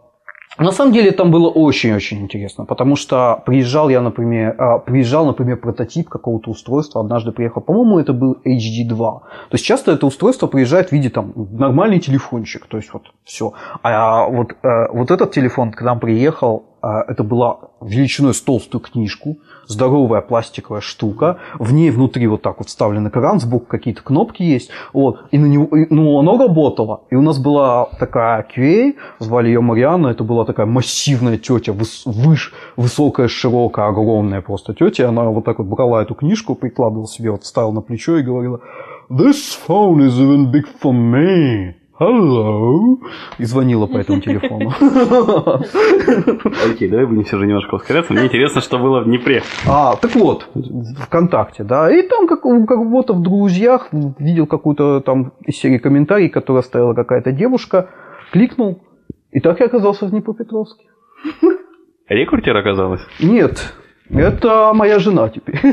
На 0.58 0.70
самом 0.70 0.92
деле 0.92 1.10
там 1.10 1.30
было 1.30 1.48
очень-очень 1.48 2.20
интересно, 2.20 2.64
потому 2.64 2.94
что 2.96 3.42
приезжал 3.44 3.88
я, 3.88 4.00
например, 4.00 4.54
а, 4.58 4.78
приезжал, 4.78 5.26
например, 5.26 5.56
прототип 5.56 6.08
какого-то 6.08 6.50
устройства, 6.50 7.00
однажды 7.00 7.32
приехал, 7.32 7.60
по-моему, 7.60 7.98
это 7.98 8.12
был 8.12 8.36
HD2. 8.44 8.88
То 8.88 9.54
есть 9.54 9.64
часто 9.64 9.92
это 9.92 10.06
устройство 10.06 10.46
приезжает 10.46 10.90
в 10.90 10.92
виде 10.92 11.10
там 11.10 11.32
нормальный 11.34 11.98
телефончик, 11.98 12.66
то 12.66 12.76
есть 12.76 12.92
вот 12.92 13.02
все. 13.24 13.52
А 13.82 14.28
вот, 14.28 14.52
э, 14.62 14.88
вот 14.92 15.10
этот 15.10 15.32
телефон 15.32 15.72
к 15.72 15.82
нам 15.82 15.98
приехал, 15.98 16.62
это 17.08 17.24
была 17.24 17.58
величиной 17.80 18.34
с 18.34 18.40
толстую 18.40 18.82
книжку, 18.82 19.38
здоровая 19.66 20.20
пластиковая 20.20 20.80
штука, 20.80 21.38
в 21.58 21.72
ней 21.72 21.90
внутри 21.90 22.26
вот 22.26 22.42
так 22.42 22.58
вот 22.58 22.68
вставлен 22.68 23.08
экран, 23.08 23.40
сбоку 23.40 23.66
какие-то 23.66 24.02
кнопки 24.02 24.42
есть, 24.42 24.70
вот, 24.92 25.20
и 25.30 25.38
на 25.38 25.46
него, 25.46 25.76
и, 25.76 25.86
ну, 25.90 26.18
оно 26.18 26.36
работало, 26.38 27.02
и 27.10 27.14
у 27.14 27.22
нас 27.22 27.38
была 27.38 27.86
такая 27.98 28.46
QA, 28.54 28.94
звали 29.18 29.48
ее 29.48 29.60
Марианна, 29.60 30.08
это 30.08 30.24
была 30.24 30.44
такая 30.44 30.66
массивная 30.66 31.38
тетя, 31.38 31.72
выс, 31.72 32.02
выш, 32.04 32.52
высокая, 32.76 33.28
широкая, 33.28 33.88
огромная 33.88 34.40
просто 34.40 34.74
тетя, 34.74 35.08
она 35.08 35.24
вот 35.24 35.44
так 35.44 35.58
вот 35.58 35.68
брала 35.68 36.02
эту 36.02 36.14
книжку, 36.14 36.54
прикладывала 36.54 37.06
себе, 37.06 37.30
вот 37.30 37.44
ставила 37.44 37.72
на 37.72 37.80
плечо 37.80 38.18
и 38.18 38.22
говорила, 38.22 38.60
This 39.10 39.54
phone 39.66 40.00
is 40.00 40.18
even 40.18 40.50
big 40.50 40.64
for 40.82 40.92
me. 40.92 41.74
Hello. 41.98 42.98
И 43.38 43.44
звонила 43.44 43.86
по 43.86 43.98
этому 43.98 44.20
телефону. 44.20 44.70
Окей, 46.72 46.88
давай 46.88 47.06
будем 47.06 47.22
все 47.22 47.38
же 47.38 47.46
немножко 47.46 47.76
ускоряться. 47.76 48.12
Мне 48.12 48.24
интересно, 48.24 48.60
что 48.60 48.78
было 48.78 49.00
в 49.00 49.04
Днепре. 49.04 49.42
А, 49.68 49.94
так 49.96 50.14
вот, 50.16 50.48
ВКонтакте, 51.02 51.62
да. 51.62 51.94
И 51.94 52.02
там 52.02 52.26
как 52.26 52.46
у 52.46 52.66
кого-то 52.66 53.14
в 53.14 53.22
друзьях 53.22 53.90
видел 54.18 54.46
какую-то 54.46 55.02
там 55.02 55.34
из 55.46 55.56
серии 55.56 55.78
комментарий, 55.78 56.28
которую 56.28 56.60
оставила 56.60 56.94
какая-то 56.94 57.30
девушка, 57.30 57.90
кликнул, 58.32 58.82
и 59.30 59.40
так 59.40 59.60
я 59.60 59.66
оказался 59.66 60.06
в 60.06 60.10
Днепропетровске. 60.10 60.86
Рекрутер 62.08 62.56
оказалось? 62.56 63.02
Нет, 63.20 63.72
это 64.10 64.72
моя 64.74 64.98
жена 64.98 65.28
теперь. 65.28 65.60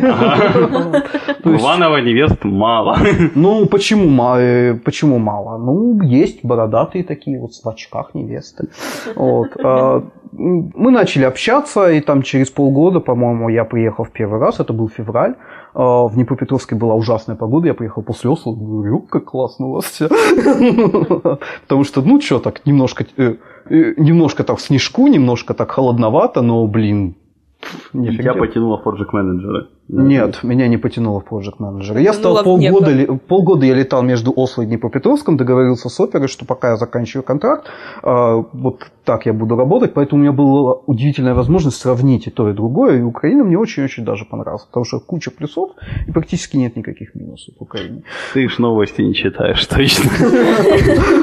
Есть- 1.44 1.62
Иванова 1.64 1.98
невест 1.98 2.44
мало. 2.44 2.98
Ну, 3.36 3.66
почему, 3.66 4.08
ма- 4.08 4.40
э, 4.40 4.74
почему 4.76 5.18
мало? 5.20 5.58
Ну, 5.58 6.02
есть 6.02 6.46
бородатые 6.46 7.04
такие 7.04 7.40
вот 7.40 7.52
в 7.64 7.68
очках 7.68 8.14
невесты. 8.14 8.68
Вот. 9.16 9.50
А, 9.64 10.04
Мы 10.32 10.92
начали 10.92 11.26
общаться, 11.26 11.92
и 11.92 12.00
там 12.00 12.22
через 12.22 12.50
полгода, 12.50 13.00
по-моему, 13.00 13.50
я 13.50 13.66
приехал 13.66 14.04
в 14.06 14.12
первый 14.12 14.40
раз, 14.40 14.60
это 14.60 14.72
был 14.74 14.88
февраль. 14.88 15.34
А, 15.74 16.04
В 16.08 16.14
Днепропетровске 16.14 16.76
была 16.76 16.96
ужасная 16.96 17.36
погода, 17.36 17.68
я 17.68 17.74
приехал 17.74 18.04
после 18.04 18.30
Осло, 18.30 18.54
говорю, 18.56 19.00
как 19.00 19.26
классно 19.26 19.68
у 19.68 19.72
вас 19.74 19.86
все. 19.86 20.08
Потому 21.68 21.84
что, 21.84 22.02
ну, 22.02 22.22
что 22.22 22.40
так, 22.40 22.66
немножко, 22.66 23.04
э, 23.18 23.36
э, 23.70 23.94
немножко 23.98 24.44
так 24.44 24.60
снежку, 24.60 25.08
немножко 25.08 25.54
так 25.54 25.72
холодновато, 25.72 26.42
но, 26.42 26.68
блин, 26.68 27.16
нифига. 27.94 28.34
потянуло 28.34 28.82
Project 28.86 29.10
менеджера. 29.14 29.68
Нет, 29.94 30.40
меня 30.44 30.68
не 30.70 30.78
потянуло 30.78 31.20
в 31.20 31.26
Project 31.32 31.58
Manager. 31.60 32.02
Я 32.02 32.14
стал 32.14 32.36
полгода, 32.44 32.92
ли- 32.92 33.20
полгода 33.28 33.66
я 33.66 33.74
летал 33.76 34.04
между 34.04 34.32
Осло 34.34 34.62
и 34.62 34.66
Днепропетровском, 34.66 35.36
договорился 35.36 35.90
с 35.90 36.00
оперой, 36.00 36.28
что 36.30 36.46
пока 36.46 36.70
я 36.70 36.78
заканчиваю 36.78 37.24
контракт, 37.24 37.68
э, 38.04 38.44
вот 38.54 38.86
так 39.04 39.26
я 39.26 39.34
буду 39.34 39.58
работать, 39.58 39.94
поэтому 39.94 40.22
у 40.22 40.24
меня 40.24 40.32
была 40.32 40.76
удивительная 40.86 41.34
возможность 41.34 41.78
сравнить 41.82 42.28
и 42.28 42.30
то, 42.30 42.50
и 42.50 42.54
другое, 42.54 43.00
и 43.00 43.02
Украина 43.02 43.44
мне 43.44 43.58
очень-очень 43.58 44.06
даже 44.06 44.24
понравилась, 44.26 44.64
потому 44.64 44.86
что 44.86 45.00
куча 45.00 45.30
плюсов 45.32 45.72
и 46.08 46.12
практически 46.12 46.56
нет 46.58 46.78
никаких 46.78 47.14
минусов 47.16 47.56
в 47.60 47.62
Украине. 47.62 48.04
Ты 48.34 48.48
ж 48.48 48.60
новости 48.60 49.02
не 49.02 49.14
читаешь, 49.14 49.66
точно. 49.66 50.10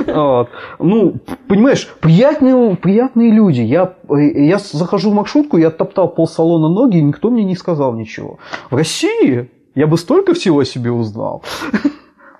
Ну, 0.78 1.14
понимаешь, 1.48 1.88
приятные, 2.00 2.76
приятные 2.76 3.30
люди. 3.30 3.60
Я, 3.60 3.94
я 4.08 4.58
захожу 4.58 5.10
в 5.10 5.14
маршрутку, 5.14 5.58
я 5.58 5.70
топтал 5.70 6.08
полсалона 6.08 6.68
ноги, 6.68 6.98
и 6.98 7.02
никто 7.02 7.30
мне 7.30 7.44
не 7.44 7.56
сказал 7.56 7.94
ничего. 7.94 8.38
В 8.70 8.76
России 8.76 9.50
я 9.74 9.86
бы 9.86 9.96
столько 9.98 10.34
всего 10.34 10.64
себе 10.64 10.90
узнал. 10.90 11.42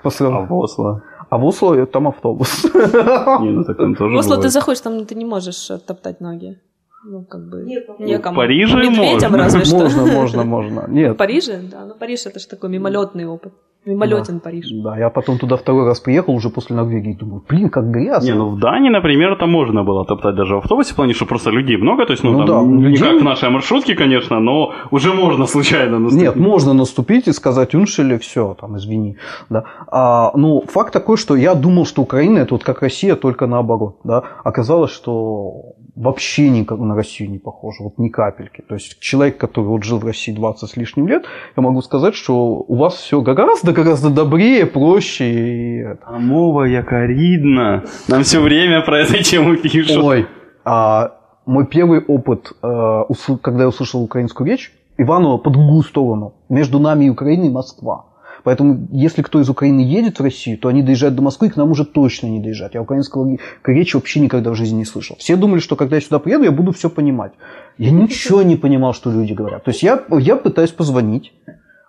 А 0.04 0.10
в 0.10 0.54
Осло? 0.54 1.02
А 1.28 1.38
в 1.38 1.44
Осло 1.44 1.84
там 1.86 2.08
автобус. 2.08 2.64
Не, 2.74 3.50
ну 3.50 3.64
так 3.64 3.76
там 3.76 3.94
тоже 3.94 4.14
В 4.14 4.18
Осло 4.18 4.36
ты 4.36 4.36
бывает. 4.36 4.52
заходишь, 4.52 4.80
там 4.80 5.04
ты 5.04 5.14
не 5.14 5.24
можешь 5.24 5.70
э, 5.70 5.78
топтать 5.78 6.20
ноги. 6.20 6.58
Ну, 7.04 7.24
как 7.24 7.48
бы, 7.48 7.64
некому. 7.98 8.34
В 8.34 8.36
Париже 8.36 8.76
Медведям 8.76 9.32
можно. 9.32 9.38
разве 9.38 9.64
что. 9.64 9.78
Можно, 9.78 10.06
можно, 10.06 10.44
можно. 10.44 10.80
В 10.82 10.90
Нет. 10.90 11.16
Париже, 11.16 11.60
да, 11.70 11.84
ну 11.84 11.94
Париж 11.94 12.26
это 12.26 12.38
же 12.38 12.46
такой 12.46 12.70
мимолетный 12.70 13.26
опыт. 13.26 13.52
Мимолетен 13.86 14.40
Париж. 14.40 14.66
Да, 14.70 14.98
я 14.98 15.08
потом 15.08 15.38
туда 15.38 15.56
второй 15.56 15.86
раз 15.86 16.00
приехал 16.00 16.34
уже 16.34 16.50
после 16.50 16.76
Норвегии. 16.76 17.14
Думаю, 17.14 17.42
блин, 17.48 17.70
как 17.70 17.90
грязно. 17.90 18.26
Не, 18.26 18.34
ну 18.34 18.48
в 18.50 18.58
Дании, 18.58 18.90
например, 18.90 19.32
это 19.32 19.46
можно 19.46 19.82
было 19.84 20.04
топтать 20.04 20.34
даже 20.34 20.54
в 20.56 20.58
автобусе, 20.58 20.92
в 20.92 20.96
плане, 20.96 21.14
что 21.14 21.26
просто 21.26 21.50
людей 21.50 21.76
много, 21.76 22.04
то 22.04 22.12
есть, 22.12 22.22
ну, 22.24 22.32
Ну 22.32 22.44
там, 22.46 22.70
да, 22.70 22.76
не 22.76 22.84
людей- 22.88 23.08
как 23.08 23.20
в 23.20 23.24
нашей 23.24 23.50
маршрутке, 23.50 23.94
конечно, 23.94 24.40
но 24.40 24.72
уже 24.90 25.14
можно 25.14 25.46
случайно 25.46 25.98
наступить. 25.98 26.22
Нет, 26.26 26.36
можно 26.36 26.74
наступить 26.74 27.28
и 27.28 27.32
сказать 27.32 27.74
уншели, 27.74 28.18
все, 28.18 28.54
там, 28.60 28.76
извини. 28.76 29.16
Да. 29.48 29.64
А, 29.86 30.32
ну, 30.34 30.64
факт 30.68 30.92
такой, 30.92 31.16
что 31.16 31.36
я 31.36 31.54
думал, 31.54 31.86
что 31.86 32.02
Украина 32.02 32.40
это 32.40 32.54
вот 32.54 32.64
как 32.64 32.82
Россия, 32.82 33.14
только 33.16 33.46
наоборот. 33.46 33.96
Да. 34.04 34.22
Оказалось, 34.44 34.90
что 34.90 35.74
вообще 35.98 36.48
никак 36.48 36.78
на 36.78 36.94
Россию 36.94 37.30
не 37.30 37.38
похоже, 37.38 37.82
вот 37.82 37.98
ни 37.98 38.08
капельки. 38.08 38.62
То 38.68 38.74
есть 38.74 38.98
человек, 39.00 39.38
который 39.38 39.66
вот 39.66 39.84
жил 39.84 39.98
в 39.98 40.04
России 40.04 40.32
20 40.32 40.70
с 40.70 40.76
лишним 40.76 41.08
лет, 41.08 41.24
я 41.56 41.62
могу 41.62 41.82
сказать, 41.82 42.14
что 42.14 42.64
у 42.68 42.76
вас 42.76 42.94
все 42.94 43.20
гораздо-гораздо 43.20 44.10
добрее, 44.10 44.66
проще. 44.66 45.24
И... 45.24 45.82
это. 45.82 45.98
А 46.06 46.18
мова 46.18 46.66
яка 46.66 47.06
рідна. 47.06 47.82
Нам 48.08 48.22
все 48.22 48.40
время 48.40 48.82
про 48.82 49.00
эту 49.00 49.22
тему 49.22 49.56
пишут. 49.56 50.04
Ой, 50.04 50.26
а, 50.64 51.10
мой 51.46 51.66
первый 51.66 52.00
опыт, 52.00 52.52
э, 52.62 53.02
когда 53.42 53.62
я 53.62 53.68
услышал 53.68 54.02
украинскую 54.02 54.46
речь, 54.46 54.72
Иваново 54.98 55.38
по 55.38 55.50
другую 55.50 55.82
сторону. 55.82 56.32
Между 56.48 56.78
нами 56.78 57.06
и 57.06 57.10
Украиной 57.10 57.50
Москва. 57.50 58.04
Поэтому, 58.48 58.88
если 58.92 59.20
кто 59.20 59.40
из 59.40 59.50
Украины 59.50 59.80
едет 59.80 60.20
в 60.20 60.22
Россию, 60.22 60.56
то 60.56 60.68
они 60.68 60.82
доезжают 60.82 61.14
до 61.14 61.20
Москвы, 61.20 61.48
и 61.48 61.50
к 61.50 61.56
нам 61.56 61.70
уже 61.70 61.84
точно 61.84 62.28
не 62.28 62.40
доезжать. 62.40 62.72
Я 62.74 62.80
украинского 62.80 63.26
ре- 63.26 63.38
речи 63.66 63.94
вообще 63.94 64.20
никогда 64.20 64.50
в 64.50 64.54
жизни 64.54 64.78
не 64.78 64.84
слышал. 64.86 65.16
Все 65.18 65.36
думали, 65.36 65.60
что 65.60 65.76
когда 65.76 65.96
я 65.96 66.00
сюда 66.00 66.18
приеду, 66.18 66.44
я 66.44 66.50
буду 66.50 66.72
все 66.72 66.88
понимать. 66.88 67.32
Я 67.76 67.90
ничего 67.90 68.40
не 68.40 68.56
понимал, 68.56 68.94
что 68.94 69.10
люди 69.10 69.34
говорят. 69.34 69.64
То 69.64 69.70
есть 69.70 69.82
я, 69.82 70.02
я 70.18 70.36
пытаюсь 70.36 70.70
позвонить 70.70 71.34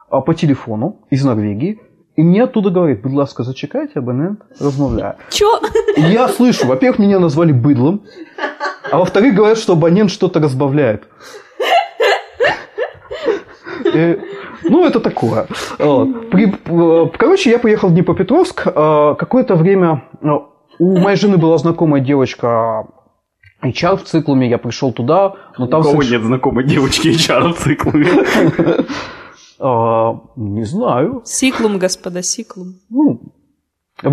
а, 0.09 0.19
по 0.19 0.33
телефону 0.33 0.97
из 1.09 1.23
Норвегии, 1.23 1.79
и 2.17 2.23
мне 2.23 2.43
оттуда 2.43 2.71
говорят, 2.71 3.01
будь 3.03 3.13
ласка, 3.13 3.43
зачекайте, 3.43 3.99
абонент 3.99 4.39
розмовляє. 4.59 5.13
Чё? 5.29 5.61
И 5.97 6.01
я 6.01 6.27
слышу, 6.27 6.67
во-первых, 6.67 6.99
меня 6.99 7.19
назвали 7.19 7.53
быдлом, 7.53 8.01
а 8.91 8.97
во-вторых, 8.97 9.33
говорят, 9.33 9.57
что 9.57 9.73
абонент 9.73 10.11
что-то 10.11 10.39
разбавляет. 10.41 11.07
Э, 13.95 14.17
Ну, 14.63 14.85
это 14.85 14.99
такое. 14.99 15.47
Вот. 15.79 16.29
При- 16.29 16.53
э, 16.65 17.09
короче, 17.17 17.49
я 17.51 17.59
поехал 17.59 17.89
в 17.89 17.93
Днепропетровск. 17.93 18.67
Э, 18.67 19.15
Какое-то 19.17 19.55
время 19.55 20.03
э, 20.21 20.27
у 20.79 20.97
моей 20.97 21.17
жены 21.17 21.37
была 21.37 21.57
знакомая 21.57 22.01
девочка 22.01 22.85
HR 23.63 23.97
в 23.97 24.03
циклуме, 24.03 24.49
я 24.49 24.57
пришел 24.57 24.93
туда, 24.93 25.33
но 25.57 25.67
там... 25.67 25.81
У 25.81 25.83
кого 25.83 26.01
соверш- 26.01 26.11
нет 26.11 26.23
знакомой 26.23 26.63
девочки 26.63 27.09
HR 27.09 27.53
в 27.53 27.57
цикле? 27.57 28.05
А, 29.61 30.13
Не 30.37 30.63
знаю. 30.63 31.21
Сиклум, 31.25 31.79
господа, 31.79 32.21
сиклум. 32.21 32.75
Ну, 32.89 33.19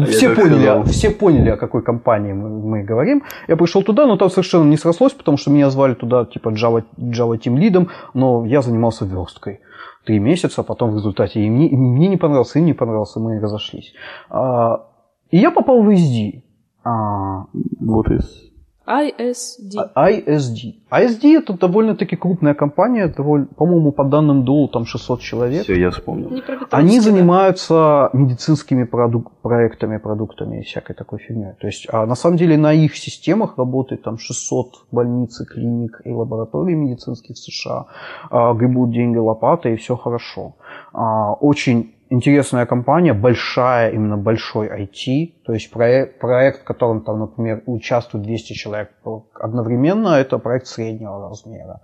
все 0.06 0.34
так 0.34 0.44
поняли, 0.44 0.82
все 0.90 1.10
поняли, 1.10 1.50
о 1.50 1.56
какой 1.56 1.82
компании 1.82 2.32
мы, 2.32 2.48
мы 2.48 2.82
говорим. 2.82 3.22
Я 3.46 3.56
пришел 3.56 3.84
туда, 3.84 4.06
но 4.06 4.16
там 4.16 4.28
совершенно 4.30 4.64
не 4.64 4.76
срослось, 4.76 5.12
потому 5.12 5.38
что 5.38 5.52
меня 5.52 5.70
звали 5.70 5.94
туда 5.94 6.24
типа 6.24 6.48
Java, 6.48 6.82
Java 6.98 7.38
Team 7.38 7.56
лидом, 7.56 7.88
но 8.14 8.44
я 8.44 8.62
занимался 8.62 9.04
версткой. 9.04 9.60
Три 10.06 10.20
месяца, 10.20 10.62
потом 10.62 10.92
в 10.92 10.96
результате 10.96 11.40
и 11.40 11.50
мне, 11.50 11.68
мне 11.76 12.08
не 12.08 12.16
понравился, 12.16 12.60
им 12.60 12.66
не 12.66 12.74
понравился, 12.74 13.18
мы 13.18 13.40
разошлись. 13.40 13.92
А, 14.30 14.86
и 15.30 15.38
я 15.38 15.50
попал 15.50 15.82
в 15.82 15.88
SD. 15.88 16.42
А, 16.84 17.46
Вот 17.80 18.08
из... 18.10 18.52
ISD. 18.86 19.74
ISD. 19.96 20.74
ISD 20.90 21.38
это 21.38 21.52
довольно-таки 21.54 22.16
крупная 22.16 22.54
компания, 22.54 23.08
довольно, 23.08 23.46
по-моему, 23.46 23.92
по 23.92 24.04
данным 24.04 24.44
Доу 24.44 24.68
там 24.68 24.86
600 24.86 25.20
человек. 25.20 25.64
Все, 25.64 25.74
я 25.74 25.90
вспомнил. 25.90 26.30
Они 26.70 26.98
да. 26.98 27.02
занимаются 27.02 28.10
медицинскими 28.12 28.84
продук- 28.84 29.32
проектами, 29.42 29.98
продуктами 29.98 30.60
и 30.60 30.62
всякой 30.62 30.94
такой 30.94 31.18
фигней. 31.18 31.54
То 31.60 31.66
есть, 31.66 31.88
а 31.90 32.06
на 32.06 32.14
самом 32.14 32.36
деле 32.36 32.56
на 32.56 32.72
их 32.72 32.96
системах 32.96 33.58
работает 33.58 34.02
там 34.02 34.18
600 34.18 34.86
больниц, 34.92 35.40
клиник 35.52 36.00
и 36.04 36.12
лабораторий 36.12 36.74
медицинских 36.76 37.34
в 37.34 37.38
США. 37.38 37.86
А, 38.30 38.54
гребут 38.54 38.92
деньги 38.92 39.18
лопатой, 39.18 39.74
и 39.74 39.76
все 39.76 39.96
хорошо. 39.96 40.54
А, 40.96 41.34
очень 41.34 41.94
интересная 42.08 42.64
компания, 42.64 43.12
большая, 43.12 43.90
именно 43.90 44.16
большой 44.16 44.68
IT. 44.68 45.42
То 45.44 45.52
есть 45.52 45.70
проект, 45.70 46.18
проект, 46.18 46.62
в 46.62 46.64
котором 46.64 47.04
там, 47.04 47.20
например, 47.20 47.62
участвует 47.66 48.24
200 48.24 48.54
человек 48.54 48.92
одновременно, 49.34 50.08
это 50.08 50.38
проект 50.38 50.66
среднего 50.66 51.28
размера. 51.28 51.80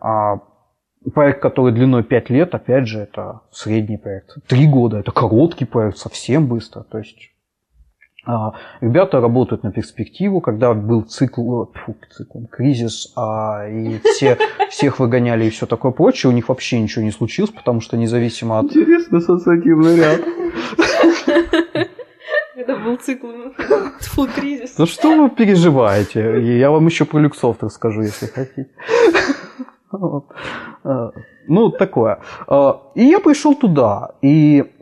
А, 0.00 0.40
Проект, 1.14 1.40
который 1.40 1.72
длиной 1.72 2.02
5 2.02 2.30
лет, 2.30 2.54
опять 2.56 2.88
же, 2.88 2.98
это 2.98 3.42
средний 3.52 3.98
проект. 3.98 4.36
Три 4.48 4.66
года 4.66 4.98
это 4.98 5.12
короткий 5.12 5.64
проект, 5.64 5.96
совсем 5.96 6.48
быстро. 6.48 6.82
То 6.82 6.98
есть 6.98 7.30
ребята 8.80 9.20
работают 9.20 9.62
на 9.62 9.72
перспективу, 9.72 10.40
когда 10.40 10.74
был 10.74 11.02
цикл, 11.02 11.64
фу, 11.72 11.96
цикл 12.10 12.40
кризис, 12.50 13.12
а, 13.16 13.66
и 13.68 13.98
все, 14.04 14.36
всех 14.68 14.98
выгоняли 14.98 15.46
и 15.46 15.50
все 15.50 15.66
такое 15.66 15.92
прочее, 15.92 16.30
у 16.30 16.34
них 16.34 16.48
вообще 16.48 16.80
ничего 16.80 17.04
не 17.04 17.10
случилось, 17.10 17.50
потому 17.50 17.80
что 17.80 17.96
независимо 17.96 18.58
от... 18.58 18.66
Интересный 18.66 19.18
ассоциативный 19.18 19.96
ряд. 19.96 20.20
Это 22.56 22.76
был 22.76 22.96
цикл. 22.96 23.28
Фу, 24.00 24.26
кризис. 24.26 24.76
Ну 24.76 24.86
что 24.86 25.16
вы 25.16 25.30
переживаете? 25.30 26.58
Я 26.58 26.70
вам 26.70 26.86
еще 26.86 27.04
про 27.04 27.20
люксофт 27.20 27.62
расскажу, 27.62 28.02
если 28.02 28.26
хотите. 28.26 28.68
Вот. 29.90 30.26
А, 30.84 31.12
Ну, 31.46 31.70
такое. 31.70 32.20
А, 32.46 32.82
И 32.94 33.04
я 33.04 33.20
пришел 33.20 33.54
туда, 33.54 34.10
и 34.20 34.60
а, 34.60 34.77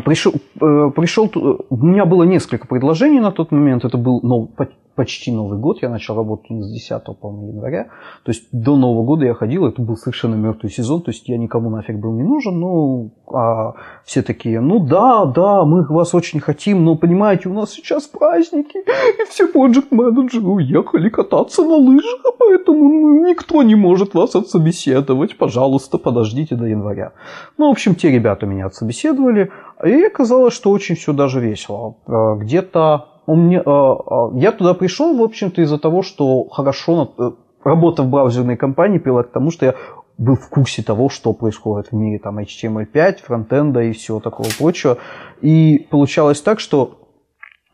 пришел, 0.00 0.32
э, 0.60 0.90
пришел, 0.94 1.30
у 1.70 1.86
меня 1.86 2.04
было 2.04 2.24
несколько 2.24 2.66
предложений 2.66 3.20
на 3.20 3.32
тот 3.32 3.52
момент, 3.52 3.84
это 3.84 3.96
был 3.96 4.20
по- 4.46 4.68
почти 4.94 5.32
Новый 5.32 5.58
год, 5.58 5.82
я 5.82 5.88
начал 5.88 6.16
работать 6.16 6.50
не 6.50 6.62
с 6.62 6.70
10 6.70 7.04
по-моему, 7.20 7.52
января, 7.52 7.84
то 8.24 8.30
есть 8.30 8.44
до 8.52 8.76
Нового 8.76 9.04
года 9.04 9.24
я 9.24 9.34
ходил, 9.34 9.66
это 9.66 9.82
был 9.82 9.96
совершенно 9.96 10.34
мертвый 10.34 10.70
сезон, 10.70 11.02
то 11.02 11.10
есть 11.10 11.28
я 11.28 11.38
никому 11.38 11.70
нафиг 11.70 11.96
был 11.96 12.12
не 12.12 12.22
нужен, 12.22 12.60
ну, 12.60 13.10
а 13.26 13.74
все 14.04 14.22
такие, 14.22 14.60
ну 14.60 14.78
да, 14.78 15.24
да, 15.24 15.64
мы 15.64 15.84
вас 15.84 16.14
очень 16.14 16.40
хотим, 16.40 16.84
но 16.84 16.96
понимаете, 16.96 17.48
у 17.48 17.52
нас 17.52 17.70
сейчас 17.72 18.06
праздники, 18.06 18.78
и 18.78 19.30
все 19.30 19.48
проект-менеджеры 19.48 20.46
уехали 20.46 21.08
кататься 21.08 21.62
на 21.62 21.76
лыжах, 21.76 22.20
а 22.24 22.32
поэтому 22.38 23.26
никто 23.28 23.62
не 23.62 23.74
может 23.74 24.14
вас 24.14 24.34
отсобеседовать, 24.34 25.38
пожалуйста, 25.38 25.98
подождите 25.98 26.54
до 26.54 26.66
января. 26.66 27.12
Ну, 27.58 27.68
в 27.68 27.70
общем, 27.70 27.94
те 27.94 28.10
ребята 28.10 28.46
меня 28.46 28.66
отсобеседовали, 28.66 29.50
и 29.84 30.04
оказалось, 30.04 30.54
что 30.54 30.70
очень 30.70 30.96
все 30.96 31.12
даже 31.12 31.40
весело. 31.40 31.96
Э, 32.06 32.36
Где-то 32.38 33.11
у 33.26 33.36
меня, 33.36 33.60
э, 33.60 33.62
э, 33.64 34.40
я 34.40 34.52
туда 34.52 34.74
пришел, 34.74 35.16
в 35.16 35.22
общем-то, 35.22 35.62
из-за 35.62 35.78
того, 35.78 36.02
что 36.02 36.48
хорошо 36.48 37.14
э, 37.18 37.30
работа 37.64 38.02
в 38.02 38.08
браузерной 38.08 38.56
компании 38.56 38.98
привела 38.98 39.22
к 39.22 39.30
тому, 39.30 39.50
что 39.50 39.66
я 39.66 39.74
был 40.18 40.36
в 40.36 40.48
курсе 40.48 40.82
того, 40.82 41.08
что 41.08 41.32
происходит 41.32 41.88
в 41.90 41.92
мире 41.94 42.18
там 42.18 42.38
HTML5, 42.38 43.22
фронтенда 43.22 43.82
и 43.82 43.92
всего 43.92 44.20
такого 44.20 44.48
прочего. 44.58 44.98
И 45.40 45.86
получалось 45.90 46.40
так, 46.40 46.60
что 46.60 46.98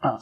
а, 0.01 0.19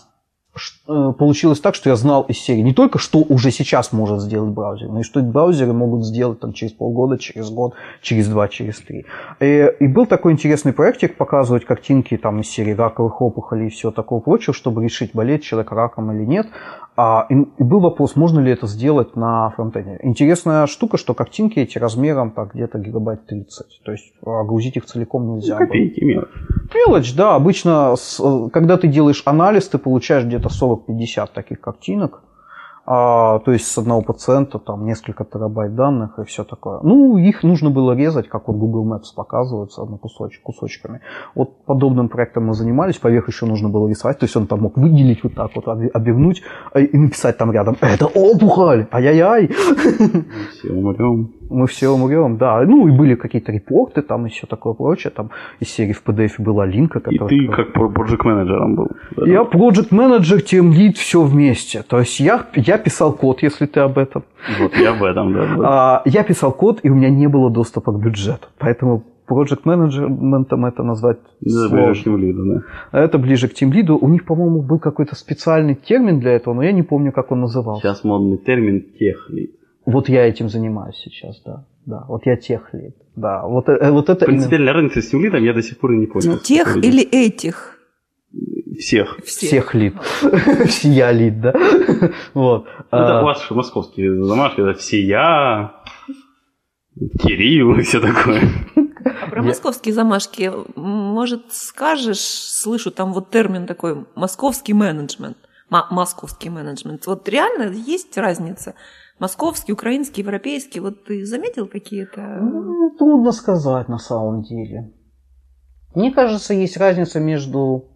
получилось 0.87 1.61
так, 1.61 1.75
что 1.75 1.91
я 1.91 1.97
знал 1.97 2.23
из 2.23 2.39
серии 2.39 2.61
не 2.61 2.73
только, 2.73 2.99
что 2.99 3.19
уже 3.19 3.51
сейчас 3.51 3.93
может 3.93 4.21
сделать 4.21 4.51
браузер, 4.51 4.89
но 4.89 5.01
и 5.01 5.03
что 5.03 5.21
браузеры 5.21 5.73
могут 5.73 6.05
сделать 6.05 6.41
там, 6.41 6.53
через 6.53 6.73
полгода, 6.73 7.19
через 7.19 7.51
год, 7.51 7.75
через 8.03 8.29
два, 8.29 8.49
через 8.49 8.79
три. 8.79 9.07
И, 9.41 9.73
и 9.81 9.87
был 9.87 10.07
такой 10.07 10.33
интересный 10.33 10.73
проектик 10.73 11.17
показывать 11.17 11.65
картинки 11.65 12.17
там, 12.17 12.41
из 12.41 12.49
серии 12.49 12.73
раковых 12.73 13.21
опухолей 13.21 13.67
и 13.67 13.71
всего 13.71 13.93
такого 13.93 14.21
прочего, 14.21 14.55
чтобы 14.55 14.85
решить, 14.85 15.11
болеет 15.13 15.43
человек 15.43 15.73
раком 15.73 16.13
или 16.13 16.25
нет. 16.25 16.47
А, 16.97 17.27
и, 17.29 17.35
был 17.63 17.81
вопрос, 17.81 18.17
можно 18.17 18.41
ли 18.41 18.51
это 18.51 18.67
сделать 18.67 19.17
на 19.17 19.51
фронтенде. 19.51 19.99
Интересная 20.03 20.67
штука, 20.67 20.97
что 20.97 21.13
картинки 21.15 21.59
эти 21.59 21.79
размером 21.79 22.31
так, 22.31 22.55
где-то 22.55 22.79
гигабайт 22.79 23.27
30. 23.27 23.83
То 23.85 23.93
есть 23.93 24.13
а, 24.25 24.45
грузить 24.45 24.77
их 24.77 24.87
целиком 24.87 25.35
нельзя. 25.35 25.57
было. 25.59 25.67
Копейки, 25.67 26.03
мелочь. 26.05 26.29
Мелочь, 26.75 27.15
да. 27.15 27.35
Обычно, 27.35 27.95
с- 27.97 28.19
э, 28.19 28.49
когда 28.51 28.77
ты 28.79 28.89
делаешь 28.89 29.23
анализ, 29.27 29.69
ты 29.69 29.77
получаешь 29.79 30.25
где-то 30.25 30.49
40-50 30.49 31.29
таких 31.35 31.61
картинок. 31.61 32.23
А, 32.89 33.41
то 33.41 33.53
есть 33.53 33.67
с 33.67 33.79
одного 33.79 34.01
пациента 34.03 34.59
там 34.59 34.85
несколько 34.87 35.25
терабайт 35.25 35.75
данных 35.75 36.19
и 36.21 36.25
все 36.25 36.45
такое. 36.45 36.79
Ну, 36.83 37.17
их 37.19 37.43
нужно 37.43 37.71
было 37.71 37.93
резать, 37.97 38.29
как 38.29 38.47
вот 38.49 38.57
Google 38.57 38.87
Maps 38.87 39.13
показывается, 39.17 39.85
на 39.85 39.97
кусоч, 39.99 40.39
кусочками. 40.43 41.01
Вот 41.35 41.65
подобным 41.67 42.09
проектом 42.09 42.47
мы 42.47 42.55
занимались, 42.55 42.97
поверх 42.99 43.29
еще 43.29 43.47
нужно 43.47 43.69
было 43.69 43.89
рисовать, 43.89 44.19
то 44.21 44.25
есть 44.25 44.37
он 44.37 44.47
там 44.47 44.61
мог 44.61 44.77
выделить 44.79 45.25
вот 45.25 45.35
так 45.35 45.51
вот, 45.57 45.67
обе- 45.67 45.89
обернуть 45.89 46.43
э, 46.75 46.83
и 46.85 46.97
написать 46.97 47.37
там 47.39 47.51
рядом, 47.53 47.77
это 47.81 48.07
опухоль, 48.07 48.87
ай-яй-яй. 48.93 49.49
Все 50.53 50.71
умрем. 50.73 51.33
Мы 51.49 51.67
все 51.69 51.89
умрем, 51.89 52.39
да. 52.39 52.61
Ну, 52.67 52.89
и 52.89 52.91
были 52.91 53.15
какие-то 53.15 53.53
репорты 53.53 54.03
там 54.03 54.27
и 54.27 54.31
все 54.31 54.47
такое 54.47 54.75
прочее. 54.75 55.13
Там 55.15 55.31
из 55.61 55.69
серии 55.71 55.93
в 55.93 56.03
PDF 56.05 56.33
была 56.39 56.67
линка, 56.67 56.99
И 56.99 57.03
которая... 57.03 57.29
ты 57.29 57.49
как 57.49 57.73
про- 57.73 57.89
проект-менеджером 57.89 58.75
был. 58.75 58.89
этом. 59.13 59.27
Я 59.31 59.45
проект 59.45 59.93
менеджер, 59.93 60.43
тем 60.43 60.73
лид, 60.73 60.97
все 60.97 61.23
вместе. 61.23 61.83
То 61.83 62.01
есть 62.01 62.19
я, 62.21 62.47
я 62.57 62.76
писал 62.79 63.13
код, 63.13 63.43
если 63.43 63.67
ты 63.67 63.81
об 63.81 63.99
этом. 63.99 64.25
Вот 64.61 64.75
я 64.77 64.93
в 64.93 65.03
этом, 65.05 65.33
да. 65.33 65.55
был. 65.57 65.65
А, 65.65 66.03
я 66.05 66.23
писал 66.23 66.53
код, 66.53 66.81
и 66.83 66.91
у 66.91 66.95
меня 66.95 67.11
не 67.11 67.27
было 67.29 67.51
доступа 67.51 67.93
к 67.93 67.99
бюджету. 68.01 68.49
Поэтому 68.59 69.03
проект 69.27 69.65
менеджментом 69.65 70.67
это 70.67 70.83
назвать 70.83 71.19
Да, 71.41 71.51
сложно. 71.69 71.77
ближе 71.87 72.01
к 72.01 72.05
тем 72.05 72.17
лиду, 72.19 72.45
да. 72.45 72.61
А 72.93 73.01
Это 73.01 73.19
ближе 73.19 73.49
к 73.49 73.55
тимлиду. 73.55 73.97
У 73.99 74.09
них, 74.09 74.25
по-моему, 74.25 74.63
был 74.63 74.79
какой-то 74.79 75.15
специальный 75.17 75.75
термин 75.75 76.21
для 76.21 76.33
этого, 76.33 76.55
но 76.55 76.63
я 76.63 76.73
не 76.73 76.83
помню, 76.83 77.13
как 77.13 77.33
он 77.33 77.41
назывался. 77.41 77.83
Сейчас 77.83 78.05
модный 78.05 78.39
термин 78.39 78.85
техлид. 78.99 79.53
Вот 79.85 80.09
я 80.09 80.27
этим 80.27 80.49
занимаюсь 80.49 80.97
сейчас, 80.97 81.41
да. 81.45 81.65
Да, 81.87 82.05
вот 82.09 82.27
я 82.27 82.37
техлид. 82.37 82.97
Да, 83.15 83.47
вот, 83.47 83.69
э, 83.69 83.91
вот 83.93 84.09
это... 84.11 84.25
именно- 84.25 84.39
Принципиальная 84.39 84.73
разница 84.73 85.01
с 85.01 85.09
тем 85.09 85.23
лидом 85.23 85.43
я 85.45 85.53
до 85.55 85.63
сих 85.63 85.79
пор 85.79 85.93
и 85.93 85.97
не 85.97 86.07
понял. 86.07 86.33
Ну, 86.33 86.39
тех 86.39 86.77
или 86.77 87.03
этих? 87.03 87.76
Всех. 88.79 89.19
Всех 89.25 89.75
лид. 89.75 89.95
Всея 90.67 91.11
лид, 91.11 91.41
да. 91.41 91.53
Вот. 92.35 92.65
Ну, 92.93 92.99
Это 92.99 93.21
А, 93.21 93.23
ваш 93.23 93.51
московский 93.51 94.09
замашки, 94.23 94.61
это 94.61 94.75
все 94.79 95.01
я, 95.03 95.83
Кирилл 97.23 97.79
и 97.79 97.83
все 97.83 98.01
такое. 98.01 98.43
А 99.23 99.27
про 99.29 99.41
Я- 99.43 99.49
московские 99.49 99.95
замашки, 99.95 100.51
может, 100.77 101.53
скажешь, 101.53 102.19
слышу 102.21 102.91
там 102.91 103.13
вот 103.13 103.31
термин 103.31 103.67
такой 103.67 104.07
«московский 104.15 104.73
менеджмент». 104.73 105.37
Московский 105.69 106.49
менеджмент. 106.49 107.07
Вот 107.07 107.29
реально 107.29 107.73
есть 107.75 108.17
разница? 108.17 108.75
Московский, 109.19 109.73
украинский, 109.73 110.23
европейский. 110.23 110.79
Вот 110.81 111.05
ты 111.05 111.25
заметил 111.27 111.67
какие-то? 111.67 112.21
ну, 112.41 112.95
Трудно 112.97 113.33
сказать 113.33 113.89
на 113.89 113.99
самом 113.99 114.43
деле. 114.43 114.93
Мне 115.95 116.13
кажется, 116.13 116.55
есть 116.55 116.77
разница 116.77 117.19
между... 117.19 117.89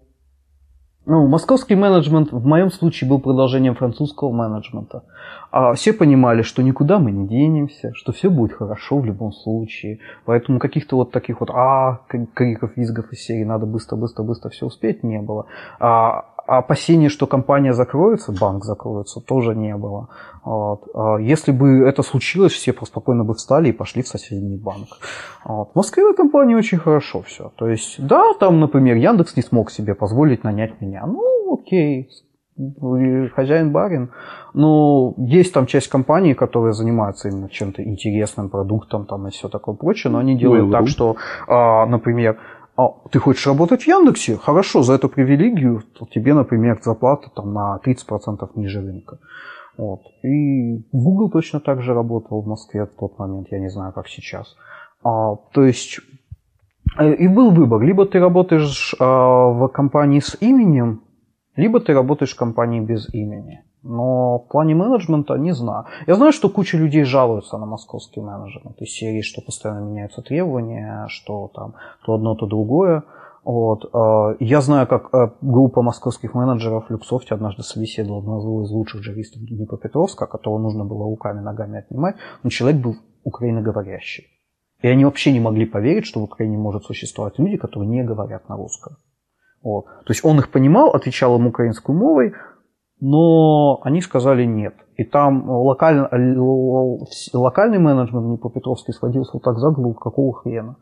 Ну, 1.13 1.27
московский 1.27 1.75
менеджмент 1.75 2.31
в 2.31 2.47
моем 2.47 2.71
случае 2.71 3.11
был 3.11 3.21
продолжением 3.21 3.75
французского 3.75 4.31
менеджмента. 4.31 5.03
А 5.51 5.73
все 5.75 5.93
понимали, 5.93 6.43
что 6.43 6.63
никуда 6.63 7.01
мы 7.01 7.11
не 7.11 7.27
денемся, 7.27 7.91
что 7.95 8.13
все 8.13 8.31
будет 8.31 8.53
хорошо 8.53 9.01
в 9.01 9.05
любом 9.05 9.33
случае. 9.33 9.99
Поэтому 10.25 10.61
каких-то 10.61 10.95
вот 10.95 11.11
таких 11.11 11.41
вот 11.41 11.51
а 11.51 12.03
криков, 12.35 12.77
визгов 12.77 13.11
из 13.11 13.25
серии 13.25 13.43
надо 13.43 13.67
быстро, 13.67 13.97
быстро, 13.97 14.23
быстро 14.23 14.51
все 14.51 14.67
успеть 14.67 15.03
не 15.03 15.21
было. 15.21 15.47
А 15.81 16.27
опасений, 16.59 17.09
что 17.09 17.27
компания 17.27 17.73
закроется, 17.73 18.33
банк 18.33 18.65
закроется, 18.65 19.21
тоже 19.21 19.55
не 19.55 19.77
было. 19.77 20.09
Вот. 20.45 20.89
А 20.95 21.19
Если 21.19 21.53
бы 21.53 21.87
это 21.87 22.03
случилось, 22.03 22.53
все 22.53 22.73
спокойно 22.73 23.25
бы 23.25 23.35
встали 23.35 23.69
и 23.69 23.73
пошли 23.73 24.03
в 24.03 24.09
соседний 24.09 24.57
банк. 24.57 24.89
Вот. 25.45 25.71
В 25.73 25.77
Москве 25.77 26.05
в 26.05 26.17
компании 26.17 26.57
очень 26.57 26.79
хорошо 26.79 27.23
все. 27.23 27.53
То 27.57 27.69
есть, 27.69 28.05
да, 28.05 28.35
там, 28.41 28.61
например, 28.61 28.97
Яндекс 28.97 29.37
не 29.37 29.43
смог 29.43 29.71
себе 29.71 29.95
позволить 29.95 30.45
нанять 30.45 30.81
меня. 30.81 31.07
Ну, 31.07 31.55
окей, 31.55 32.09
вы 32.57 33.31
хозяин-барин. 33.35 34.11
Но 34.55 35.15
есть 35.19 35.53
там 35.53 35.67
часть 35.67 35.89
компаний, 35.89 36.35
которые 36.35 36.73
занимаются 36.73 37.29
именно 37.29 37.49
чем-то 37.49 37.83
интересным 37.83 38.51
продуктом 38.51 39.07
там, 39.07 39.29
и 39.29 39.31
все 39.31 39.49
такое 39.49 39.77
прочее, 39.77 40.13
но 40.13 40.19
они 40.19 40.37
делают 40.37 40.67
Mail.ru. 40.67 40.73
так, 40.73 40.89
что, 40.89 41.17
а, 41.47 41.87
например, 41.87 42.39
а, 42.81 43.09
ты 43.11 43.19
хочешь 43.19 43.47
работать 43.47 43.83
в 43.83 43.89
Яндексе? 43.89 44.37
Хорошо, 44.37 44.83
за 44.83 44.95
эту 44.95 45.09
привилегию 45.09 45.83
то 45.99 46.07
тебе, 46.07 46.35
например, 46.35 46.81
зарплата 46.83 47.31
там, 47.35 47.53
на 47.53 47.79
30% 47.85 48.51
ниже 48.55 48.81
рынка. 48.81 49.19
Вот. 49.77 50.01
И 50.23 50.83
Google 50.93 51.31
точно 51.31 51.61
так 51.61 51.83
же 51.83 51.95
работал 51.95 52.41
в 52.41 52.47
Москве 52.47 52.85
в 52.85 52.95
тот 52.99 53.19
момент, 53.19 53.49
я 53.51 53.59
не 53.59 53.71
знаю, 53.71 53.93
как 53.93 54.09
сейчас. 54.09 54.57
А, 55.03 55.37
то 55.53 55.65
есть 55.65 56.01
э, 56.99 57.15
и 57.15 57.29
был 57.29 57.51
выбор. 57.51 57.83
Либо 57.83 58.07
ты 58.07 58.19
работаешь 58.19 58.95
а, 58.99 59.49
в 59.49 59.69
компании 59.69 60.21
с 60.21 60.37
именем, 60.41 61.03
либо 61.57 61.81
ты 61.81 61.93
работаешь 61.93 62.35
в 62.35 62.39
компании 62.39 62.81
без 62.81 63.13
имени. 63.15 63.63
Но 63.83 64.39
в 64.39 64.49
плане 64.49 64.75
менеджмента 64.75 65.39
не 65.39 65.53
знаю. 65.53 65.87
Я 66.07 66.15
знаю, 66.17 66.33
что 66.33 66.51
куча 66.51 66.77
людей 66.77 67.05
жалуются 67.05 67.59
на 67.59 67.67
московский 67.67 68.21
менеджмент 68.21 68.81
из 68.83 68.91
серии, 68.91 69.23
что 69.23 69.41
постоянно 69.41 69.81
меняются 69.81 70.23
требования, 70.23 71.07
что 71.09 71.51
там 71.55 71.75
то 72.05 72.15
одно, 72.15 72.35
то 72.35 72.47
другое. 72.47 73.03
Вот. 73.43 73.89
э, 73.93 74.37
Я 74.41 74.61
знаю, 74.61 74.87
как 74.87 75.15
э, 75.15 75.31
группа 75.41 75.83
московских 75.83 76.35
менеджеров 76.35 76.87
в 76.87 76.91
Люксофте 76.91 77.35
однажды 77.35 77.63
собеседовала 77.63 78.21
одного 78.21 78.65
из 78.65 78.71
лучших 78.71 79.01
джавистов 79.01 79.43
Днепропетровска, 79.43 80.27
которого 80.27 80.59
нужно 80.59 80.85
было 80.85 81.05
руками, 81.05 81.41
ногами 81.41 81.79
отнимать, 81.79 82.17
но 82.43 82.51
человек 82.51 82.83
был 82.83 82.97
украиноговорящий. 83.25 84.27
И 84.83 84.89
они 84.89 85.05
вообще 85.05 85.33
не 85.33 85.41
могли 85.41 85.67
поверить, 85.67 86.07
что 86.07 86.21
в 86.21 86.25
Украине 86.25 86.59
может 86.59 86.85
существовать 86.85 87.39
люди, 87.39 87.57
которые 87.57 87.89
не 87.89 88.03
говорят 88.03 88.49
на 88.49 88.57
русском. 88.57 88.97
Вот. 89.63 89.85
То 89.85 90.13
есть 90.13 90.25
он 90.25 90.39
их 90.39 90.51
понимал, 90.51 90.91
отвечал 90.91 91.37
им 91.37 91.47
украинской 91.47 91.95
мовой, 91.95 92.33
но 93.01 93.81
они 93.83 94.01
сказали 94.03 94.45
нет. 94.45 94.75
И 94.97 95.05
там 95.05 95.49
локаль- 95.51 96.09
л- 96.13 97.05
вс- 97.05 97.31
локальный 97.37 97.79
менеджмент 97.79 98.27
Днепропетровский 98.27 98.93
схватился 98.93 99.31
вот 99.35 99.43
так 99.43 99.59
за 99.59 99.71
голову, 99.71 99.95
какого 99.95 100.33
хрена. 100.35 100.77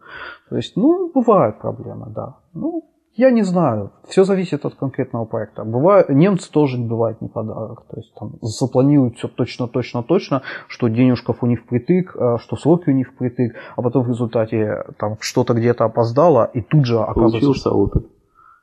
То 0.51 0.57
есть, 0.57 0.77
ну, 0.77 1.11
бывают 1.14 1.61
проблемы, 1.61 2.07
да. 2.14 2.35
Ну, 2.55 2.85
я 3.14 3.31
не 3.31 3.43
знаю, 3.43 3.91
все 4.09 4.25
зависит 4.25 4.64
от 4.64 4.75
конкретного 4.75 5.25
проекта. 5.25 5.64
Бывает, 5.64 6.09
немцы 6.09 6.51
тоже 6.53 6.79
бывает 6.79 7.21
не 7.21 7.29
подарок. 7.29 7.85
То 7.91 7.97
есть 7.97 8.12
там 8.14 8.33
запланируют 8.43 9.16
все 9.16 9.29
точно, 9.29 9.66
точно, 9.69 10.03
точно, 10.03 10.43
что 10.69 10.89
денежков 10.89 11.43
у 11.43 11.47
них 11.47 11.61
впритык, 11.62 12.16
а, 12.16 12.39
что 12.39 12.57
сроки 12.57 12.91
у 12.91 12.93
них 12.93 13.11
впритык, 13.12 13.55
а 13.77 13.83
потом 13.83 14.03
в 14.05 14.09
результате 14.09 14.85
там 14.99 15.16
что-то 15.21 15.55
где-то 15.55 15.85
опоздало, 15.85 16.45
и 16.55 16.61
тут 16.61 16.85
же 16.87 16.99
оказывается, 16.99 17.39
Получился 17.39 17.71
опыт. 17.71 18.07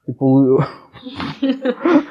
и 0.08 0.14
полу- 0.14 0.60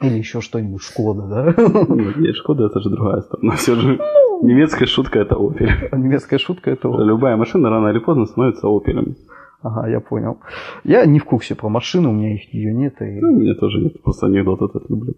Или 0.00 0.18
еще 0.18 0.40
что-нибудь 0.40 0.82
Шкода, 0.82 1.22
да? 1.22 1.54
Нет, 1.88 2.16
нет, 2.16 2.36
Шкода 2.36 2.66
это 2.66 2.80
же 2.80 2.90
другая 2.90 3.20
сторона. 3.22 3.54
Все 3.56 3.74
же 3.74 3.98
немецкая 4.42 4.86
шутка 4.86 5.18
это 5.20 5.36
опель. 5.36 5.70
Немецкая 5.92 6.38
шутка 6.38 6.70
это... 6.70 6.88
вот. 6.88 7.00
Любая 7.00 7.36
машина 7.36 7.70
рано 7.70 7.88
или 7.88 7.98
поздно 7.98 8.26
становится 8.26 8.68
опелем. 8.68 9.16
Ага, 9.62 9.88
я 9.88 10.00
понял. 10.00 10.36
Я 10.84 11.06
не 11.06 11.18
в 11.18 11.24
курсе 11.24 11.54
про 11.54 11.68
машину, 11.70 12.10
у 12.10 12.12
меня 12.12 12.34
их 12.34 12.52
ее 12.54 12.74
нет. 12.74 13.00
И... 13.00 13.20
Ну, 13.20 13.32
у 13.32 13.36
меня 13.36 13.54
тоже 13.54 13.80
нет, 13.80 14.02
просто 14.02 14.26
анекдот 14.26 14.60
этот 14.62 14.88
люблю. 14.90 15.14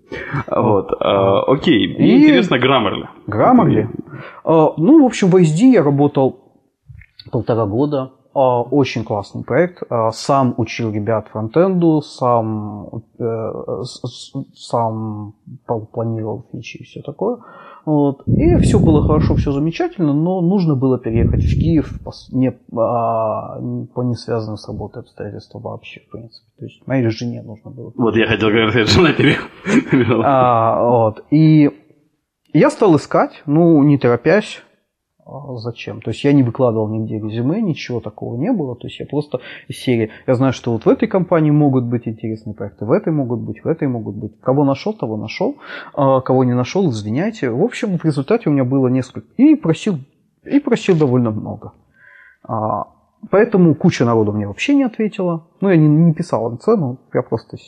А, 0.46 0.62
Вот, 0.62 0.92
а, 1.00 1.42
окей. 1.42 1.84
И- 1.86 2.16
интересно 2.22 2.54
Grammarly. 2.54 3.06
Grammarly? 3.26 3.88
А, 4.44 4.74
ну, 4.76 5.02
в 5.02 5.06
общем, 5.06 5.28
в 5.28 5.36
SD 5.36 5.72
я 5.72 5.82
работал 5.82 6.38
полтора 7.32 7.66
года. 7.66 8.12
А, 8.38 8.62
Очень 8.62 9.04
классный 9.04 9.42
проект. 9.42 9.82
А, 9.90 10.12
Сам 10.12 10.54
учил 10.56 10.92
ребят 10.92 11.26
фронтенду, 11.28 12.00
сам, 12.02 13.02
э, 13.18 13.52
сам 14.54 15.34
пл- 15.68 15.86
планировал 15.86 16.46
фичи 16.52 16.76
и 16.78 16.84
все 16.84 17.02
такое. 17.02 17.38
Вот. 17.84 18.22
И 18.28 18.56
все 18.58 18.78
было 18.78 19.02
хорошо, 19.02 19.34
все 19.34 19.50
замечательно, 19.50 20.12
но 20.12 20.40
нужно 20.40 20.76
было 20.76 20.98
переехать 20.98 21.42
в 21.42 21.54
Киев 21.58 22.00
по, 22.04 22.12
не, 22.30 22.52
а, 22.76 23.58
по 23.94 24.02
не 24.02 24.14
связанным 24.14 24.56
с 24.56 24.68
работой 24.68 25.00
обстоятельствам 25.02 25.62
вообще, 25.62 26.00
в 26.00 26.10
принципе. 26.10 26.48
То 26.58 26.64
есть 26.66 26.86
моей 26.86 27.08
жене 27.08 27.42
нужно 27.42 27.70
было. 27.70 27.92
Вот 27.96 28.14
я 28.14 28.26
хотел 28.26 28.48
как 28.48 28.56
раз 28.58 28.70
сказать, 28.70 28.88
жена 28.90 29.12
переехала. 29.14 30.24
А, 30.24 30.82
вот. 30.88 31.24
И 31.30 31.70
я 32.52 32.70
стал 32.70 32.94
искать, 32.96 33.42
ну, 33.46 33.82
не 33.82 33.98
торопясь. 33.98 34.62
А 35.30 35.56
Зачем? 35.58 36.00
То 36.00 36.10
есть 36.10 36.24
я 36.24 36.32
не 36.32 36.42
выкладывал 36.42 36.88
нигде 36.88 37.18
резюме, 37.18 37.60
ничего 37.60 38.00
такого 38.00 38.36
не 38.36 38.50
было. 38.50 38.74
То 38.76 38.86
есть 38.86 38.98
я 38.98 39.04
просто 39.04 39.40
из 39.68 39.76
серии, 39.76 40.10
я 40.26 40.34
знаю, 40.34 40.54
что 40.54 40.72
вот 40.72 40.86
в 40.86 40.88
этой 40.88 41.06
компании 41.06 41.50
могут 41.50 41.84
быть 41.84 42.08
интересные 42.08 42.54
проекты, 42.54 42.86
в 42.86 42.92
этой 42.92 43.12
могут 43.12 43.40
быть, 43.40 43.62
в 43.62 43.66
этой 43.66 43.88
могут 43.88 44.16
быть. 44.16 44.40
Кого 44.40 44.64
нашел, 44.64 44.94
того 44.94 45.18
нашел. 45.18 45.56
А 45.94 46.22
кого 46.22 46.44
не 46.44 46.54
нашел, 46.54 46.88
извиняйте. 46.88 47.50
В 47.50 47.62
общем, 47.62 47.98
в 47.98 48.04
результате 48.06 48.48
у 48.48 48.52
меня 48.52 48.64
было 48.64 48.88
несколько. 48.88 49.28
И 49.36 49.54
просил, 49.54 49.98
и 50.44 50.60
просил 50.60 50.96
довольно 50.96 51.30
много. 51.30 51.72
А, 52.42 52.86
поэтому 53.30 53.74
куча 53.74 54.06
народу 54.06 54.32
мне 54.32 54.46
вообще 54.46 54.74
не 54.74 54.84
ответила. 54.84 55.46
Ну, 55.60 55.68
я 55.68 55.76
не, 55.76 55.88
не 55.88 56.14
писал 56.14 56.50
им 56.50 56.58
цену, 56.58 57.00
я 57.12 57.20
просто 57.20 57.58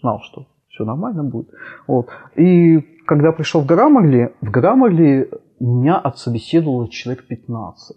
знал, 0.00 0.20
что 0.20 0.48
все 0.68 0.84
нормально 0.84 1.24
будет. 1.24 1.48
Вот. 1.86 2.08
И 2.36 2.80
когда 3.06 3.32
пришел 3.32 3.62
в 3.62 3.66
Grammarly, 3.66 4.32
в 4.42 4.50
Grammarly 4.50 5.30
меня 5.66 5.96
отсобеседовало 5.98 6.88
человек 6.90 7.26
15. 7.28 7.96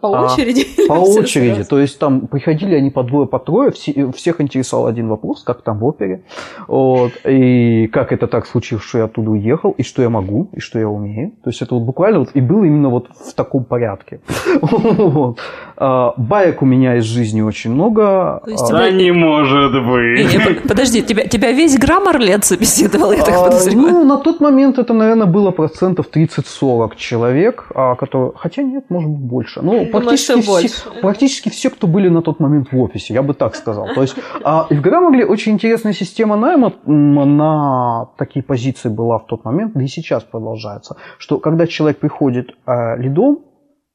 По 0.00 0.06
очереди? 0.06 0.66
А, 0.84 0.88
по 0.88 0.92
очереди. 0.94 1.64
То 1.64 1.78
есть 1.78 1.98
там 1.98 2.26
приходили 2.26 2.74
они 2.74 2.90
по 2.90 3.02
двое, 3.02 3.26
по 3.26 3.38
трое. 3.38 3.70
все- 3.70 4.10
всех 4.12 4.40
интересовал 4.40 4.86
один 4.86 5.08
вопрос, 5.08 5.42
как 5.42 5.62
там 5.62 5.78
в 5.78 5.84
опере. 5.84 6.22
Вот, 6.68 7.12
и 7.26 7.86
как 7.92 8.12
это 8.12 8.26
так 8.26 8.46
случилось, 8.46 8.84
что 8.84 8.98
я 8.98 9.04
оттуда 9.04 9.30
уехал, 9.30 9.72
и 9.72 9.82
что 9.82 10.02
я 10.02 10.10
могу, 10.10 10.48
и 10.52 10.60
что 10.60 10.78
я 10.78 10.88
умею. 10.88 11.32
То 11.42 11.50
есть 11.50 11.62
это 11.62 11.74
вот 11.74 11.84
буквально 11.84 12.20
вот 12.20 12.30
и 12.34 12.40
было 12.40 12.64
именно 12.64 12.88
вот 12.90 13.08
в 13.08 13.32
таком 13.34 13.64
порядке. 13.64 14.20
Вот. 14.62 15.38
А, 15.76 16.14
Баек 16.16 16.62
у 16.62 16.66
меня 16.66 16.96
из 16.96 17.04
жизни 17.04 17.40
очень 17.40 17.72
много. 17.72 18.40
Есть 18.46 18.62
А, 18.64 18.66
тебя- 18.66 18.78
Да 18.78 18.90
не 18.90 19.12
может 19.12 19.72
Не, 19.72 19.80
быть. 19.80 20.32
не, 20.32 20.38
по- 20.38 20.68
подожди, 20.68 21.02
тебя, 21.02 21.26
тебя 21.26 21.52
весь 21.52 21.78
Граммарли 21.78 22.30
отсобеседовал, 22.32 23.12
я 23.12 23.22
так 23.22 23.34
А, 23.34 23.44
подозреваю. 23.44 23.92
Ну, 23.92 24.04
на 24.04 24.18
тот 24.18 24.40
момент 24.40 24.78
это, 24.78 24.92
наверное, 24.94 25.26
было 25.26 25.50
процентов 25.50 26.06
30-40 26.14 26.96
человек, 26.96 27.66
а, 27.74 27.94
которые... 27.94 28.32
Хотя 28.36 28.62
нет, 28.62 28.84
может 28.90 29.10
быть, 29.10 29.20
больше. 29.20 29.61
Ну, 29.62 29.86
практически, 29.86 30.40
все, 30.40 30.50
больше. 30.50 31.00
практически 31.00 31.48
все, 31.48 31.70
кто 31.70 31.86
были 31.86 32.08
на 32.08 32.22
тот 32.22 32.40
момент 32.40 32.72
в 32.72 32.80
офисе, 32.80 33.14
я 33.14 33.22
бы 33.22 33.34
так 33.34 33.54
сказал. 33.54 33.88
То 33.94 34.02
есть 34.02 34.16
а, 34.44 34.66
в 34.68 34.80
Граммарли 34.80 35.24
очень 35.24 35.52
интересная 35.52 35.92
система 35.92 36.36
найма 36.36 36.72
на 36.84 38.10
такие 38.18 38.42
позиции 38.42 38.88
была 38.88 39.18
в 39.18 39.26
тот 39.26 39.44
момент, 39.44 39.74
да 39.74 39.82
и 39.82 39.86
сейчас 39.86 40.24
продолжается, 40.24 40.96
что 41.18 41.38
когда 41.38 41.66
человек 41.66 41.98
приходит 41.98 42.50
а, 42.66 42.96
лидом, 42.96 43.40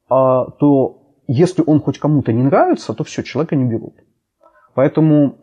а, 0.10 0.46
то 0.60 1.24
если 1.28 1.64
он 1.66 1.82
хоть 1.82 2.00
кому-то 2.00 2.32
не 2.32 2.44
нравится, 2.44 2.94
то 2.94 3.04
все, 3.04 3.22
человека 3.24 3.56
не 3.56 3.66
берут. 3.66 3.96
Поэтому 4.76 5.38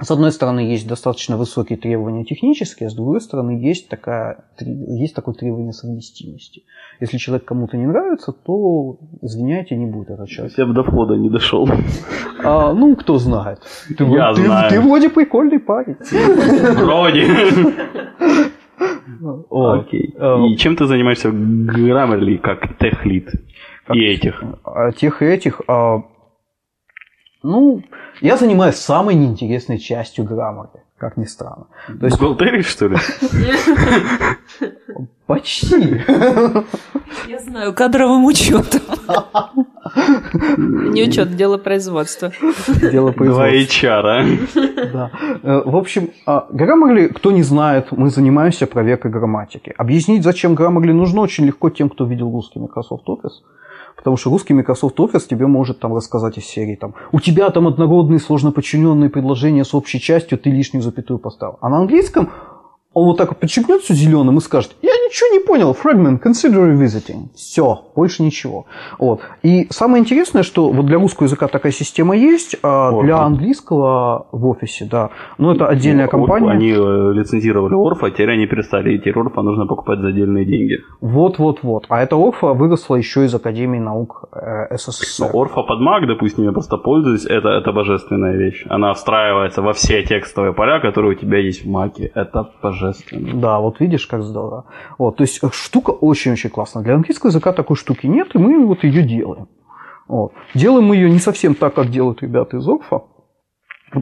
с 0.00 0.10
одной 0.10 0.32
стороны, 0.32 0.60
есть 0.60 0.88
достаточно 0.88 1.36
высокие 1.36 1.78
требования 1.78 2.24
технические, 2.24 2.86
а 2.86 2.90
с 2.90 2.94
другой 2.94 3.20
стороны, 3.20 3.52
есть, 3.68 3.88
такая, 3.88 4.44
есть 4.60 5.14
такое 5.14 5.34
требование 5.34 5.72
совместимости. 5.72 6.62
Если 7.00 7.18
человек 7.18 7.44
кому-то 7.44 7.76
не 7.76 7.86
нравится, 7.86 8.32
то, 8.32 8.98
извиняйте, 9.22 9.76
не 9.76 9.86
будет 9.86 10.10
этот 10.10 10.28
человек. 10.28 10.56
Я 10.58 10.66
бы 10.66 10.74
до 10.74 10.82
входа 10.82 11.14
не 11.16 11.28
дошел. 11.30 11.68
А, 12.44 12.72
ну, 12.72 12.96
кто 12.96 13.18
знает. 13.18 13.58
Ты, 13.96 14.04
Я 14.04 14.32
ты- 14.34 14.44
знаю. 14.44 14.70
ты 14.70 14.80
вроде 14.80 15.08
прикольный 15.10 15.58
парень. 15.58 15.96
Вроде. 16.76 17.26
Окей. 19.50 20.14
Э, 20.16 20.46
И 20.46 20.56
чем 20.56 20.76
ты 20.76 20.86
занимаешься 20.86 21.30
в 21.30 21.34
Grammarly 21.34 22.38
как 22.38 22.78
техлит? 22.78 23.28
И 23.92 24.00
этих. 24.04 24.42
А 24.64 24.92
тех 24.92 25.20
и 25.22 25.26
этих. 25.26 25.60
Ну, 27.42 27.82
я 28.20 28.36
занимаюсь 28.36 28.76
самой 28.76 29.14
неинтересной 29.14 29.78
частью 29.78 30.24
граммары, 30.24 30.68
как 30.98 31.16
ни 31.16 31.24
странно. 31.24 31.66
То 31.98 32.06
есть 32.06 32.18
Бухгалтерии, 32.18 32.62
что 32.62 32.88
ли? 32.88 32.96
почти. 35.26 36.02
Я 37.28 37.38
знаю, 37.38 37.72
кадровым 37.72 38.24
учетом. 38.24 38.80
Не 40.92 41.04
учет, 41.04 41.34
дело 41.36 41.56
производства. 41.56 42.32
Дело 42.80 43.12
Два 43.12 43.14
производства. 43.24 43.56
HR. 43.56 44.90
Да. 44.92 45.10
Э, 45.42 45.62
В 45.64 45.76
общем, 45.76 46.10
а, 46.26 46.46
Grammarly, 46.52 47.08
кто 47.08 47.30
не 47.32 47.42
знает, 47.42 47.92
мы 47.92 48.10
занимаемся 48.10 48.66
проверкой 48.66 49.10
грамматики. 49.10 49.72
Объяснить, 49.78 50.24
зачем 50.24 50.54
Grammarly 50.54 50.92
нужно, 50.92 51.20
очень 51.20 51.46
легко 51.46 51.70
тем, 51.70 51.88
кто 51.88 52.04
видел 52.04 52.30
русский 52.32 52.58
Microsoft 52.58 53.06
Office. 53.08 53.40
Потому 53.96 54.16
что 54.16 54.30
русский 54.30 54.54
Microsoft 54.54 54.98
Office 54.98 55.26
тебе 55.28 55.46
может 55.46 55.80
там 55.80 55.94
рассказать 55.94 56.38
из 56.38 56.44
серии 56.44 56.76
там, 56.76 56.94
у 57.12 57.20
тебя 57.20 57.50
там 57.50 57.66
однородные 57.66 58.18
сложно 58.18 58.52
подчиненные 58.52 59.10
предложения 59.10 59.64
с 59.64 59.74
общей 59.74 60.00
частью, 60.00 60.38
ты 60.38 60.50
лишнюю 60.50 60.82
запятую 60.82 61.18
поставил. 61.18 61.58
А 61.60 61.68
на 61.68 61.78
английском 61.78 62.30
он 62.92 63.06
вот 63.06 63.18
так 63.18 63.28
вот 63.28 63.38
подчеркнет 63.38 63.82
все 63.82 63.94
зеленым 63.94 64.38
и 64.38 64.40
скажет, 64.40 64.74
я 64.82 64.92
ничего 65.10 65.28
не 65.30 65.40
понял, 65.40 65.76
fragment, 65.82 66.22
consider 66.22 66.72
revisiting. 66.72 67.28
Все, 67.34 67.80
больше 67.96 68.22
ничего. 68.22 68.66
Вот. 68.98 69.20
И 69.42 69.66
самое 69.70 70.00
интересное, 70.00 70.42
что 70.42 70.70
вот 70.70 70.86
для 70.86 70.98
русского 70.98 71.26
языка 71.26 71.48
такая 71.48 71.72
система 71.72 72.16
есть, 72.16 72.56
а 72.62 72.88
Орфа. 72.88 73.02
для 73.04 73.18
английского 73.18 74.26
в 74.32 74.46
офисе, 74.46 74.86
да. 74.90 75.10
Но 75.38 75.52
это 75.52 75.66
отдельная 75.66 76.04
Орфу 76.04 76.18
компания. 76.18 76.50
Они 76.50 76.70
э, 76.70 77.12
лицензировали 77.12 77.74
Орфа, 77.74 78.06
а 78.06 78.10
теперь 78.10 78.30
они 78.30 78.46
перестали. 78.46 78.94
И 78.94 78.98
теперь 78.98 79.18
Орфа 79.18 79.42
нужно 79.42 79.66
покупать 79.66 80.00
за 80.00 80.08
отдельные 80.08 80.44
деньги. 80.44 80.78
Вот-вот-вот. 81.00 81.86
А 81.88 82.02
эта 82.02 82.16
Орфа 82.16 82.54
выросла 82.54 82.96
еще 82.96 83.24
из 83.24 83.34
Академии 83.34 83.78
наук 83.78 84.24
э, 84.32 84.68
Но 84.70 84.76
СССР. 84.76 85.30
Орфа 85.32 85.62
под 85.62 85.80
Mac, 85.80 86.06
допустим, 86.06 86.44
я 86.44 86.52
просто 86.52 86.76
пользуюсь, 86.76 87.26
это, 87.26 87.48
это 87.48 87.72
божественная 87.72 88.36
вещь. 88.36 88.64
Она 88.68 88.94
встраивается 88.94 89.62
во 89.62 89.72
все 89.72 90.02
текстовые 90.02 90.52
поля, 90.52 90.80
которые 90.80 91.12
у 91.12 91.14
тебя 91.14 91.38
есть 91.38 91.64
в 91.64 91.68
Маке. 91.68 92.10
Это 92.14 92.48
божественно. 92.62 93.40
Да, 93.40 93.58
вот 93.58 93.80
видишь, 93.80 94.06
как 94.06 94.22
здорово. 94.22 94.64
Вот, 95.00 95.16
то 95.16 95.22
есть 95.22 95.42
э, 95.42 95.48
штука 95.50 95.92
очень-очень 95.92 96.50
классная. 96.50 96.82
Для 96.82 96.94
английского 96.94 97.30
языка 97.30 97.54
такой 97.54 97.74
штуки 97.74 98.06
нет, 98.06 98.34
и 98.34 98.38
мы 98.38 98.66
вот 98.66 98.84
ее 98.84 99.02
делаем. 99.02 99.48
Вот. 100.06 100.32
Делаем 100.54 100.84
мы 100.88 100.96
ее 100.96 101.10
не 101.10 101.18
совсем 101.18 101.54
так, 101.54 101.72
как 101.72 101.88
делают 101.88 102.20
ребята 102.20 102.58
из 102.58 102.68
Орфа, 102.68 103.04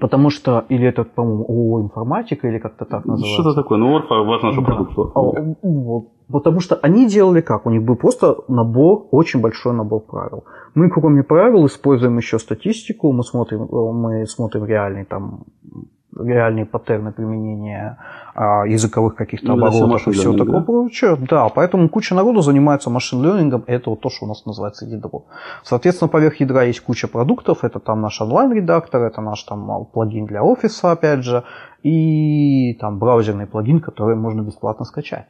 потому 0.00 0.30
что, 0.30 0.64
или 0.68 0.88
это, 0.88 1.04
по-моему, 1.04 1.44
ООО 1.44 1.82
информатика, 1.82 2.48
или 2.48 2.58
как-то 2.58 2.84
так 2.84 3.04
называется. 3.04 3.42
Что-то 3.42 3.62
такое. 3.62 3.78
Ну, 3.78 3.94
Орфа, 3.96 4.24
вот 4.24 4.42
наш 4.42 4.56
Да. 4.56 4.62
продукт. 4.62 4.98
А, 5.14 5.20
вот. 5.62 6.08
Потому 6.32 6.58
что 6.58 6.74
они 6.82 7.06
делали 7.06 7.42
как? 7.42 7.66
У 7.66 7.70
них 7.70 7.84
был 7.84 7.94
просто 7.94 8.34
набор, 8.48 9.06
очень 9.12 9.40
большой 9.40 9.74
набор 9.74 10.00
правил. 10.00 10.42
Мы, 10.74 10.90
кроме 10.90 11.22
правил, 11.22 11.64
используем 11.66 12.16
еще 12.16 12.40
статистику, 12.40 13.12
мы 13.12 13.22
смотрим, 13.22 13.62
э, 13.62 13.92
мы 13.92 14.26
смотрим 14.26 14.64
реальный 14.64 15.04
там 15.04 15.44
реальные 16.16 16.66
паттерны 16.66 17.12
применения 17.12 17.98
а, 18.34 18.66
языковых 18.66 19.14
каких-то 19.14 19.54
Ну, 19.54 19.66
оборотов 19.66 20.08
и 20.08 20.12
всего 20.12 20.32
такого 20.36 20.60
да? 20.60 20.64
прочего. 20.64 21.16
Да, 21.16 21.48
поэтому 21.48 21.88
куча 21.88 22.14
народу 22.14 22.40
занимается 22.40 22.90
машин-лернингом, 22.90 23.64
это 23.66 23.90
вот 23.90 24.00
то, 24.00 24.10
что 24.10 24.24
у 24.24 24.28
нас 24.28 24.44
называется 24.46 24.86
ядро. 24.86 25.26
Соответственно, 25.62 26.08
поверх 26.08 26.40
ядра 26.40 26.64
есть 26.64 26.80
куча 26.80 27.08
продуктов, 27.08 27.64
это 27.64 27.78
там 27.78 28.00
наш 28.00 28.20
онлайн-редактор, 28.20 29.02
это 29.02 29.20
наш 29.20 29.42
там 29.42 29.70
а, 29.70 29.84
плагин 29.84 30.26
для 30.26 30.42
офиса, 30.42 30.92
опять 30.92 31.24
же, 31.24 31.44
и 31.82 32.74
там 32.80 32.98
браузерный 32.98 33.46
плагин, 33.46 33.80
который 33.80 34.16
можно 34.16 34.42
бесплатно 34.42 34.84
скачать. 34.84 35.26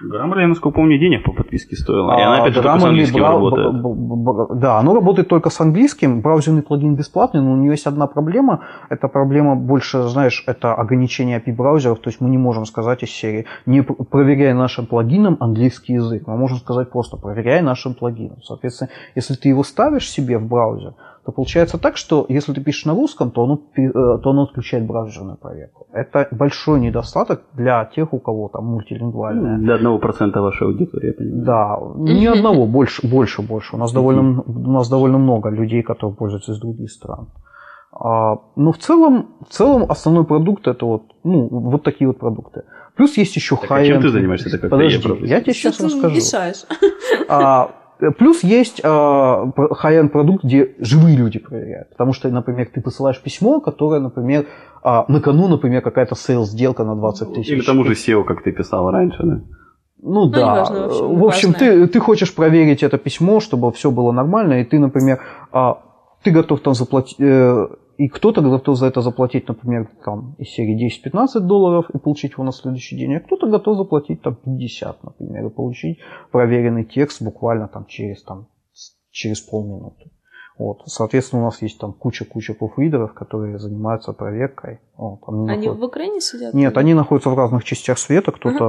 Grammarly, 0.00 0.46
насколько 0.46 0.74
помню, 0.76 0.98
денег 0.98 1.22
по 1.22 1.32
подписке 1.32 1.76
стоила. 1.76 2.18
И 2.18 2.22
она, 2.22 2.36
А, 2.38 2.40
опять 2.42 2.54
же, 2.54 2.62
только 2.62 2.78
с 2.80 2.84
английским 2.84 3.20
бра- 3.20 3.28
работает. 3.30 3.72
б- 3.82 3.88
б- 3.94 4.46
б- 4.46 4.54
Да, 4.54 4.78
оно 4.78 4.94
работает 4.94 5.28
только 5.28 5.50
с 5.50 5.60
английским. 5.60 6.22
Браузерный 6.22 6.62
плагин 6.62 6.94
бесплатный, 6.96 7.42
но 7.42 7.52
у 7.52 7.56
нее 7.56 7.72
есть 7.72 7.86
одна 7.86 8.06
проблема. 8.06 8.60
Эта 8.88 9.08
проблема 9.08 9.54
больше, 9.54 10.02
знаешь, 10.08 10.44
это 10.46 10.74
ограничение 10.74 11.38
API 11.38 11.54
браузеров. 11.54 11.98
То 12.00 12.08
есть 12.08 12.20
мы 12.22 12.30
не 12.30 12.38
можем 12.38 12.64
сказать 12.64 13.02
из 13.02 13.10
серии, 13.10 13.44
не 13.66 13.82
проверяй 13.82 14.54
нашим 14.54 14.86
плагином 14.86 15.36
английский 15.40 15.92
язык. 15.94 16.26
Мы 16.26 16.36
можем 16.38 16.56
сказать 16.58 16.90
просто, 16.90 17.18
проверяй 17.18 17.60
нашим 17.62 17.94
плагином. 17.94 18.38
Соответственно, 18.42 18.88
если 19.14 19.34
ты 19.34 19.50
его 19.50 19.62
ставишь 19.62 20.08
себе 20.10 20.38
в 20.38 20.48
браузер, 20.48 20.94
то 21.24 21.30
получается 21.32 21.78
так, 21.78 21.96
что 21.96 22.26
если 22.28 22.52
ты 22.52 22.60
пишешь 22.60 22.84
на 22.84 22.94
русском, 22.94 23.30
то 23.30 23.44
оно, 23.44 23.60
э, 23.76 23.90
то 23.92 24.30
оно 24.30 24.42
отключает 24.42 24.86
браузерную 24.86 25.36
проверку. 25.36 25.86
Это 25.92 26.26
большой 26.32 26.80
недостаток 26.80 27.42
для 27.54 27.84
тех, 27.84 28.12
у 28.12 28.18
кого 28.18 28.48
там 28.48 28.64
мультилингвальная. 28.64 29.58
Для 29.58 29.74
одного 29.76 29.98
процента 29.98 30.40
вашей 30.40 30.66
аудитории, 30.66 31.06
я 31.08 31.12
понимаю. 31.12 31.44
Да, 31.44 31.78
ни 31.96 32.26
одного, 32.26 32.66
больше, 32.66 33.06
больше, 33.06 33.42
больше. 33.42 33.76
У 33.76 33.78
нас 33.78 33.92
довольно, 33.92 34.42
у 34.42 34.70
нас 34.72 34.88
довольно 34.88 35.18
много 35.18 35.50
людей, 35.50 35.82
которые 35.82 36.16
пользуются 36.16 36.52
из 36.52 36.58
других 36.58 36.90
стран. 36.90 37.28
А, 37.92 38.38
но 38.56 38.72
в 38.72 38.78
целом, 38.78 39.28
в 39.48 39.52
целом 39.52 39.84
основной 39.88 40.24
продукт 40.24 40.66
это 40.66 40.86
вот, 40.86 41.02
ну, 41.24 41.48
вот 41.48 41.82
такие 41.84 42.08
вот 42.08 42.18
продукты. 42.18 42.62
Плюс 42.96 43.16
есть 43.16 43.36
еще 43.36 43.56
Так, 43.56 43.70
а 43.70 43.84
чем 43.84 44.02
ты 44.02 44.08
занимаешься? 44.08 44.48
Это 44.48 44.58
как 44.58 44.70
Подожди, 44.70 45.26
я 45.26 45.40
тебе 45.40 45.54
сейчас 45.54 45.80
расскажу. 45.80 46.16
мешаешь? 46.16 46.64
А, 47.28 47.70
плюс 48.10 48.42
есть 48.42 48.80
high-end 48.80 50.08
продукт, 50.08 50.44
где 50.44 50.74
живые 50.78 51.16
люди 51.16 51.38
проверяют. 51.38 51.90
Потому 51.90 52.12
что, 52.12 52.28
например, 52.28 52.68
ты 52.72 52.80
посылаешь 52.80 53.20
письмо, 53.20 53.60
которое, 53.60 54.00
например, 54.00 54.46
а, 54.82 55.04
на 55.08 55.20
кону, 55.20 55.48
например, 55.48 55.82
какая-то 55.82 56.14
сейл-сделка 56.14 56.84
на 56.84 56.96
20 56.96 57.34
тысяч. 57.34 57.50
Или 57.50 57.62
тому 57.62 57.84
же 57.84 57.92
SEO, 57.92 58.24
как 58.24 58.42
ты 58.42 58.52
писал 58.52 58.90
раньше, 58.90 59.22
да? 59.22 59.40
Ну 60.04 60.26
да. 60.26 60.40
неважно, 60.40 60.88
в 60.88 60.90
общем, 60.90 61.18
в 61.18 61.24
общем, 61.26 61.54
ты, 61.54 61.86
ты 61.86 62.00
хочешь 62.00 62.34
проверить 62.34 62.82
это 62.82 62.98
письмо, 62.98 63.38
чтобы 63.38 63.70
все 63.70 63.92
было 63.92 64.10
нормально, 64.10 64.60
и 64.60 64.64
ты, 64.64 64.80
например, 64.80 65.20
а, 65.52 65.78
ты 66.24 66.32
готов 66.32 66.60
там 66.60 66.74
заплатить, 66.74 67.20
э, 67.20 67.68
и 67.98 68.08
кто-то 68.08 68.40
готов 68.40 68.78
за 68.78 68.86
это 68.86 69.00
заплатить, 69.00 69.48
например, 69.48 69.88
там 70.04 70.34
из 70.38 70.48
серии 70.48 70.88
10-15 70.88 71.40
долларов 71.40 71.90
и 71.90 71.98
получить 71.98 72.32
его 72.32 72.44
на 72.44 72.52
следующий 72.52 72.96
день, 72.96 73.14
а 73.14 73.20
кто-то 73.20 73.46
готов 73.46 73.76
заплатить 73.76 74.22
там 74.22 74.34
50, 74.34 75.02
например, 75.04 75.46
и 75.46 75.50
получить 75.50 75.98
проверенный 76.30 76.84
текст 76.84 77.22
буквально 77.22 77.68
там 77.68 77.86
через, 77.86 78.22
там, 78.22 78.48
через 79.10 79.40
полминуты. 79.40 80.10
Вот. 80.62 80.82
Соответственно, 80.86 81.42
у 81.42 81.44
нас 81.46 81.60
есть 81.62 81.78
там 81.78 81.92
куча-куча 81.92 82.54
пруфридеров, 82.54 83.12
которые 83.14 83.58
занимаются 83.58 84.12
проверкой. 84.12 84.78
Вот, 84.96 85.18
там 85.26 85.34
Они 85.46 85.66
находят- 85.66 85.78
в 85.80 85.84
Украине 85.84 86.20
сидят? 86.20 86.54
Нет, 86.54 86.76
они 86.78 86.94
находятся 86.94 87.30
в 87.30 87.36
разных 87.36 87.64
частях 87.64 87.98
света, 87.98 88.30
кто-то, 88.30 88.64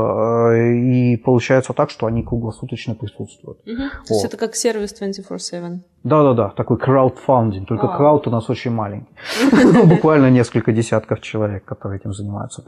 э, 0.55 0.73
и 0.73 1.17
получается 1.17 1.73
так, 1.73 1.91
что 1.91 2.07
они 2.07 2.23
круглосуточно 2.23 2.95
присутствуют. 2.95 3.59
Мгм. 3.67 3.77
То 4.07 4.13
есть 4.13 4.23
Вот. 4.23 4.25
это 4.33 4.37
как 4.37 4.55
сервис 4.55 4.91
24-7. 4.93 5.83
Да-да-да, 6.03 6.49
такой 6.49 6.77
краудфандинг, 6.77 7.67
только 7.67 7.85
А. 7.87 7.97
крауд 7.97 8.27
у 8.27 8.31
нас 8.31 8.49
очень 8.49 8.71
маленький. 8.71 9.13
Ну, 9.73 9.85
Буквально 9.85 10.31
несколько 10.31 10.71
десятков 10.71 11.21
человек, 11.21 11.63
которые 11.63 11.99
этим 11.99 12.13
занимаются. 12.13 12.63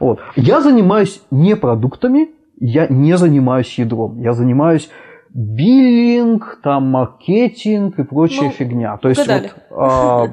Вот. 0.00 0.18
Я 0.36 0.60
занимаюсь 0.60 1.22
не 1.30 1.56
продуктами, 1.56 2.28
я 2.60 2.86
не 2.88 3.16
занимаюсь 3.16 3.78
ядром. 3.78 4.20
Я 4.20 4.32
занимаюсь 4.34 4.90
биллинг, 5.34 6.60
там 6.62 6.90
маркетинг 6.90 7.98
и 7.98 8.04
прочая 8.04 8.46
Ну, 8.46 8.50
фигня. 8.50 8.96
То 8.96 9.08
есть 9.08 9.26
вот, 9.26 9.54
а, 9.70 10.26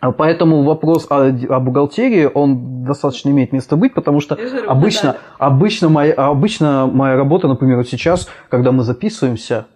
Поэтому 0.16 0.62
вопрос 0.62 1.06
о, 1.10 1.26
о 1.26 1.60
бухгалтерии, 1.60 2.30
он 2.32 2.84
достаточно 2.84 3.30
имеет 3.30 3.52
место 3.52 3.76
быть, 3.76 3.94
потому 3.94 4.20
что 4.20 4.36
говорю, 4.36 4.70
обычно, 4.70 5.10
угадали. 5.10 5.26
обычно, 5.38 5.88
моя, 5.88 6.12
обычно 6.14 6.86
моя 6.86 7.16
работа, 7.16 7.48
например, 7.48 7.78
вот 7.78 7.88
сейчас, 7.88 8.28
когда 8.48 8.70
мы 8.70 8.84
записываемся, 8.84 9.66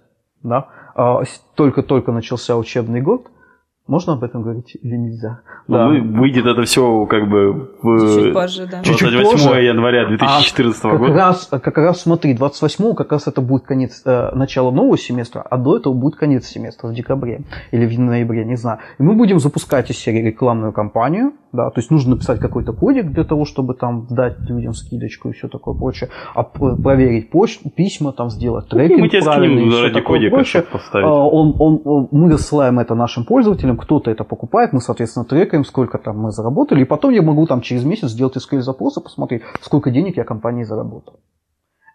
да, 0.43 0.69
а, 0.95 1.23
только-только 1.55 2.13
начался 2.13 2.57
учебный 2.57 3.01
год, 3.01 3.27
можно 3.87 4.13
об 4.15 4.23
этом 4.25 4.43
говорить 4.43 4.77
или 4.81 4.97
нельзя? 4.97 5.41
Ну, 5.67 5.77
Да. 5.77 5.89
мы- 5.89 6.01
выйдет 6.21 6.47
это 6.47 6.63
все 6.63 7.05
как 7.07 7.29
бы 7.29 7.71
Чуть 7.83 8.31
в 8.31 8.33
позже, 8.33 8.67
да. 8.71 8.83
Чуть-чуть 8.83 9.11
28 9.13 9.49
позже. 9.49 9.63
января 9.63 10.07
2014 10.07 10.83
как 10.93 10.99
года. 11.01 11.15
раз, 11.15 11.49
как 11.51 11.77
раз 11.79 12.01
смотри, 12.03 12.35
28 12.35 12.95
как 12.95 13.13
раз 13.13 13.27
это 13.27 13.41
будет 13.41 13.65
конец, 13.65 14.03
э, 14.05 14.31
начало 14.35 14.71
нового 14.71 14.97
семестра, 14.97 15.41
а 15.43 15.57
до 15.57 15.77
этого 15.77 15.95
будет 15.95 16.17
конец 16.17 16.47
семестра 16.47 16.89
в 16.89 16.95
декабре 16.95 17.43
или 17.73 17.87
в 17.87 17.99
ноябре, 17.99 18.45
не 18.45 18.57
знаю. 18.57 18.79
И 18.99 19.03
мы 19.03 19.15
будем 19.15 19.39
запускать 19.41 19.91
из 19.91 19.99
серии 19.99 20.23
рекламную 20.27 20.73
кампанию, 20.73 21.33
да, 21.53 21.69
то 21.71 21.81
есть 21.81 21.91
нужно 21.91 22.13
написать 22.15 22.41
какой-то 22.41 22.73
кодик 22.73 23.13
для 23.13 23.25
того, 23.25 23.45
чтобы 23.45 23.75
там 23.75 24.07
дать 24.09 24.39
людям 24.49 24.73
скидочку 24.73 25.29
и 25.29 25.33
все 25.33 25.49
такое 25.49 25.75
прочее, 25.75 26.09
а 26.35 26.43
проверить 26.43 27.31
почту, 27.31 27.69
письма, 27.71 28.13
там 28.13 28.31
сделать 28.31 28.69
трекинг 28.69 29.01
Мы 29.01 29.09
тебе 29.09 29.23
правильный 29.23 29.69
скинем 29.71 29.83
ради 29.85 30.01
кодика, 30.01 30.35
прочее. 30.37 30.63
поставить. 30.63 31.07
А, 31.07 31.11
Он, 31.11 31.55
он, 31.59 31.81
он- 31.85 32.09
мы 32.11 32.31
рассылаем 32.31 32.79
это 32.79 32.95
нашим 32.95 33.25
пользователям, 33.25 33.77
кто-то 33.77 34.11
это 34.11 34.25
покупает, 34.25 34.73
мы, 34.73 34.81
соответственно, 34.81 35.25
трекаем, 35.27 35.65
сколько 35.65 35.99
там 35.99 36.19
мы 36.19 36.31
заработали, 36.31 36.83
и 36.83 36.85
потом 36.85 37.11
я 37.13 37.23
могу 37.23 37.47
там 37.47 37.61
через 37.61 37.85
месяц 37.85 38.09
сделать 38.11 38.37
SQL-запрос 38.37 38.97
и 38.99 39.03
посмотреть, 39.03 39.43
сколько 39.61 39.91
денег 39.91 40.17
я 40.17 40.25
компании 40.25 40.65
заработал. 40.65 41.21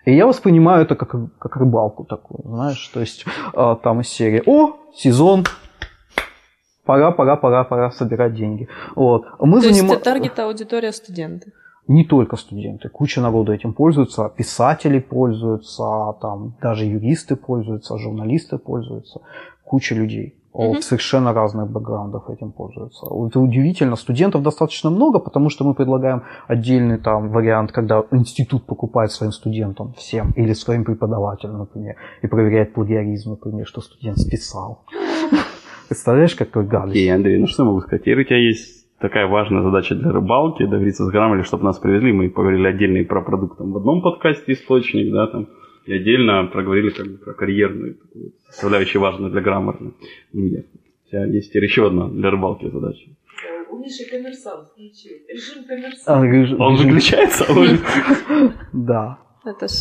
И 0.06 0.16
я 0.16 0.26
воспринимаю 0.26 0.84
это 0.84 0.96
как, 0.96 1.16
как 1.38 1.58
рыбалку 1.58 2.06
такую, 2.06 2.42
знаешь, 2.46 2.88
то 2.94 3.00
есть 3.02 3.26
а, 3.54 3.76
там 3.76 4.00
из 4.02 4.08
серии 4.08 4.42
«О, 4.46 4.78
сезон, 4.96 5.44
пора, 6.88 7.12
пора, 7.12 7.36
пора, 7.36 7.64
пора 7.64 7.92
собирать 7.92 8.34
деньги». 8.34 8.68
Вот. 8.96 9.24
Мы 9.40 9.62
То 9.62 9.68
есть 9.68 9.82
занима- 9.84 10.00
таргет 10.00 10.40
аудитория 10.40 10.92
студенты. 10.92 11.52
не 11.90 12.04
только 12.06 12.36
студенты, 12.38 12.90
куча 12.90 13.22
народу 13.22 13.52
этим 13.54 13.74
пользуются, 13.74 14.30
писатели 14.38 15.00
пользуются, 15.00 15.84
там 16.22 16.54
даже 16.62 16.86
юристы 16.86 17.36
пользуются, 17.36 17.98
журналисты 17.98 18.58
пользуются, 18.58 19.20
куча 19.66 19.96
людей. 19.96 20.34
Вот, 20.54 20.72
Мгм. 20.74 20.82
совершенно 20.82 21.34
разных 21.34 21.70
бэкграундов 21.70 22.30
этим 22.30 22.52
пользуются. 22.52 23.06
Это 23.06 23.40
удивительно. 23.40 23.96
Студентов 23.96 24.42
достаточно 24.42 24.90
много, 24.90 25.20
потому 25.20 25.50
что 25.50 25.64
мы 25.66 25.74
предлагаем 25.76 26.22
отдельный 26.48 26.98
там 26.98 27.30
вариант, 27.30 27.72
когда 27.72 28.04
институт 28.12 28.66
покупает 28.66 29.12
своим 29.12 29.32
студентам 29.32 29.94
всем 29.98 30.32
или 30.38 30.54
своим 30.54 30.84
преподавателям, 30.84 31.58
например, 31.60 31.96
и 32.24 32.28
проверяет 32.28 32.74
плагиаризм, 32.74 33.30
например, 33.32 33.68
что 33.68 33.82
студент 33.82 34.18
списал. 34.18 34.80
Представляешь, 35.88 36.36
какой 36.36 36.66
гадость? 36.66 36.92
Окей, 36.96 37.14
Андрей, 37.14 37.38
ну 37.40 37.48
что 37.48 37.64
я 37.64 37.68
могу 37.68 37.82
сказать? 37.82 38.02
Теперь 38.02 38.22
у 38.22 38.24
тебя 38.24 38.38
есть 38.38 38.88
такая 39.00 39.28
важная 39.28 39.64
задача 39.64 39.96
для 39.96 40.12
рыбалки, 40.12 40.64
договориться 40.64 41.06
с 41.06 41.10
Граммали, 41.10 41.44
чтобы 41.44 41.64
нас 41.64 41.78
привезли. 41.80 42.12
Мы 42.12 42.30
поговорили 42.30 42.68
отдельно 42.68 42.98
и 42.98 43.04
про 43.06 43.22
продукт 43.22 43.58
там, 43.58 43.72
в 43.72 43.78
одном 43.78 44.02
подкасте 44.02 44.54
«Источник», 44.54 45.12
да, 45.14 45.28
там, 45.28 45.48
и 45.86 45.94
отдельно 45.94 46.46
проговорили 46.52 46.90
как 46.90 47.08
бы, 47.08 47.18
про 47.18 47.34
карьерную 47.34 47.96
такую 47.96 48.32
составляющую 48.50 49.02
важную 49.02 49.32
для 49.32 49.42
граммарной 49.42 49.94
людях. 50.34 50.66
У 51.06 51.10
тебя 51.10 51.26
есть 51.26 51.50
теперь 51.50 51.64
еще 51.64 51.88
одна 51.88 52.08
для 52.10 52.30
рыбалки 52.32 52.70
задача. 52.70 53.10
У 53.70 53.78
Миши 53.78 54.10
коммерсант 54.10 54.70
включил. 54.70 55.12
Режим 55.30 55.64
А, 55.64 55.68
коммерсант. 55.68 56.34
режим- 56.34 56.62
Он 56.62 56.76
выключается? 56.76 57.46
Да. 58.74 59.20
Это 59.46 59.68
ж... 59.68 59.72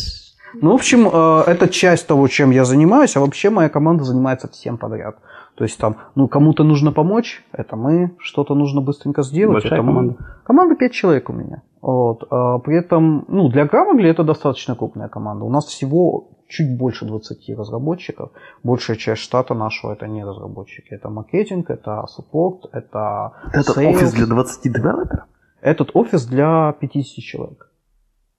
Ну, 0.61 0.71
в 0.71 0.75
общем, 0.75 1.07
э, 1.11 1.43
это 1.51 1.67
часть 1.67 2.07
того, 2.07 2.27
чем 2.29 2.51
я 2.51 2.63
занимаюсь, 2.63 3.17
а 3.17 3.19
вообще 3.19 3.49
моя 3.49 3.69
команда 3.69 4.03
занимается 4.05 4.47
всем 4.47 4.77
подряд. 4.77 5.17
То 5.57 5.63
есть 5.63 5.79
там, 5.79 5.95
ну, 6.13 6.27
кому-то 6.27 6.63
нужно 6.63 6.91
помочь, 6.91 7.43
это 7.51 7.75
мы, 7.75 8.11
что-то 8.19 8.53
нужно 8.53 8.79
быстренько 8.79 9.23
сделать. 9.23 9.55
Большая 9.55 9.79
это 9.79 9.81
мы. 9.81 9.87
команда? 9.87 10.15
Команда 10.43 10.75
5 10.75 10.91
человек 10.91 11.29
у 11.29 11.33
меня. 11.33 11.63
Вот. 11.81 12.27
а 12.29 12.59
При 12.59 12.77
этом, 12.77 13.25
ну, 13.27 13.49
для 13.49 13.65
Grammarly 13.65 14.05
это 14.05 14.23
достаточно 14.23 14.75
крупная 14.75 15.07
команда. 15.07 15.45
У 15.45 15.49
нас 15.49 15.65
всего 15.65 16.29
чуть 16.47 16.77
больше 16.77 17.05
20 17.05 17.57
разработчиков. 17.57 18.29
Большая 18.63 18.97
часть 18.97 19.23
штата 19.23 19.55
нашего 19.55 19.93
это 19.93 20.07
не 20.07 20.23
разработчики. 20.23 20.93
Это 20.93 21.09
маркетинг, 21.09 21.71
это 21.71 22.05
саппорт, 22.07 22.65
это 22.71 23.31
sales. 23.53 24.27
20 24.27 24.73
девелоперов? 24.73 25.25
Этот 25.61 25.89
офис 25.95 26.27
для 26.27 26.75
50 26.79 27.23
человек. 27.23 27.71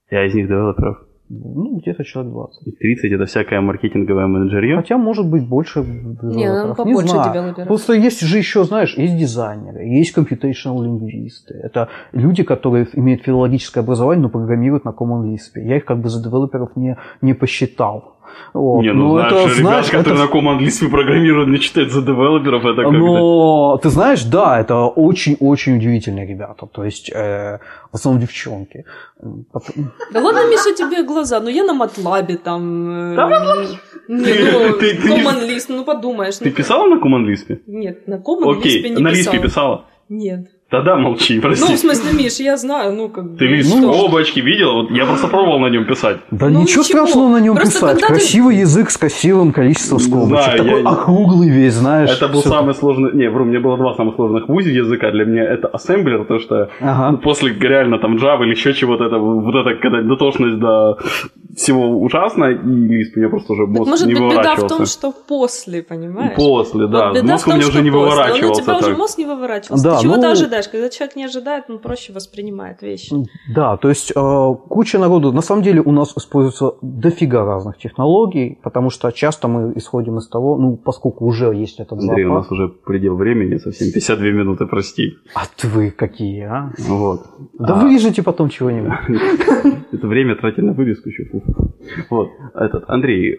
Я 0.09 0.25
из 0.25 0.35
них 0.35 0.47
девелоперов. 0.47 1.08
Ну, 1.31 1.79
где-то 1.79 2.05
человек 2.05 2.33
20. 2.33 2.67
И 2.67 2.71
30 2.73 3.13
это 3.13 3.25
всякое 3.27 3.61
маркетинговое 3.61 4.27
менеджерье. 4.27 4.77
Хотя, 4.77 4.97
может 4.97 5.29
быть, 5.31 5.47
больше 5.47 5.81
Не, 5.81 5.85
девелоперов. 5.85 6.69
ну 6.69 6.75
побольше 6.85 7.09
знаю. 7.09 7.33
девелоперов. 7.33 7.69
Просто 7.69 7.93
есть 7.93 8.21
же 8.21 8.39
еще, 8.39 8.65
знаешь, 8.65 8.97
есть 8.97 9.17
дизайнеры, 9.17 9.85
есть 9.85 10.17
computational 10.17 10.83
лингвисты. 10.83 11.55
Это 11.63 11.89
люди, 12.13 12.43
которые 12.43 12.87
имеют 12.95 13.23
филологическое 13.23 13.85
образование, 13.85 14.23
но 14.23 14.31
программируют 14.31 14.85
на 14.85 14.91
Common 14.91 15.25
Lisp. 15.31 15.57
Я 15.57 15.77
их 15.77 15.85
как 15.85 16.01
бы 16.01 16.09
за 16.09 16.23
девелоперов 16.23 16.77
не, 16.77 16.97
не 17.21 17.35
посчитал. 17.35 18.18
Вот. 18.55 18.83
Не, 18.83 18.93
ну, 18.93 19.09
Но 19.09 19.13
знаешь, 19.15 19.33
это, 19.33 19.43
ребят, 19.43 19.57
знаешь, 19.57 19.87
которые 19.87 20.15
это- 20.15 20.23
на 20.23 20.29
ком 20.29 20.49
английский 20.49 20.89
программируют, 20.89 21.49
не 21.49 21.59
читают 21.59 21.93
за 21.93 22.03
девелоперов, 22.03 22.65
это 22.65 22.83
как-то... 22.83 22.91
но 22.99 23.79
ты 23.83 23.91
знаешь, 23.91 24.25
да, 24.25 24.61
это 24.61 24.75
очень-очень 24.87 25.77
удивительные 25.77 26.27
ребята. 26.27 26.67
То 26.67 26.85
есть, 26.85 27.11
э, 27.15 27.59
в 27.93 27.95
основном 27.95 28.23
девчонки. 28.23 28.85
Да 29.23 30.21
ладно, 30.21 30.49
Миша, 30.51 30.75
тебе 30.75 31.03
глаза. 31.03 31.41
Ну 31.41 31.49
я 31.49 31.65
на 31.65 31.75
Матлабе 31.75 32.37
там... 32.37 33.13
э, 33.13 33.17
Да, 33.17 33.29
ну, 34.09 34.73
ты- 34.79 34.97
Common 34.97 35.47
List, 35.49 35.67
ну 35.69 35.85
подумаешь. 35.85 36.37
Ты 36.39 36.51
ну, 36.51 36.57
писала 36.57 36.87
на 36.87 36.99
Common 36.99 37.27
Lisp? 37.27 37.61
Нет, 37.67 38.09
на 38.09 38.15
Common 38.15 38.45
Lisp 38.45 38.59
Окей, 38.59 38.91
не 38.91 39.03
на 39.03 39.09
Lisp 39.09 39.15
писала. 39.17 39.43
писала? 39.43 39.85
Нет. 40.09 40.49
Тогда 40.71 40.97
молчи, 40.97 41.37
Ну, 41.37 41.41
прости. 41.41 41.75
в 41.77 41.79
смысле, 41.79 42.13
Миш, 42.13 42.35
я 42.41 42.59
знаю, 42.59 42.93
ну 42.93 43.09
как 43.09 43.25
бы... 43.31 43.39
Ты 43.39 43.47
лист 43.47 43.75
ну, 43.75 43.91
облачки 43.91 44.43
видел? 44.43 44.75
Вот 44.83 44.91
я 44.91 45.07
просто 45.07 45.27
пробовал 45.29 45.61
на 45.61 45.69
нем 45.69 45.87
писать. 45.87 46.19
Да 46.31 46.51
Ну, 46.51 46.61
ничего 46.61 46.83
ничего. 46.83 47.07
страшного 47.07 47.29
на 47.31 47.41
нем 47.41 47.55
Просто 47.55 47.73
писать. 47.79 47.91
когда 47.93 48.07
ты- 48.09 48.13
Красивый 48.13 48.57
язык 48.57 48.91
с 48.91 48.99
красивым 48.99 49.53
количеством 49.53 49.99
скобочек. 49.99 50.29
знаю, 50.45 50.59
Такой 50.59 50.83
я- 50.83 50.89
округлый 50.91 51.49
весь, 51.49 51.73
знаешь. 51.73 52.11
Это 52.11 52.29
был 52.29 52.43
самый 52.43 52.75
сложный... 52.75 53.13
Не, 53.15 53.31
вру, 53.31 53.47
мне 53.47 53.61
было 53.61 53.79
два 53.79 53.95
самых 53.95 54.17
сложных 54.17 54.47
в 54.47 54.53
УЗИ 54.53 54.69
языка. 54.69 55.11
Для 55.11 55.25
меня 55.25 55.43
это 55.45 55.69
ассемблер, 55.69 56.27
то 56.27 56.39
что 56.39 56.69
Ага. 56.83 57.13
ну, 57.13 57.17
после 57.19 57.55
реально 57.55 57.99
там 57.99 58.17
Java 58.17 58.43
или 58.43 58.51
еще 58.51 58.75
чего-то, 58.75 59.05
это, 59.05 59.17
вот 59.17 59.55
это, 59.55 59.75
когда 59.81 60.03
дотошность 60.03 60.59
до 60.59 60.99
всего 61.57 61.99
ужасно, 61.99 62.45
и 62.45 62.55
у 62.57 62.61
меня 63.19 63.29
просто 63.31 63.55
уже 63.55 63.63
Так 63.67 63.75
мозг 63.75 63.91
может 63.91 64.07
не 64.07 64.13
быть, 64.15 64.23
беда 64.23 64.29
выворачивался. 64.55 64.67
в 64.75 64.77
том, 64.77 64.87
что 64.87 65.13
после, 65.27 65.83
понимаешь? 65.83 66.37
После, 66.37 66.87
да. 66.89 67.07
Вот 67.09 67.15
беда 67.15 67.33
Мозг 67.33 67.45
в 67.47 67.49
у 67.49 67.51
том, 67.53 67.59
меня 67.59 67.69
уже 67.69 67.83
не 67.83 67.91
после. 67.91 68.03
Он 68.03 68.07
у 68.07 68.11
выворачивался 68.11 68.63
тебя 68.63 68.77
уже 68.77 68.87
так. 68.89 68.99
мозг 68.99 69.19
не 69.19 69.25
выворачивался. 69.25 69.85
Да, 69.85 69.97
Ты 69.97 70.03
чего 70.03 70.15
ну- 70.17 70.21
ты 70.21 70.27
ожидаешь? 70.29 70.58
Когда 70.67 70.89
человек 70.89 71.15
не 71.17 71.25
ожидает, 71.25 71.65
он 71.69 71.79
проще 71.79 72.13
воспринимает 72.13 72.83
вещи. 72.83 73.15
Да, 73.55 73.77
то 73.77 73.89
есть 73.89 74.13
э, 74.15 74.55
куча 74.69 74.99
народу. 74.99 75.33
На 75.33 75.43
самом 75.43 75.63
деле 75.63 75.81
у 75.81 75.93
нас 75.93 76.13
используется 76.17 76.73
дофига 76.83 77.45
разных 77.45 77.79
технологий, 77.79 78.59
потому 78.63 78.91
что 78.91 79.13
часто 79.13 79.47
мы 79.49 79.73
исходим 79.77 80.19
из 80.19 80.29
того, 80.29 80.57
ну, 80.57 80.77
поскольку 80.77 81.27
уже 81.27 81.47
есть 81.55 81.79
этот 81.81 81.93
Андрей, 81.93 82.25
у 82.25 82.29
зоопарк. 82.29 82.51
нас 82.51 82.53
уже 82.53 82.69
предел 82.69 83.17
времени 83.17 83.59
совсем, 83.59 83.93
52 83.93 84.27
минуты, 84.31 84.67
прости. 84.67 85.15
А 85.35 85.43
вы 85.69 85.91
какие, 85.91 86.43
а? 86.43 86.73
Вот. 86.79 87.27
Да 87.59 87.75
А, 87.75 87.83
вырежете 87.85 88.23
потом 88.23 88.49
чего-нибудь. 88.49 88.93
Это 89.93 90.07
время 90.07 90.35
тратить 90.37 90.65
на 90.65 90.73
вывеску 90.73 91.09
еще. 91.09 91.29
Вот. 92.11 92.31
Этот, 92.55 92.85
Андрей, 92.89 93.35
э, 93.35 93.37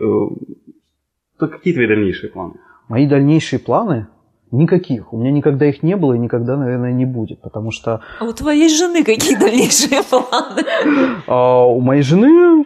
то 1.39 1.47
какие 1.47 1.73
твои 1.73 1.87
дальнейшие 1.87 2.31
планы? 2.31 2.53
Мои 2.87 3.07
дальнейшие 3.07 3.59
планы? 3.59 4.07
Никаких. 4.51 5.13
У 5.13 5.17
меня 5.17 5.31
никогда 5.31 5.67
их 5.67 5.83
не 5.83 5.95
было 5.95 6.13
и 6.13 6.17
никогда, 6.17 6.57
наверное, 6.57 6.91
не 6.91 7.05
будет, 7.05 7.41
потому 7.41 7.71
что 7.71 8.01
А 8.19 8.25
у 8.25 8.33
твоей 8.33 8.69
жены 8.69 9.03
какие 9.03 9.35
дальнейшие 9.39 10.01
планы? 10.03 10.63
А 11.27 11.65
у 11.65 11.79
моей 11.81 12.01
жены 12.01 12.65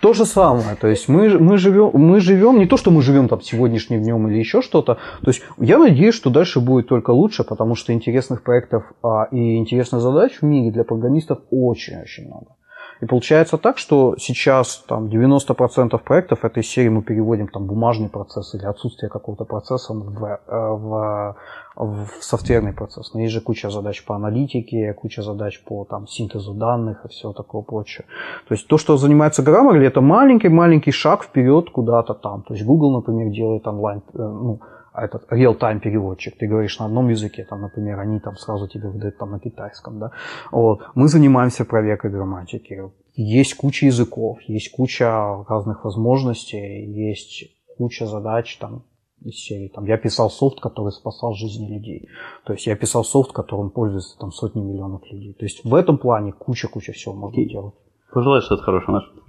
то 0.00 0.14
же 0.14 0.24
самое. 0.24 0.76
То 0.80 0.88
есть 0.88 1.08
мы, 1.08 1.38
мы, 1.38 1.58
живем, 1.58 1.90
мы 1.92 2.20
живем, 2.20 2.58
не 2.58 2.66
то, 2.66 2.76
что 2.76 2.90
мы 2.90 3.02
живем 3.02 3.28
там 3.28 3.40
сегодняшним 3.42 4.02
днем 4.02 4.28
или 4.28 4.38
еще 4.38 4.62
что-то. 4.62 4.94
То 4.94 5.30
есть 5.30 5.42
я 5.58 5.78
надеюсь, 5.78 6.14
что 6.14 6.30
дальше 6.30 6.60
будет 6.60 6.88
только 6.88 7.10
лучше, 7.10 7.44
потому 7.44 7.74
что 7.74 7.92
интересных 7.92 8.42
проектов 8.42 8.84
а, 9.02 9.28
и 9.30 9.56
интересных 9.56 10.00
задач 10.00 10.38
в 10.40 10.42
мире 10.42 10.70
для 10.70 10.84
программистов 10.84 11.40
очень-очень 11.50 12.26
много. 12.26 12.56
И 13.02 13.06
получается 13.06 13.56
так, 13.56 13.78
что 13.78 14.14
сейчас 14.18 14.84
там 14.86 15.06
90% 15.06 15.98
проектов 15.98 16.44
этой 16.44 16.62
серии 16.62 16.90
мы 16.90 17.02
переводим 17.02 17.48
там 17.48 17.66
бумажный 17.66 18.08
процесс 18.08 18.54
или 18.54 18.66
отсутствие 18.66 19.08
какого-то 19.08 19.44
процесса 19.44 19.94
в, 19.94 20.24
э, 20.24 20.38
в, 20.48 21.36
в 21.76 22.08
софтверный 22.20 22.72
процесс. 22.72 23.14
Но 23.14 23.20
есть 23.20 23.32
же 23.32 23.40
куча 23.40 23.70
задач 23.70 24.04
по 24.04 24.14
аналитике, 24.14 24.92
куча 24.92 25.22
задач 25.22 25.62
по 25.64 25.84
там, 25.84 26.06
синтезу 26.06 26.52
данных 26.52 27.04
и 27.04 27.08
все 27.08 27.32
такое 27.32 27.62
прочее. 27.62 28.04
То 28.48 28.54
есть 28.54 28.66
то, 28.68 28.78
что 28.78 28.96
занимается 28.96 29.42
Grammarly, 29.42 29.86
это 29.86 30.00
маленький-маленький 30.02 30.92
шаг 30.92 31.22
вперед 31.22 31.70
куда-то 31.70 32.14
там. 32.14 32.42
То 32.42 32.54
есть 32.54 32.66
Google, 32.66 32.92
например, 32.92 33.32
делает 33.32 33.66
онлайн, 33.66 34.02
э, 34.12 34.18
ну, 34.18 34.60
этот 34.94 35.30
real-time 35.30 35.80
переводчик. 35.80 36.36
Ты 36.36 36.46
говоришь 36.46 36.78
на 36.78 36.86
одном 36.86 37.08
языке, 37.08 37.44
там, 37.48 37.62
например, 37.62 38.00
они 38.00 38.20
там 38.20 38.36
сразу 38.36 38.68
тебе 38.68 38.88
выдают 38.88 39.18
там 39.18 39.30
на 39.30 39.40
китайском, 39.40 39.98
да. 39.98 40.12
Вот. 40.50 40.82
Мы 40.94 41.08
занимаемся 41.08 41.64
проверкой 41.64 42.10
грамматики. 42.10 42.82
Есть 43.14 43.54
куча 43.54 43.86
языков, 43.86 44.40
есть 44.42 44.70
куча 44.72 45.44
разных 45.48 45.84
возможностей, 45.84 46.84
есть 46.86 47.44
куча 47.76 48.06
задач 48.06 48.56
там 48.58 48.84
из 49.24 49.36
серии. 49.36 49.68
Там, 49.68 49.84
я 49.84 49.96
писал 49.98 50.30
софт, 50.30 50.60
который 50.60 50.92
спасал 50.92 51.34
жизни 51.34 51.66
людей. 51.66 52.08
То 52.44 52.54
есть 52.54 52.66
я 52.66 52.76
писал 52.76 53.04
софт, 53.04 53.32
которым 53.32 53.70
пользуются 53.70 54.18
там 54.18 54.32
сотни 54.32 54.60
миллионов 54.60 55.02
людей. 55.10 55.34
То 55.34 55.44
есть 55.44 55.64
в 55.64 55.74
этом 55.74 55.98
плане 55.98 56.32
куча-куча 56.32 56.92
всего 56.92 57.14
можно 57.14 57.44
делать. 57.44 57.74
Пожелай 58.12 58.40
что-то 58.40 58.62
хорошего 58.62 58.92
нашим 58.92 59.20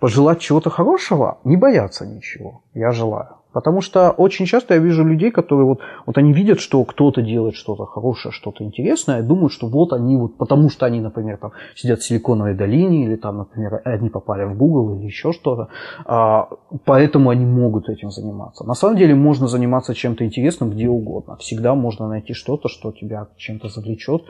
Пожелать 0.00 0.40
чего-то 0.40 0.70
хорошего, 0.70 1.38
не 1.44 1.56
бояться 1.56 2.06
ничего. 2.06 2.62
Я 2.74 2.90
желаю. 2.90 3.39
Потому 3.52 3.80
что 3.80 4.10
очень 4.10 4.46
часто 4.46 4.74
я 4.74 4.80
вижу 4.80 5.04
людей, 5.04 5.30
которые 5.30 5.66
вот, 5.66 5.80
вот 6.06 6.18
они 6.18 6.32
видят, 6.32 6.60
что 6.60 6.84
кто-то 6.84 7.22
делает 7.22 7.54
что-то 7.54 7.84
хорошее, 7.86 8.32
что-то 8.32 8.64
интересное, 8.64 9.20
и 9.20 9.22
думают, 9.22 9.52
что 9.52 9.66
вот 9.66 9.92
они 9.92 10.16
вот, 10.16 10.36
потому 10.36 10.70
что 10.70 10.86
они, 10.86 11.00
например, 11.00 11.36
там 11.36 11.52
сидят 11.74 12.00
в 12.00 12.04
Силиконовой 12.04 12.54
долине, 12.54 13.04
или 13.04 13.16
там, 13.16 13.38
например, 13.38 13.82
они 13.84 14.08
попали 14.08 14.44
в 14.44 14.56
Google 14.56 14.98
или 14.98 15.06
еще 15.06 15.32
что-то, 15.32 15.68
а, 16.04 16.48
поэтому 16.84 17.30
они 17.30 17.44
могут 17.44 17.88
этим 17.88 18.10
заниматься. 18.10 18.64
На 18.64 18.74
самом 18.74 18.96
деле 18.96 19.14
можно 19.14 19.48
заниматься 19.48 19.94
чем-то 19.94 20.24
интересным 20.24 20.70
где 20.70 20.88
угодно. 20.88 21.36
Всегда 21.36 21.74
можно 21.74 22.08
найти 22.08 22.34
что-то, 22.34 22.68
что 22.68 22.92
тебя 22.92 23.26
чем-то 23.36 23.68
завлечет 23.68 24.22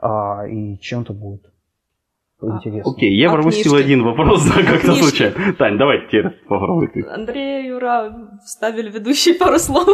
а, 0.00 0.46
и 0.46 0.78
чем-то 0.78 1.12
будет 1.12 1.42
интересно. 2.42 2.92
Окей, 2.92 3.16
я 3.16 3.30
а 3.30 3.34
пропустил 3.34 3.72
книжки? 3.72 3.84
один 3.84 4.04
вопрос, 4.04 4.44
да, 4.44 4.62
как-то 4.62 4.94
случайно. 4.94 5.54
Тань, 5.58 5.78
давай 5.78 6.06
теперь 6.06 6.30
попробуй 6.48 6.88
ты. 6.88 7.04
Андрей 7.08 7.68
Юра 7.68 8.12
вставили 8.44 8.90
ведущие 8.90 9.34
пару 9.34 9.58
слов. 9.58 9.88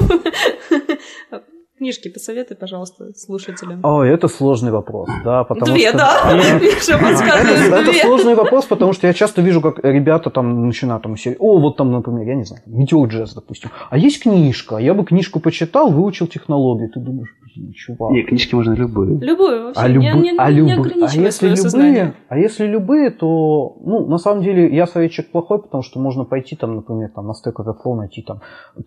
Книжки 1.77 2.09
посоветуй, 2.09 2.57
пожалуйста, 2.57 3.13
слушателям. 3.17 3.81
О, 3.83 4.05
это 4.05 4.29
сложный 4.29 4.71
вопрос, 4.71 5.09
да, 5.25 5.43
потому 5.43 5.73
Две, 5.73 5.89
что... 5.89 5.99
да? 5.99 6.31
это, 6.33 7.75
это 7.75 7.93
сложный 7.93 8.37
вопрос, 8.37 8.67
потому 8.67 8.93
что 8.93 9.09
я 9.09 9.13
часто 9.13 9.43
вижу, 9.43 9.61
как 9.61 9.81
ребята 9.83 10.31
там 10.31 10.67
начинают 10.67 11.03
там 11.03 11.17
серии, 11.17 11.37
о, 11.41 11.59
вот 11.59 11.77
там, 11.77 11.91
например, 11.91 12.29
я 12.29 12.37
не 12.37 12.45
знаю, 12.45 12.63
Meteor 12.69 13.09
Jazz, 13.11 13.31
допустим, 13.35 13.71
а 13.91 13.99
есть 13.99 14.23
книжка, 14.23 14.77
я 14.77 14.95
бы 14.95 15.05
книжку 15.05 15.41
почитал, 15.41 15.91
выучил 15.91 16.29
технологию, 16.29 16.91
ты 16.91 17.01
думаешь, 17.01 17.31
чувак. 17.75 18.11
Не, 18.13 18.23
книжки 18.23 18.55
можно 18.55 18.75
любые. 18.75 19.19
Любую 19.19 19.65
вообще. 19.65 19.81
А, 19.81 19.89
любы... 19.89 20.05
не, 20.05 20.33
не, 20.33 20.39
а, 20.39 20.51
любы... 20.51 20.91
а 21.03 21.15
если 21.15 21.47
любые, 21.47 21.57
сознание. 21.57 22.15
а 22.29 22.39
если 22.39 22.67
любые, 22.67 23.11
то, 23.11 23.77
ну, 23.81 24.07
на 24.07 24.19
самом 24.19 24.43
деле, 24.43 24.75
я 24.75 24.87
советчик 24.87 25.31
плохой, 25.31 25.63
потому 25.63 25.83
что 25.83 26.01
можно 26.01 26.25
пойти 26.25 26.57
там, 26.57 26.77
например, 26.77 27.11
там 27.15 27.27
на 27.27 27.33
Stack 27.33 27.55
Overflow 27.55 27.97
найти 27.97 28.23
там 28.23 28.41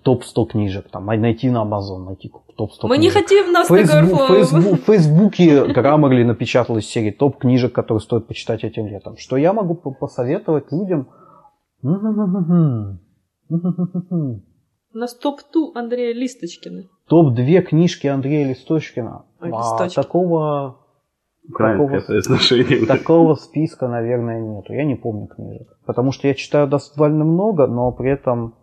топ 0.03 0.23
100 0.23 0.45
книжек, 0.45 0.89
там, 0.89 1.05
найти 1.05 1.49
на 1.49 1.63
Amazon, 1.63 2.05
найти 2.05 2.31
топ 2.55 2.73
100 2.73 2.87
Мы 2.87 2.97
книжек. 2.97 3.15
не 3.15 3.21
хотим 3.21 3.51
на 3.51 3.63
Stack 3.63 3.85
Overflow. 3.85 4.39
Facebook, 4.39 4.79
в 4.81 4.85
Фейсбуке 4.85 5.65
Grammarly 5.65 6.23
напечатал 6.23 6.77
из 6.77 6.85
серии 6.85 7.11
топ 7.11 7.37
книжек, 7.37 7.73
которые 7.73 8.01
стоит 8.01 8.27
почитать 8.27 8.63
этим 8.63 8.87
летом. 8.87 9.17
Что 9.17 9.37
я 9.37 9.53
могу 9.53 9.75
посоветовать 9.75 10.71
людям? 10.71 11.07
У 14.89 14.97
нас 14.97 15.13
топ-2 15.15 15.71
Андрея 15.75 16.13
Листочкина. 16.13 16.83
Топ-2 17.07 17.61
книжки 17.61 18.07
Андрея 18.07 18.47
Листочкина. 18.47 19.23
Ой, 19.41 19.51
а, 19.53 19.89
такого, 19.89 20.77
такого, 21.57 22.01
такого 22.87 23.35
списка, 23.35 23.87
наверное, 23.87 24.41
нету. 24.41 24.73
Я 24.73 24.83
не 24.83 24.95
помню 24.95 25.27
книжек. 25.27 25.67
Потому 25.85 26.11
что 26.11 26.27
я 26.27 26.33
читаю 26.33 26.67
довольно 26.67 27.23
много, 27.23 27.67
но 27.67 27.91
при 27.91 28.11
этом... 28.11 28.55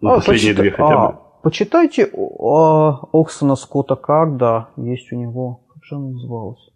Ну, 0.00 0.10
а, 0.10 0.16
последние 0.16 0.54
почита... 0.54 0.62
две 0.62 0.70
хотя 0.70 0.88
бы. 0.88 1.14
А, 1.14 1.20
почитайте 1.42 2.10
а, 2.40 3.00
Оксона 3.12 3.56
Скотта 3.56 3.96
Карда. 3.96 4.68
Есть 4.76 5.12
у 5.12 5.16
него... 5.16 5.60
Как 5.74 5.84
же 5.84 5.96
она 5.96 6.08
называлась? 6.08 6.70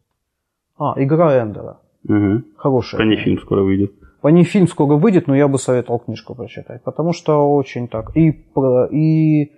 А, 0.79 0.95
«Игра 0.97 1.43
Эндера». 1.43 1.79
Угу. 2.05 2.43
Хорошая. 2.57 3.01
По 3.01 3.05
ней 3.05 3.17
фильм 3.17 3.39
скоро 3.41 3.63
выйдет. 3.63 3.93
По 4.21 4.29
ней 4.29 4.45
фильм 4.45 4.69
скоро 4.69 4.97
выйдет, 4.97 5.29
но 5.29 5.35
я 5.35 5.49
бы 5.49 5.59
советовал 5.59 6.01
книжку 6.01 6.35
прочитать, 6.35 6.83
потому 6.83 7.13
что 7.13 7.55
очень 7.55 7.89
так. 7.89 8.17
И, 8.17 8.45
и 8.91 9.53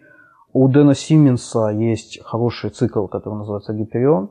у 0.52 0.68
Дэна 0.68 0.94
Симмонса 0.94 1.70
есть 1.70 2.20
хороший 2.24 2.70
цикл, 2.70 3.06
который 3.06 3.34
называется 3.34 3.74
«Гиперион», 3.74 4.30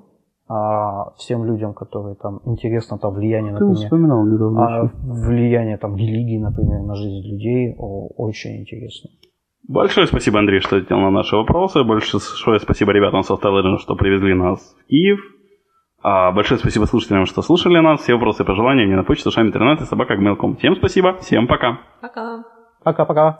а 0.49 1.11
всем 1.17 1.43
людям, 1.45 1.73
которые 1.73 2.15
там 2.15 2.39
интересно 2.45 2.97
там 2.97 3.13
влияние, 3.13 3.51
например, 3.51 3.75
вспоминал 3.75 4.25
недавно 4.25 4.81
а, 4.81 4.91
влияние 5.03 5.77
там 5.77 5.97
религии, 5.97 6.39
например, 6.39 6.83
на 6.83 6.95
жизнь 6.95 7.27
людей, 7.27 7.75
о, 7.77 8.07
очень 8.15 8.61
интересно. 8.61 9.09
Большое 9.67 10.07
спасибо, 10.07 10.39
Андрей, 10.39 10.61
что 10.61 10.77
ответил 10.77 10.99
на 10.99 11.09
наши 11.09 11.35
вопросы. 11.35 11.83
Большое 11.83 12.59
спасибо 12.61 12.93
ребятам 12.93 13.23
с 13.23 13.29
Legends, 13.29 13.79
что 13.79 13.95
привезли 13.95 14.33
нас 14.33 14.59
в 14.79 14.87
Киев. 14.87 15.19
А 16.01 16.31
большое 16.31 16.57
спасибо 16.57 16.85
слушателям, 16.85 17.25
что 17.25 17.41
слушали 17.41 17.79
нас. 17.79 17.99
Все 18.01 18.13
вопросы 18.13 18.43
и 18.43 18.45
пожелания 18.45 18.85
мне 18.85 18.95
на 18.95 19.03
почту 19.03 19.29
шами 19.29 19.47
интернет 19.47 19.81
и 19.81 19.85
собака 19.85 20.15
Всем 20.57 20.75
спасибо, 20.77 21.17
всем 21.17 21.47
пока. 21.47 21.79
Пока. 22.01 22.45
Пока-пока. 22.83 23.39